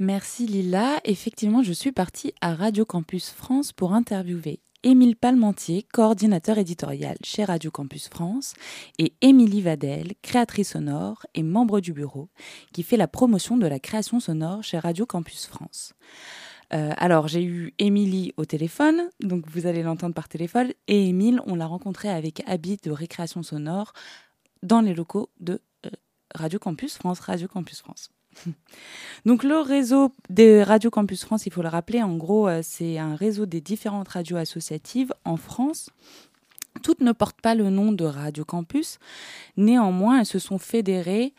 Merci 0.00 0.48
Lila. 0.48 0.98
Effectivement, 1.04 1.62
je 1.62 1.72
suis 1.72 1.92
partie 1.92 2.34
à 2.40 2.56
Radio 2.56 2.84
Campus 2.84 3.30
France 3.30 3.72
pour 3.72 3.94
interviewer 3.94 4.58
Émile 4.84 5.14
Palmentier, 5.14 5.86
coordinateur 5.92 6.58
éditorial 6.58 7.16
chez 7.22 7.44
Radio 7.44 7.70
Campus 7.70 8.08
France, 8.08 8.54
et 8.98 9.12
Émilie 9.20 9.62
Vadel, 9.62 10.14
créatrice 10.22 10.72
sonore 10.72 11.24
et 11.34 11.42
membre 11.42 11.80
du 11.80 11.92
bureau, 11.92 12.28
qui 12.72 12.82
fait 12.82 12.96
la 12.96 13.06
promotion 13.06 13.56
de 13.56 13.66
la 13.66 13.78
création 13.78 14.18
sonore 14.18 14.64
chez 14.64 14.78
Radio 14.78 15.06
Campus 15.06 15.46
France. 15.46 15.94
Euh, 16.72 16.92
alors, 16.96 17.28
j'ai 17.28 17.44
eu 17.44 17.74
Émilie 17.78 18.32
au 18.36 18.44
téléphone, 18.44 19.08
donc 19.20 19.44
vous 19.48 19.66
allez 19.66 19.82
l'entendre 19.82 20.14
par 20.14 20.28
téléphone, 20.28 20.72
et 20.88 21.08
Émile, 21.08 21.40
on 21.46 21.54
l'a 21.54 21.66
rencontré 21.66 22.08
avec 22.08 22.42
Habit 22.46 22.78
de 22.82 22.90
Récréation 22.90 23.42
Sonore 23.42 23.92
dans 24.62 24.80
les 24.80 24.94
locaux 24.94 25.30
de 25.38 25.60
euh, 25.86 25.90
Radio 26.34 26.58
Campus 26.58 26.96
France, 26.96 27.20
Radio 27.20 27.46
Campus 27.46 27.80
France. 27.82 28.10
Donc 29.26 29.44
le 29.44 29.58
réseau 29.58 30.12
des 30.28 30.62
Radio 30.62 30.90
Campus 30.90 31.24
France, 31.24 31.46
il 31.46 31.52
faut 31.52 31.62
le 31.62 31.68
rappeler, 31.68 32.02
en 32.02 32.16
gros, 32.16 32.48
euh, 32.48 32.60
c'est 32.62 32.98
un 32.98 33.14
réseau 33.14 33.46
des 33.46 33.60
différentes 33.60 34.08
radios 34.08 34.36
associatives 34.36 35.12
en 35.24 35.36
France. 35.36 35.90
Toutes 36.82 37.00
ne 37.00 37.12
portent 37.12 37.40
pas 37.40 37.54
le 37.54 37.70
nom 37.70 37.92
de 37.92 38.04
Radio 38.04 38.44
Campus. 38.44 38.98
Néanmoins, 39.56 40.20
elles 40.20 40.26
se 40.26 40.38
sont 40.38 40.58
fédérées 40.58 41.34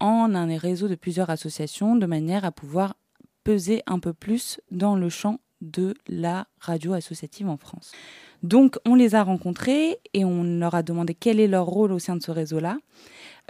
en 0.00 0.34
un 0.34 0.58
réseau 0.58 0.88
de 0.88 0.96
plusieurs 0.96 1.30
associations 1.30 1.96
de 1.96 2.06
manière 2.06 2.44
à 2.44 2.50
pouvoir 2.50 2.96
peser 3.44 3.82
un 3.86 3.98
peu 3.98 4.12
plus 4.12 4.60
dans 4.70 4.96
le 4.96 5.08
champ 5.08 5.38
de 5.60 5.94
la 6.08 6.46
radio 6.58 6.92
associative 6.92 7.48
en 7.48 7.56
France. 7.56 7.92
Donc, 8.42 8.76
on 8.84 8.94
les 8.94 9.14
a 9.14 9.22
rencontrés 9.22 9.98
et 10.12 10.24
on 10.24 10.42
leur 10.42 10.74
a 10.74 10.82
demandé 10.82 11.14
quel 11.14 11.40
est 11.40 11.46
leur 11.46 11.64
rôle 11.64 11.92
au 11.92 11.98
sein 11.98 12.16
de 12.16 12.22
ce 12.22 12.30
réseau-là. 12.30 12.76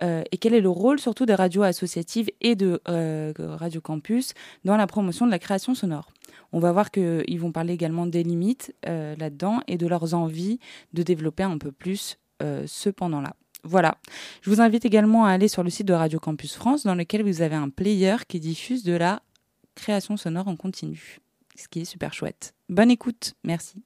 Euh, 0.03 0.23
et 0.33 0.39
quel 0.39 0.55
est 0.55 0.61
le 0.61 0.69
rôle 0.69 0.99
surtout 0.99 1.27
des 1.27 1.35
radios 1.35 1.63
associatives 1.63 2.31
et 2.41 2.57
de 2.57 2.81
euh, 2.89 3.33
Radio 3.39 3.81
Campus 3.81 4.35
dans 4.65 4.77
la 4.77 4.87
promotion 4.87 5.27
de 5.27 5.31
la 5.31 5.39
création 5.39 5.75
sonore? 5.75 6.11
On 6.53 6.59
va 6.59 6.73
voir 6.73 6.91
qu'ils 6.91 7.39
vont 7.39 7.53
parler 7.53 7.75
également 7.75 8.07
des 8.07 8.23
limites 8.23 8.75
euh, 8.87 9.15
là-dedans 9.17 9.61
et 9.67 9.77
de 9.77 9.87
leurs 9.87 10.15
envies 10.15 10.59
de 10.93 11.03
développer 11.03 11.43
un 11.43 11.59
peu 11.59 11.73
plus 11.73 12.19
ce 12.67 12.91
pendant-là. 12.91 13.37
Voilà. 13.63 13.97
Je 14.43 14.51
vous 14.51 14.61
invite 14.61 14.85
également 14.85 15.25
à 15.25 15.31
aller 15.31 15.49
sur 15.49 15.63
le 15.63 15.71
site 15.71 15.89
de 15.89 15.95
Radio 15.95 16.21
Campus 16.21 16.55
France 16.55 16.85
dans 16.85 16.95
lequel 16.95 17.23
vous 17.23 17.41
avez 17.41 17.55
un 17.55 17.71
player 17.71 18.17
qui 18.29 18.39
diffuse 18.39 18.85
de 18.85 18.93
la 18.93 19.23
création 19.75 20.19
sonore 20.19 20.47
en 20.47 20.57
continu, 20.57 21.21
ce 21.57 21.69
qui 21.69 21.81
est 21.81 21.85
super 21.87 22.13
chouette. 22.13 22.53
Bonne 22.69 22.91
écoute, 22.91 23.33
merci 23.45 23.83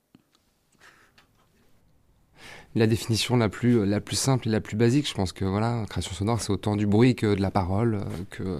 la 2.74 2.86
définition 2.86 3.36
la 3.36 3.48
plus, 3.48 3.84
la 3.84 4.00
plus 4.00 4.16
simple 4.16 4.48
et 4.48 4.50
la 4.50 4.60
plus 4.60 4.76
basique. 4.76 5.08
Je 5.08 5.14
pense 5.14 5.32
que 5.32 5.44
voilà, 5.44 5.84
création 5.88 6.12
sonore, 6.14 6.40
c'est 6.40 6.52
autant 6.52 6.76
du 6.76 6.86
bruit 6.86 7.14
que 7.14 7.34
de 7.34 7.40
la 7.40 7.50
parole, 7.50 7.94
euh, 7.94 8.04
que 8.30 8.42
euh, 8.42 8.58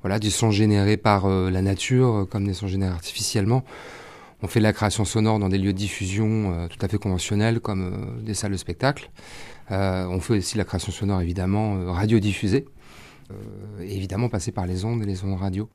voilà, 0.00 0.18
du 0.18 0.30
son 0.30 0.50
généré 0.50 0.96
par 0.96 1.26
euh, 1.26 1.50
la 1.50 1.62
nature, 1.62 2.26
comme 2.30 2.46
des 2.46 2.54
sons 2.54 2.68
générés 2.68 2.92
artificiellement. 2.92 3.64
On 4.42 4.46
fait 4.46 4.60
de 4.60 4.64
la 4.64 4.72
création 4.72 5.04
sonore 5.04 5.38
dans 5.38 5.48
des 5.48 5.58
lieux 5.58 5.72
de 5.72 5.78
diffusion 5.78 6.68
tout 6.68 6.78
à 6.80 6.86
fait 6.86 6.98
conventionnels, 6.98 7.58
comme 7.58 8.22
des 8.22 8.34
salles 8.34 8.52
de 8.52 8.56
spectacle. 8.56 9.10
on 9.68 10.20
fait 10.20 10.34
aussi 10.34 10.56
la 10.56 10.64
création 10.64 10.92
sonore, 10.92 11.20
évidemment, 11.20 11.92
radiodiffusée, 11.92 12.64
et 13.80 13.96
évidemment 13.96 14.28
passer 14.28 14.52
par 14.52 14.64
les 14.64 14.84
ondes 14.84 15.02
et 15.02 15.06
les 15.06 15.24
ondes 15.24 15.36
radio. 15.40 15.68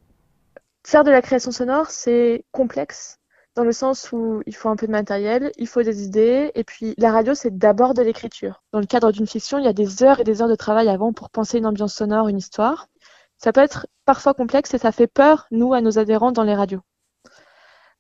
Faire 0.87 1.03
de 1.03 1.11
la 1.11 1.21
création 1.21 1.51
sonore, 1.51 1.91
c'est 1.91 2.45
complexe 2.53 3.19
dans 3.55 3.63
le 3.63 3.71
sens 3.71 4.11
où 4.11 4.41
il 4.45 4.55
faut 4.55 4.69
un 4.69 4.75
peu 4.75 4.87
de 4.87 4.91
matériel, 4.91 5.51
il 5.57 5.67
faut 5.67 5.83
des 5.83 6.03
idées, 6.03 6.51
et 6.55 6.63
puis 6.63 6.95
la 6.97 7.11
radio, 7.11 7.35
c'est 7.35 7.55
d'abord 7.57 7.93
de 7.93 8.01
l'écriture. 8.01 8.63
Dans 8.71 8.79
le 8.79 8.85
cadre 8.85 9.11
d'une 9.11 9.27
fiction, 9.27 9.59
il 9.59 9.65
y 9.65 9.67
a 9.67 9.73
des 9.73 10.03
heures 10.03 10.19
et 10.19 10.23
des 10.23 10.41
heures 10.41 10.47
de 10.47 10.55
travail 10.55 10.89
avant 10.89 11.13
pour 11.13 11.29
penser 11.29 11.59
une 11.59 11.67
ambiance 11.67 11.93
sonore, 11.93 12.27
une 12.27 12.37
histoire. 12.37 12.87
Ça 13.37 13.53
peut 13.53 13.61
être 13.61 13.87
parfois 14.05 14.33
complexe 14.33 14.73
et 14.73 14.79
ça 14.79 14.91
fait 14.91 15.07
peur, 15.07 15.47
nous, 15.51 15.73
à 15.73 15.81
nos 15.81 15.99
adhérents 15.99 16.31
dans 16.31 16.43
les 16.43 16.55
radios. 16.55 16.81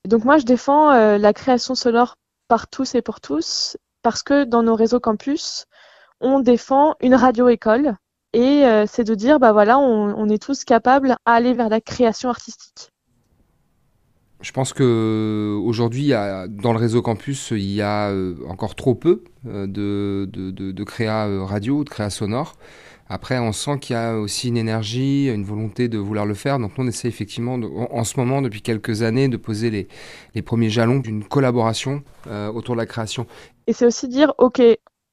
Donc 0.05 0.25
moi, 0.25 0.37
je 0.37 0.45
défends 0.45 0.91
euh, 0.91 1.17
la 1.17 1.33
création 1.33 1.75
sonore 1.75 2.15
par 2.47 2.67
tous 2.67 2.95
et 2.95 3.01
pour 3.01 3.21
tous, 3.21 3.77
parce 4.01 4.23
que 4.23 4.45
dans 4.45 4.63
nos 4.63 4.75
réseaux 4.75 4.99
campus, 4.99 5.65
on 6.19 6.39
défend 6.39 6.95
une 6.99 7.15
radio-école, 7.15 7.95
et 8.33 8.65
euh, 8.65 8.85
c'est 8.87 9.03
de 9.03 9.15
dire, 9.15 9.39
bah 9.39 9.51
voilà, 9.51 9.77
on, 9.77 10.15
on 10.17 10.29
est 10.29 10.41
tous 10.41 10.63
capables 10.63 11.15
à 11.25 11.33
aller 11.33 11.53
vers 11.53 11.69
la 11.69 11.79
création 11.79 12.29
artistique. 12.29 12.92
Je 14.43 14.51
pense 14.51 14.73
que 14.73 15.57
aujourd'hui, 15.63 16.09
dans 16.09 16.73
le 16.73 16.77
réseau 16.77 17.01
campus, 17.01 17.51
il 17.51 17.71
y 17.71 17.81
a 17.81 18.09
euh, 18.09 18.35
encore 18.49 18.75
trop 18.75 18.93
peu 18.93 19.23
euh, 19.47 19.67
de, 19.67 20.29
de, 20.29 20.83
créa 20.83 21.27
euh, 21.27 21.45
radio, 21.45 21.85
de 21.85 21.89
créa 21.89 22.09
sonore. 22.09 22.57
Après, 23.07 23.39
on 23.39 23.53
sent 23.53 23.79
qu'il 23.79 23.95
y 23.95 23.97
a 23.97 24.17
aussi 24.17 24.49
une 24.49 24.57
énergie, 24.57 25.29
une 25.29 25.45
volonté 25.45 25.87
de 25.87 25.97
vouloir 25.97 26.25
le 26.25 26.33
faire. 26.33 26.59
Donc, 26.59 26.73
on 26.77 26.85
essaie 26.87 27.07
effectivement, 27.07 27.53
en, 27.53 28.03
ce 28.03 28.19
moment, 28.19 28.41
depuis 28.41 28.61
quelques 28.61 29.01
années, 29.01 29.29
de 29.29 29.37
poser 29.37 29.87
les 30.35 30.41
premiers 30.41 30.69
jalons 30.69 30.99
d'une 30.99 31.23
collaboration 31.23 32.03
autour 32.53 32.75
de 32.75 32.79
la 32.79 32.85
création. 32.85 33.27
Et 33.67 33.73
c'est 33.73 33.85
aussi 33.85 34.09
dire, 34.09 34.33
OK, 34.39 34.61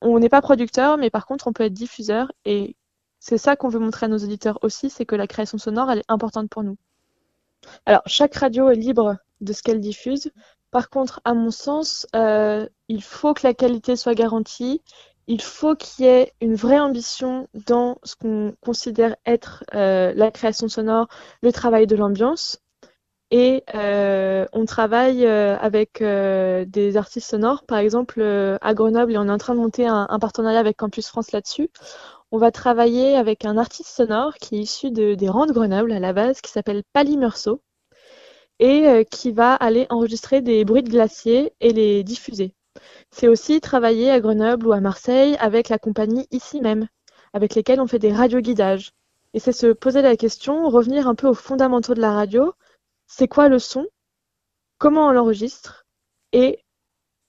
on 0.00 0.18
n'est 0.18 0.28
pas 0.28 0.40
producteur, 0.40 0.98
mais 0.98 1.10
par 1.10 1.26
contre, 1.26 1.46
on 1.46 1.52
peut 1.52 1.64
être 1.64 1.72
diffuseur. 1.72 2.32
Et 2.44 2.74
c'est 3.20 3.38
ça 3.38 3.54
qu'on 3.54 3.68
veut 3.68 3.80
montrer 3.80 4.06
à 4.06 4.08
nos 4.08 4.18
auditeurs 4.18 4.58
aussi, 4.62 4.88
c'est 4.90 5.04
que 5.04 5.14
la 5.14 5.26
création 5.26 5.58
sonore, 5.58 5.90
elle 5.90 5.98
est 5.98 6.10
importante 6.10 6.48
pour 6.48 6.64
nous. 6.64 6.76
Alors, 7.86 8.02
chaque 8.06 8.34
radio 8.36 8.70
est 8.70 8.76
libre 8.76 9.16
de 9.40 9.52
ce 9.52 9.62
qu'elle 9.62 9.80
diffuse. 9.80 10.30
Par 10.70 10.88
contre, 10.90 11.20
à 11.24 11.34
mon 11.34 11.50
sens, 11.50 12.06
euh, 12.14 12.68
il 12.88 13.02
faut 13.02 13.34
que 13.34 13.46
la 13.46 13.54
qualité 13.54 13.96
soit 13.96 14.14
garantie. 14.14 14.82
Il 15.26 15.42
faut 15.42 15.76
qu'il 15.76 16.04
y 16.04 16.08
ait 16.08 16.32
une 16.40 16.54
vraie 16.54 16.80
ambition 16.80 17.48
dans 17.66 17.98
ce 18.02 18.16
qu'on 18.16 18.54
considère 18.60 19.16
être 19.26 19.64
euh, 19.74 20.12
la 20.14 20.30
création 20.30 20.68
sonore, 20.68 21.08
le 21.42 21.52
travail 21.52 21.86
de 21.86 21.96
l'ambiance. 21.96 22.60
Et 23.30 23.62
euh, 23.74 24.46
on 24.52 24.64
travaille 24.64 25.26
avec 25.26 26.02
des 26.02 26.96
artistes 26.96 27.30
sonores. 27.30 27.64
Par 27.64 27.78
exemple, 27.78 28.22
à 28.60 28.74
Grenoble, 28.74 29.12
et 29.12 29.18
on 29.18 29.28
est 29.28 29.30
en 29.30 29.38
train 29.38 29.54
de 29.54 29.60
monter 29.60 29.86
un, 29.86 30.18
partenariat 30.20 30.58
avec 30.58 30.76
Campus 30.76 31.08
France 31.08 31.32
là-dessus. 31.32 31.70
On 32.32 32.38
va 32.38 32.50
travailler 32.50 33.16
avec 33.16 33.44
un 33.44 33.56
artiste 33.58 33.90
sonore 33.90 34.34
qui 34.34 34.56
est 34.56 34.60
issu 34.60 34.90
de, 34.90 35.14
des 35.14 35.28
rangs 35.28 35.46
de 35.46 35.52
Grenoble 35.52 35.92
à 35.92 36.00
la 36.00 36.12
base, 36.12 36.40
qui 36.40 36.50
s'appelle 36.50 36.82
Pali 36.92 37.16
Meursault 37.16 37.60
et 38.60 38.86
euh, 38.86 39.04
qui 39.04 39.32
va 39.32 39.54
aller 39.54 39.86
enregistrer 39.88 40.42
des 40.42 40.64
bruits 40.64 40.82
de 40.82 40.90
glaciers 40.90 41.52
et 41.60 41.72
les 41.72 42.04
diffuser. 42.04 42.54
C'est 43.10 43.26
aussi 43.26 43.60
travailler 43.60 44.10
à 44.10 44.20
Grenoble 44.20 44.66
ou 44.68 44.72
à 44.72 44.80
Marseille 44.80 45.36
avec 45.40 45.68
la 45.68 45.78
compagnie 45.78 46.28
ici 46.30 46.60
même, 46.60 46.86
avec 47.32 47.54
lesquelles 47.54 47.80
on 47.80 47.86
fait 47.86 47.98
des 47.98 48.12
radioguidages. 48.12 48.92
Et 49.34 49.40
c'est 49.40 49.52
se 49.52 49.68
poser 49.68 50.02
la 50.02 50.16
question, 50.16 50.68
revenir 50.68 51.08
un 51.08 51.14
peu 51.14 51.26
aux 51.26 51.34
fondamentaux 51.34 51.94
de 51.94 52.00
la 52.00 52.12
radio. 52.12 52.52
C'est 53.12 53.26
quoi 53.26 53.48
le 53.48 53.58
son? 53.58 53.88
Comment 54.78 55.08
on 55.08 55.10
l'enregistre? 55.10 55.84
Et 56.32 56.60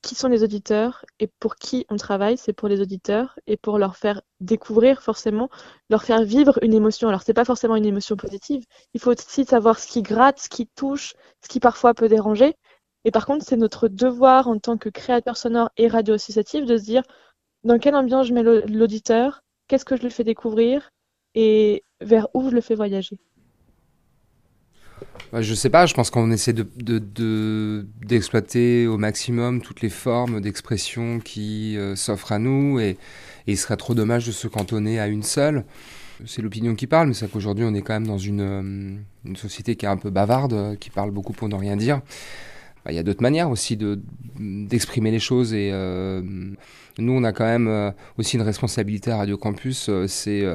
qui 0.03 0.13
sont 0.13 0.27
les 0.27 0.43
auditeurs? 0.43 1.05
Et 1.19 1.25
pour 1.39 1.55
qui 1.55 1.87
on 1.89 1.95
travaille, 1.97 2.37
c'est 2.37 2.53
pour 2.53 2.67
les 2.67 2.81
auditeurs 2.81 3.39
et 3.47 3.57
pour 3.57 3.79
leur 3.79 3.97
faire 3.97 4.21
découvrir 4.39 5.01
forcément, 5.01 5.49
leur 5.89 6.03
faire 6.03 6.21
vivre 6.23 6.59
une 6.61 6.75
émotion. 6.75 7.09
Alors 7.09 7.23
c'est 7.23 7.33
pas 7.33 7.45
forcément 7.45 7.75
une 7.75 7.87
émotion 7.87 8.15
positive, 8.15 8.63
il 8.93 9.01
faut 9.01 9.11
aussi 9.11 9.43
savoir 9.43 9.79
ce 9.79 9.87
qui 9.87 10.03
gratte, 10.03 10.39
ce 10.39 10.49
qui 10.49 10.67
touche, 10.67 11.15
ce 11.43 11.49
qui 11.49 11.59
parfois 11.59 11.95
peut 11.95 12.07
déranger. 12.07 12.53
Et 13.03 13.09
par 13.09 13.25
contre, 13.25 13.43
c'est 13.43 13.57
notre 13.57 13.87
devoir 13.87 14.47
en 14.47 14.59
tant 14.59 14.77
que 14.77 14.89
créateur 14.89 15.35
sonore 15.35 15.71
et 15.77 15.87
radio 15.87 16.13
associatif 16.13 16.65
de 16.65 16.77
se 16.77 16.83
dire 16.83 17.03
dans 17.63 17.79
quelle 17.79 17.95
ambiance 17.95 18.27
je 18.27 18.33
mets 18.35 18.43
l'auditeur, 18.43 19.41
qu'est-ce 19.67 19.85
que 19.85 19.97
je 19.97 20.03
lui 20.03 20.11
fais 20.11 20.23
découvrir? 20.23 20.91
Et 21.33 21.83
vers 22.01 22.27
où 22.35 22.49
je 22.49 22.55
le 22.55 22.61
fais 22.61 22.75
voyager? 22.75 23.17
Bah, 25.31 25.41
je 25.41 25.53
sais 25.53 25.69
pas, 25.69 25.85
je 25.85 25.93
pense 25.93 26.09
qu'on 26.09 26.29
essaie 26.31 26.51
de, 26.51 27.85
d'exploiter 28.05 28.85
au 28.85 28.97
maximum 28.97 29.61
toutes 29.61 29.81
les 29.81 29.89
formes 29.89 30.41
d'expression 30.41 31.19
qui 31.19 31.77
euh, 31.77 31.95
s'offrent 31.95 32.33
à 32.33 32.39
nous 32.39 32.79
et, 32.79 32.97
il 33.47 33.57
serait 33.57 33.77
trop 33.77 33.95
dommage 33.95 34.27
de 34.27 34.31
se 34.31 34.47
cantonner 34.47 34.99
à 34.99 35.07
une 35.07 35.23
seule. 35.23 35.65
C'est 36.27 36.43
l'opinion 36.43 36.75
qui 36.75 36.85
parle, 36.85 37.07
mais 37.07 37.13
c'est 37.15 37.29
qu'aujourd'hui 37.29 37.65
on 37.65 37.73
est 37.73 37.81
quand 37.81 37.93
même 37.93 38.05
dans 38.05 38.19
une, 38.19 38.41
euh, 38.41 38.95
une, 39.25 39.35
société 39.35 39.75
qui 39.75 39.85
est 39.85 39.89
un 39.89 39.97
peu 39.97 40.11
bavarde, 40.11 40.77
qui 40.79 40.89
parle 40.91 41.09
beaucoup 41.11 41.33
pour 41.33 41.49
ne 41.49 41.55
rien 41.55 41.75
dire. 41.75 42.01
Bah, 42.85 42.91
il 42.91 42.95
y 42.95 42.99
a 42.99 43.03
d'autres 43.03 43.23
manières 43.23 43.49
aussi 43.49 43.77
de, 43.77 43.99
d'exprimer 44.37 45.11
les 45.11 45.19
choses 45.19 45.53
et 45.53 45.71
euh, 45.71 46.21
nous 46.99 47.13
on 47.13 47.23
a 47.23 47.31
quand 47.31 47.45
même 47.45 47.93
aussi 48.17 48.35
une 48.35 48.43
responsabilité 48.43 49.11
à 49.11 49.17
Radio 49.17 49.37
Campus, 49.37 49.89
c'est 50.07 50.45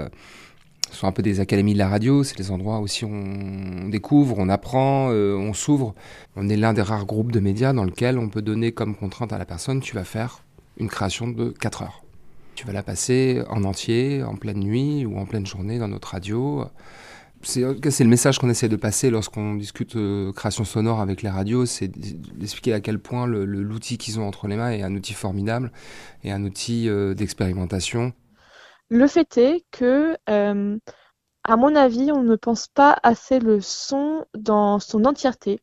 ce 0.91 0.97
sont 0.97 1.07
un 1.07 1.13
peu 1.13 1.23
des 1.23 1.41
académies 1.41 1.73
de 1.73 1.79
la 1.79 1.89
radio, 1.89 2.23
c'est 2.23 2.37
des 2.37 2.51
endroits 2.51 2.79
aussi 2.79 3.05
où 3.05 3.09
on 3.09 3.89
découvre, 3.89 4.37
on 4.39 4.49
apprend, 4.49 5.09
euh, 5.11 5.35
on 5.35 5.53
s'ouvre. 5.53 5.95
On 6.37 6.49
est 6.49 6.57
l'un 6.57 6.73
des 6.73 6.83
rares 6.83 7.07
groupes 7.07 7.33
de 7.33 7.41
médias 7.41 7.73
dans 7.73 7.85
lequel 7.85 8.19
on 8.19 8.29
peut 8.29 8.43
donner 8.43 8.73
comme 8.73 8.95
contrainte 8.95 9.33
à 9.33 9.39
la 9.39 9.45
personne, 9.45 9.81
tu 9.81 9.95
vas 9.95 10.05
faire 10.05 10.43
une 10.79 10.89
création 10.89 11.29
de 11.29 11.51
4 11.51 11.83
heures. 11.83 12.05
Tu 12.55 12.67
vas 12.67 12.73
la 12.73 12.83
passer 12.83 13.43
en 13.49 13.65
entier, 13.65 14.23
en 14.23 14.37
pleine 14.37 14.61
nuit 14.61 15.05
ou 15.05 15.19
en 15.19 15.27
pleine 15.27 15.47
journée 15.47 15.79
dans 15.79 15.89
notre 15.89 16.09
radio. 16.09 16.65
C'est 17.43 17.61
le 17.63 18.09
message 18.09 18.39
qu'on 18.39 18.49
essaie 18.49 18.69
de 18.69 18.77
passer 18.77 19.11
lorsqu'on 19.11 19.55
discute 19.55 19.95
euh, 19.97 20.33
création 20.33 20.65
sonore 20.65 21.01
avec 21.01 21.23
les 21.23 21.29
radios, 21.29 21.67
c'est 21.67 21.89
d'expliquer 21.89 22.73
à 22.73 22.81
quel 22.81 22.99
point 22.99 23.27
l'outil 23.27 23.99
qu'ils 23.99 24.19
ont 24.19 24.27
entre 24.27 24.49
les 24.49 24.57
mains 24.57 24.71
est 24.71 24.83
un 24.83 24.95
outil 24.95 25.13
formidable 25.13 25.71
et 26.25 26.33
un 26.33 26.43
outil 26.45 26.89
euh, 26.89 27.15
d'expérimentation. 27.15 28.13
Le 28.89 29.09
fait 29.09 29.37
est 29.37 29.65
que, 29.73 30.17
euh, 30.29 30.79
à 31.45 31.57
mon 31.57 31.75
avis, 31.75 32.13
on 32.13 32.23
ne 32.23 32.37
pense 32.37 32.69
pas 32.69 32.97
assez 33.03 33.41
le 33.41 33.61
son 33.61 34.25
dans 34.35 34.79
son 34.79 35.05
entièreté. 35.05 35.61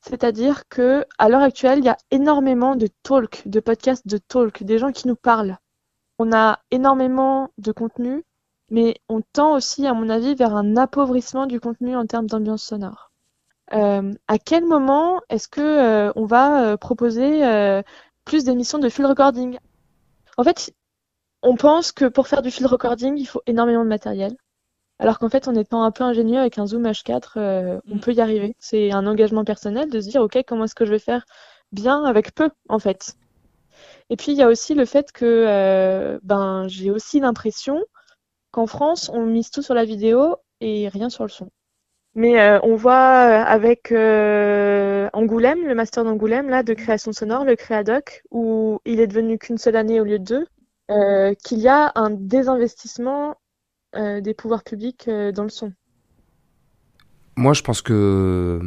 C'est-à-dire 0.00 0.68
que 0.68 1.04
à 1.18 1.28
l'heure 1.28 1.42
actuelle, 1.42 1.78
il 1.80 1.84
y 1.84 1.90
a 1.90 1.98
énormément 2.10 2.76
de 2.76 2.88
talk, 3.02 3.42
de 3.46 3.60
podcasts 3.60 4.06
de 4.06 4.18
talk, 4.18 4.62
des 4.62 4.78
gens 4.78 4.92
qui 4.92 5.08
nous 5.08 5.16
parlent. 5.16 5.58
On 6.18 6.32
a 6.32 6.60
énormément 6.70 7.50
de 7.58 7.72
contenu, 7.72 8.24
mais 8.70 8.96
on 9.08 9.20
tend 9.20 9.54
aussi, 9.54 9.86
à 9.86 9.92
mon 9.94 10.08
avis, 10.08 10.34
vers 10.34 10.54
un 10.56 10.76
appauvrissement 10.76 11.46
du 11.46 11.60
contenu 11.60 11.96
en 11.96 12.06
termes 12.06 12.26
d'ambiance 12.26 12.62
sonore. 12.62 13.10
Euh, 13.72 14.12
à 14.28 14.38
quel 14.38 14.64
moment 14.64 15.20
est-ce 15.28 15.48
que 15.48 15.60
euh, 15.60 16.12
on 16.16 16.26
va 16.26 16.76
proposer 16.78 17.40
plus 18.24 18.44
d'émissions 18.44 18.78
de 18.78 18.88
full 18.88 19.06
recording? 19.06 19.58
En 20.36 20.44
fait, 20.44 20.72
on 21.44 21.56
pense 21.56 21.92
que 21.92 22.06
pour 22.06 22.28
faire 22.28 22.42
du 22.42 22.50
field 22.50 22.70
recording, 22.70 23.16
il 23.16 23.26
faut 23.26 23.42
énormément 23.46 23.84
de 23.84 23.88
matériel. 23.88 24.36
Alors 24.98 25.18
qu'en 25.18 25.28
fait, 25.28 25.48
en 25.48 25.54
étant 25.54 25.82
un 25.82 25.90
peu 25.90 26.04
ingénieux 26.04 26.38
avec 26.38 26.58
un 26.58 26.66
Zoom 26.66 26.84
H4, 26.86 27.32
euh, 27.36 27.80
on 27.90 27.96
mm. 27.96 28.00
peut 28.00 28.12
y 28.12 28.20
arriver. 28.20 28.56
C'est 28.58 28.92
un 28.92 29.06
engagement 29.06 29.44
personnel 29.44 29.90
de 29.90 30.00
se 30.00 30.08
dire, 30.08 30.22
OK, 30.22 30.38
comment 30.46 30.64
est-ce 30.64 30.74
que 30.74 30.84
je 30.84 30.90
vais 30.90 30.98
faire 30.98 31.24
bien 31.72 32.04
avec 32.04 32.34
peu, 32.34 32.50
en 32.68 32.78
fait. 32.78 33.16
Et 34.10 34.16
puis, 34.16 34.32
il 34.32 34.38
y 34.38 34.42
a 34.42 34.48
aussi 34.48 34.74
le 34.74 34.84
fait 34.84 35.12
que 35.12 35.24
euh, 35.24 36.18
ben, 36.22 36.66
j'ai 36.68 36.90
aussi 36.90 37.20
l'impression 37.20 37.84
qu'en 38.52 38.66
France, 38.66 39.10
on 39.12 39.26
mise 39.26 39.50
tout 39.50 39.62
sur 39.62 39.74
la 39.74 39.84
vidéo 39.84 40.36
et 40.60 40.88
rien 40.88 41.10
sur 41.10 41.24
le 41.24 41.30
son. 41.30 41.50
Mais 42.14 42.40
euh, 42.40 42.60
on 42.62 42.76
voit 42.76 42.94
avec 42.94 43.90
euh, 43.90 45.08
Angoulême, 45.12 45.66
le 45.66 45.74
master 45.74 46.04
d'Angoulême, 46.04 46.48
là, 46.48 46.62
de 46.62 46.72
création 46.72 47.12
sonore, 47.12 47.44
le 47.44 47.56
Créadoc, 47.56 48.22
où 48.30 48.78
il 48.84 49.00
est 49.00 49.08
devenu 49.08 49.36
qu'une 49.38 49.58
seule 49.58 49.74
année 49.74 50.00
au 50.00 50.04
lieu 50.04 50.20
de 50.20 50.24
deux, 50.24 50.46
qu'il 50.88 51.58
y 51.58 51.68
a 51.68 51.92
un 51.94 52.10
désinvestissement 52.10 53.36
euh, 53.96 54.20
des 54.20 54.34
pouvoirs 54.34 54.64
publics 54.64 55.06
euh, 55.06 55.30
dans 55.30 55.44
le 55.44 55.48
son. 55.48 55.72
Moi, 57.36 57.52
je 57.52 57.62
pense 57.62 57.80
que 57.80 58.60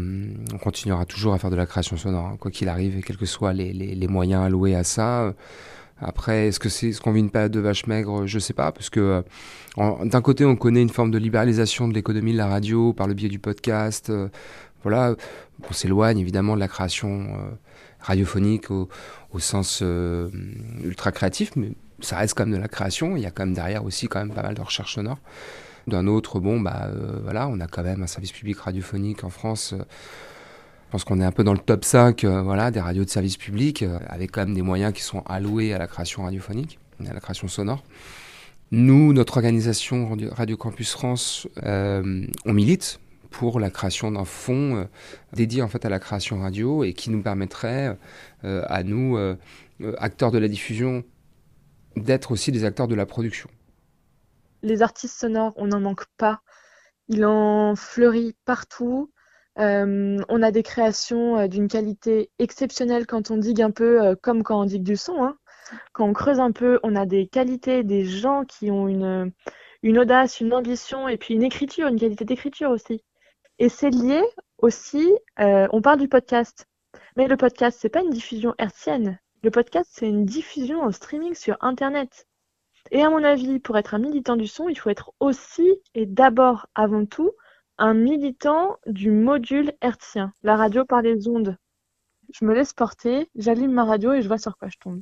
on 0.54 0.58
continuera 0.58 1.06
toujours 1.06 1.34
à 1.34 1.38
faire 1.38 1.50
de 1.50 1.56
la 1.56 1.66
création 1.66 1.98
sonore, 1.98 2.26
hein, 2.26 2.38
quoi 2.40 2.50
qu'il 2.52 2.70
arrive, 2.70 2.98
et 2.98 3.02
quels 3.02 3.18
que 3.18 3.26
soient 3.26 3.54
les, 3.54 4.08
moyens 4.08 4.44
alloués 4.44 4.76
à 4.76 4.84
ça. 4.84 5.34
Après, 6.00 6.48
est-ce 6.48 6.60
que 6.60 6.70
c'est 6.70 6.92
ce 6.92 7.02
qu'on 7.02 7.12
vit 7.12 7.22
une 7.22 7.32
période 7.32 7.52
de 7.52 7.60
vache 7.60 7.88
maigre? 7.88 8.26
Je 8.26 8.40
sais 8.40 8.54
pas, 8.54 8.72
parce 8.72 8.90
que 8.90 9.24
euh, 9.78 10.06
d'un 10.06 10.22
côté, 10.22 10.46
on 10.46 10.56
connaît 10.56 10.82
une 10.82 10.90
forme 10.90 11.12
de 11.12 11.18
libéralisation 11.18 11.88
de 11.88 11.94
l'économie 11.94 12.34
de 12.34 12.38
la 12.38 12.48
radio 12.48 12.94
par 12.94 13.08
le 13.08 13.14
biais 13.14 13.30
du 13.30 13.40
podcast. 13.40 14.10
euh, 14.10 14.30
voilà, 14.84 15.16
on 15.70 15.74
s'éloigne 15.74 16.20
évidemment 16.20 16.56
de 16.56 16.60
la 16.60 16.68
création 16.68 17.10
euh, 17.10 17.52
radiophonique 18.00 18.72
au, 18.72 18.88
sens 19.40 19.82
euh, 19.84 20.30
ultra 20.84 21.12
créatif, 21.12 21.56
mais 21.56 21.72
ça 22.00 22.18
reste 22.18 22.36
quand 22.36 22.46
même 22.46 22.56
de 22.56 22.62
la 22.62 22.68
création. 22.68 23.18
Il 23.18 23.24
y 23.24 23.26
a 23.26 23.32
quand 23.32 23.46
même 23.46 23.56
derrière 23.56 23.84
aussi 23.86 24.08
quand 24.08 24.20
même 24.20 24.34
pas 24.34 24.44
mal 24.44 24.56
de 24.56 24.62
recherche 24.62 24.96
sonore. 24.96 25.20
D'un 25.88 26.08
autre, 26.08 26.40
bon, 26.40 26.60
bah 26.60 26.90
euh, 26.90 27.20
voilà, 27.24 27.48
on 27.48 27.60
a 27.60 27.68
quand 27.68 27.84
même 27.84 28.04
un 28.04 28.08
service 28.08 28.32
public 28.32 28.60
radiophonique 28.60 29.24
en 29.24 29.30
France. 29.30 29.74
euh, 29.74 29.84
je 30.88 30.92
pense 30.92 31.04
qu'on 31.04 31.20
est 31.20 31.26
un 31.26 31.32
peu 31.32 31.44
dans 31.44 31.54
le 31.54 31.60
top 31.60 31.84
5 31.84 32.24
euh, 32.24 32.42
voilà, 32.42 32.72
des 32.72 32.80
radios 32.80 33.04
de 33.04 33.10
service 33.10 33.38
public, 33.38 33.84
avec 34.08 34.32
quand 34.32 34.42
même 34.42 34.54
des 34.54 34.62
moyens 34.62 34.94
qui 34.94 35.02
sont 35.02 35.22
alloués 35.26 35.74
à 35.74 35.78
la 35.78 35.88
création 35.88 36.24
radiophonique, 36.24 36.80
à 37.06 37.14
la 37.14 37.20
création 37.20 37.48
sonore. 37.48 37.84
Nous, 38.72 39.14
notre 39.14 39.38
organisation 39.38 40.10
Radio, 40.10 40.30
Radio 40.34 40.58
Campus 40.58 40.92
France, 40.92 41.48
on 41.64 42.54
milite 42.54 43.00
pour 43.30 43.60
la 43.62 43.70
création 43.70 44.12
d'un 44.12 44.26
fonds 44.26 44.88
dédié 45.34 45.62
en 45.62 45.70
fait 45.70 45.86
à 45.86 45.90
la 45.90 46.00
création 46.00 46.40
radio 46.40 46.84
et 46.84 46.92
qui 46.94 47.10
nous 47.10 47.22
permettrait 47.22 47.98
à 48.44 48.84
nous, 48.84 49.18
acteurs 50.00 50.32
de 50.32 50.38
la 50.38 50.50
diffusion, 50.50 51.04
d'être 52.04 52.32
aussi 52.32 52.52
des 52.52 52.66
acteurs 52.66 52.88
de 52.88 52.96
la 52.96 53.06
production. 53.06 53.50
Les 54.64 54.82
artistes 54.82 55.20
sonores, 55.20 55.54
on 55.56 55.68
n'en 55.68 55.80
manque 55.80 56.06
pas. 56.18 56.42
Il 57.08 57.26
en 57.26 57.76
fleurit 57.76 58.36
partout. 58.46 59.12
Euh, 59.60 60.20
on 60.30 60.44
a 60.44 60.52
des 60.52 60.62
créations 60.62 61.40
euh, 61.40 61.48
d'une 61.48 61.68
qualité 61.68 62.30
exceptionnelle 62.38 63.08
quand 63.08 63.32
on 63.32 63.38
digue 63.38 63.62
un 63.62 63.72
peu, 63.72 64.04
euh, 64.04 64.16
comme 64.22 64.44
quand 64.44 64.62
on 64.62 64.66
digue 64.66 64.84
du 64.84 64.98
son. 64.98 65.24
hein. 65.24 65.38
Quand 65.94 66.06
on 66.06 66.14
creuse 66.14 66.40
un 66.40 66.52
peu, 66.52 66.80
on 66.84 66.96
a 66.96 67.06
des 67.06 67.28
qualités, 67.28 67.84
des 67.84 68.06
gens 68.06 68.46
qui 68.46 68.72
ont 68.72 68.88
une, 68.88 69.34
audace, 69.98 70.40
une 70.40 70.54
ambition 70.54 71.08
et 71.08 71.18
puis 71.18 71.34
une 71.34 71.44
écriture, 71.44 71.88
une 71.88 72.00
qualité 72.00 72.24
d'écriture 72.24 72.70
aussi. 72.70 73.04
Et 73.60 73.70
c'est 73.70 73.90
lié 73.90 74.22
aussi, 74.60 75.06
on 75.38 75.82
parle 75.82 76.00
du 76.00 76.08
podcast, 76.08 76.68
mais 77.18 77.28
le 77.28 77.36
podcast, 77.36 77.80
c'est 77.82 77.90
pas 77.90 78.02
une 78.02 78.12
diffusion 78.12 78.54
hertzienne. 78.60 79.20
Le 79.44 79.52
podcast, 79.52 79.88
c'est 79.94 80.10
une 80.10 80.26
diffusion 80.26 80.82
en 80.82 80.92
streaming 80.92 81.36
sur 81.36 81.58
Internet. 81.62 82.28
Et 82.90 83.04
à 83.04 83.10
mon 83.12 83.24
avis, 83.24 83.60
pour 83.60 83.78
être 83.78 83.94
un 83.94 84.00
militant 84.00 84.36
du 84.36 84.48
son, 84.48 84.68
il 84.68 84.78
faut 84.78 84.90
être 84.90 85.12
aussi 85.20 85.70
et 85.94 86.08
d'abord, 86.08 86.68
avant 86.74 87.06
tout, 87.06 87.32
un 87.78 87.94
militant 87.94 88.78
du 88.88 89.12
module 89.12 89.74
hertzien, 89.82 90.34
la 90.42 90.56
radio 90.56 90.86
par 90.86 91.04
les 91.04 91.28
ondes. 91.28 91.56
Je 92.34 92.46
me 92.46 92.56
laisse 92.56 92.74
porter, 92.74 93.30
j'allume 93.36 93.74
ma 93.74 93.86
radio 93.86 94.14
et 94.14 94.24
je 94.24 94.28
vois 94.28 94.40
sur 94.40 94.58
quoi 94.58 94.70
je 94.70 94.78
tombe. 94.80 95.02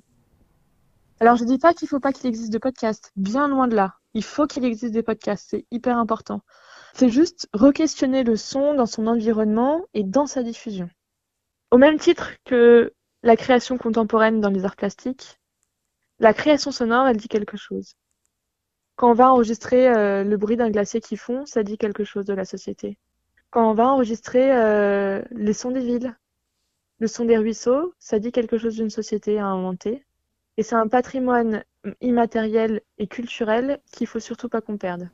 Alors, 1.22 1.38
je 1.38 1.46
dis 1.46 1.58
pas 1.58 1.74
qu'il 1.74 1.88
faut 1.88 2.02
pas 2.02 2.12
qu'il 2.12 2.28
existe 2.28 2.52
de 2.52 2.58
podcasts, 2.58 3.14
bien 3.16 3.48
loin 3.48 3.70
de 3.70 3.76
là. 3.76 3.96
Il 4.14 4.24
faut 4.24 4.48
qu'il 4.48 4.66
existe 4.66 4.94
des 4.94 5.04
podcasts, 5.04 5.48
c'est 5.50 5.66
hyper 5.72 5.98
important. 5.98 6.42
C'est 6.94 7.10
juste 7.10 7.48
re-questionner 7.54 8.26
le 8.26 8.36
son 8.36 8.74
dans 8.74 8.86
son 8.86 9.08
environnement 9.08 9.86
et 9.94 10.04
dans 10.04 10.26
sa 10.26 10.44
diffusion. 10.44 10.90
Au 11.72 11.78
même 11.78 12.00
titre 12.00 12.32
que 12.44 12.94
la 13.26 13.36
création 13.36 13.78
contemporaine 13.80 14.40
dans 14.40 14.52
les 14.52 14.66
arts 14.66 14.76
plastiques, 14.76 15.40
la 16.20 16.34
création 16.34 16.72
sonore, 16.72 17.08
elle 17.08 17.18
dit 17.18 17.28
quelque 17.28 17.58
chose. 17.58 17.96
Quand 18.96 19.10
on 19.10 19.16
va 19.16 19.32
enregistrer 19.32 19.88
euh, 19.88 20.24
le 20.24 20.38
bruit 20.38 20.58
d'un 20.58 20.70
glacier 20.70 21.02
qui 21.02 21.18
fond, 21.18 21.44
ça 21.48 21.64
dit 21.64 21.80
quelque 21.80 22.04
chose 22.04 22.26
de 22.26 22.36
la 22.36 22.46
société. 22.46 23.00
Quand 23.50 23.70
on 23.70 23.74
va 23.74 23.88
enregistrer 23.88 24.56
euh, 24.56 25.24
les 25.32 25.54
sons 25.54 25.72
des 25.72 25.82
villes, 25.82 26.16
le 27.00 27.08
son 27.08 27.26
des 27.26 27.38
ruisseaux, 27.38 27.96
ça 27.98 28.20
dit 28.20 28.32
quelque 28.32 28.60
chose 28.60 28.76
d'une 28.76 28.92
société 28.92 29.40
à 29.40 29.48
inventer. 29.48 30.06
Et 30.58 30.64
c'est 30.64 30.76
un 30.76 30.88
patrimoine 30.88 31.64
immatériel 32.02 32.82
et 33.00 33.08
culturel 33.08 33.82
qu'il 33.92 34.06
faut 34.06 34.20
surtout 34.20 34.50
pas 34.50 34.62
qu'on 34.62 34.78
perde. 34.78 35.10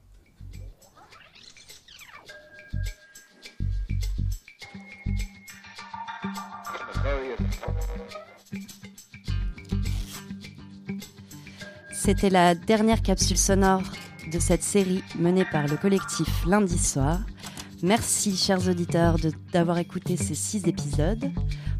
C'était 12.03 12.31
la 12.31 12.55
dernière 12.55 13.03
capsule 13.03 13.37
sonore 13.37 13.83
de 14.33 14.39
cette 14.39 14.63
série 14.63 15.03
menée 15.19 15.45
par 15.45 15.67
le 15.67 15.77
collectif 15.77 16.47
Lundi 16.47 16.79
Soir. 16.79 17.19
Merci, 17.83 18.35
chers 18.35 18.67
auditeurs, 18.67 19.17
d'avoir 19.53 19.77
écouté 19.77 20.17
ces 20.17 20.33
six 20.33 20.65
épisodes. 20.65 21.29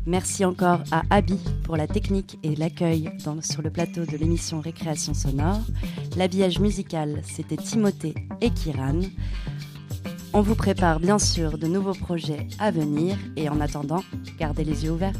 Merci 0.06 0.46
encore 0.46 0.82
à 0.92 1.02
Abby 1.10 1.40
pour 1.64 1.76
la 1.76 1.88
technique 1.88 2.38
et 2.44 2.56
l'accueil 2.56 3.10
sur 3.42 3.64
le 3.64 3.72
plateau 3.72 4.06
de 4.06 4.16
l'émission 4.16 4.62
Récréation 4.62 5.16
Sonore. 5.16 5.62
L'habillage 6.16 6.60
musical, 6.60 7.24
c'était 7.24 7.58
Timothée 7.58 8.14
et 8.42 8.52
Kiran. 8.52 9.02
On 10.34 10.42
vous 10.42 10.56
prépare 10.56 11.00
bien 11.00 11.18
sûr 11.18 11.58
de 11.58 11.66
nouveaux 11.66 11.96
projets 11.96 12.48
à 12.60 12.70
venir 12.70 13.18
et 13.38 13.50
en 13.50 13.60
attendant, 13.60 14.04
gardez 14.38 14.66
les 14.66 14.86
yeux 14.86 14.92
ouverts. 14.92 15.18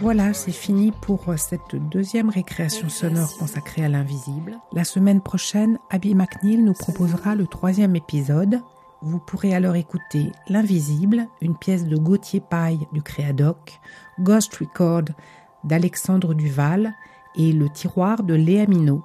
Voilà, 0.00 0.34
c'est 0.34 0.52
fini 0.52 0.92
pour 0.92 1.28
euh, 1.28 1.36
cette 1.36 1.74
deuxième 1.74 2.28
récréation 2.28 2.88
sonore 2.88 3.36
consacrée 3.38 3.84
à 3.84 3.88
l'invisible. 3.88 4.58
La 4.72 4.84
semaine 4.84 5.22
prochaine, 5.22 5.78
Abby 5.90 6.14
McNeil 6.14 6.58
nous 6.58 6.74
proposera 6.74 7.34
le 7.34 7.46
troisième 7.46 7.96
épisode. 7.96 8.60
Vous 9.00 9.18
pourrez 9.18 9.54
alors 9.54 9.74
écouter 9.74 10.32
L'invisible, 10.48 11.26
une 11.40 11.56
pièce 11.56 11.86
de 11.86 11.96
Gauthier 11.96 12.40
Paille 12.40 12.86
du 12.92 13.02
Créadoc, 13.02 13.80
Ghost 14.20 14.54
Record 14.56 15.04
d'Alexandre 15.64 16.34
Duval 16.34 16.94
et 17.34 17.52
Le 17.52 17.68
tiroir 17.70 18.22
de 18.22 18.34
Léa 18.34 18.66
Minot. 18.66 19.02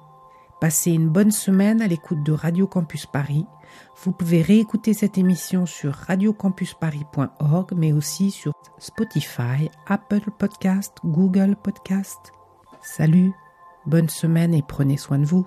Passez 0.60 0.92
une 0.92 1.08
bonne 1.08 1.32
semaine 1.32 1.80
à 1.82 1.88
l'écoute 1.88 2.22
de 2.22 2.32
Radio 2.32 2.66
Campus 2.66 3.06
Paris. 3.06 3.46
Vous 4.02 4.12
pouvez 4.12 4.42
réécouter 4.42 4.94
cette 4.94 5.18
émission 5.18 5.66
sur 5.66 5.92
radiocampusparis.org, 5.92 7.72
mais 7.76 7.92
aussi 7.92 8.30
sur 8.30 8.52
Spotify, 8.78 9.70
Apple 9.86 10.30
Podcast, 10.38 10.96
Google 11.04 11.56
Podcast. 11.62 12.32
Salut, 12.80 13.32
bonne 13.86 14.08
semaine 14.08 14.54
et 14.54 14.62
prenez 14.62 14.96
soin 14.96 15.18
de 15.18 15.24
vous. 15.26 15.46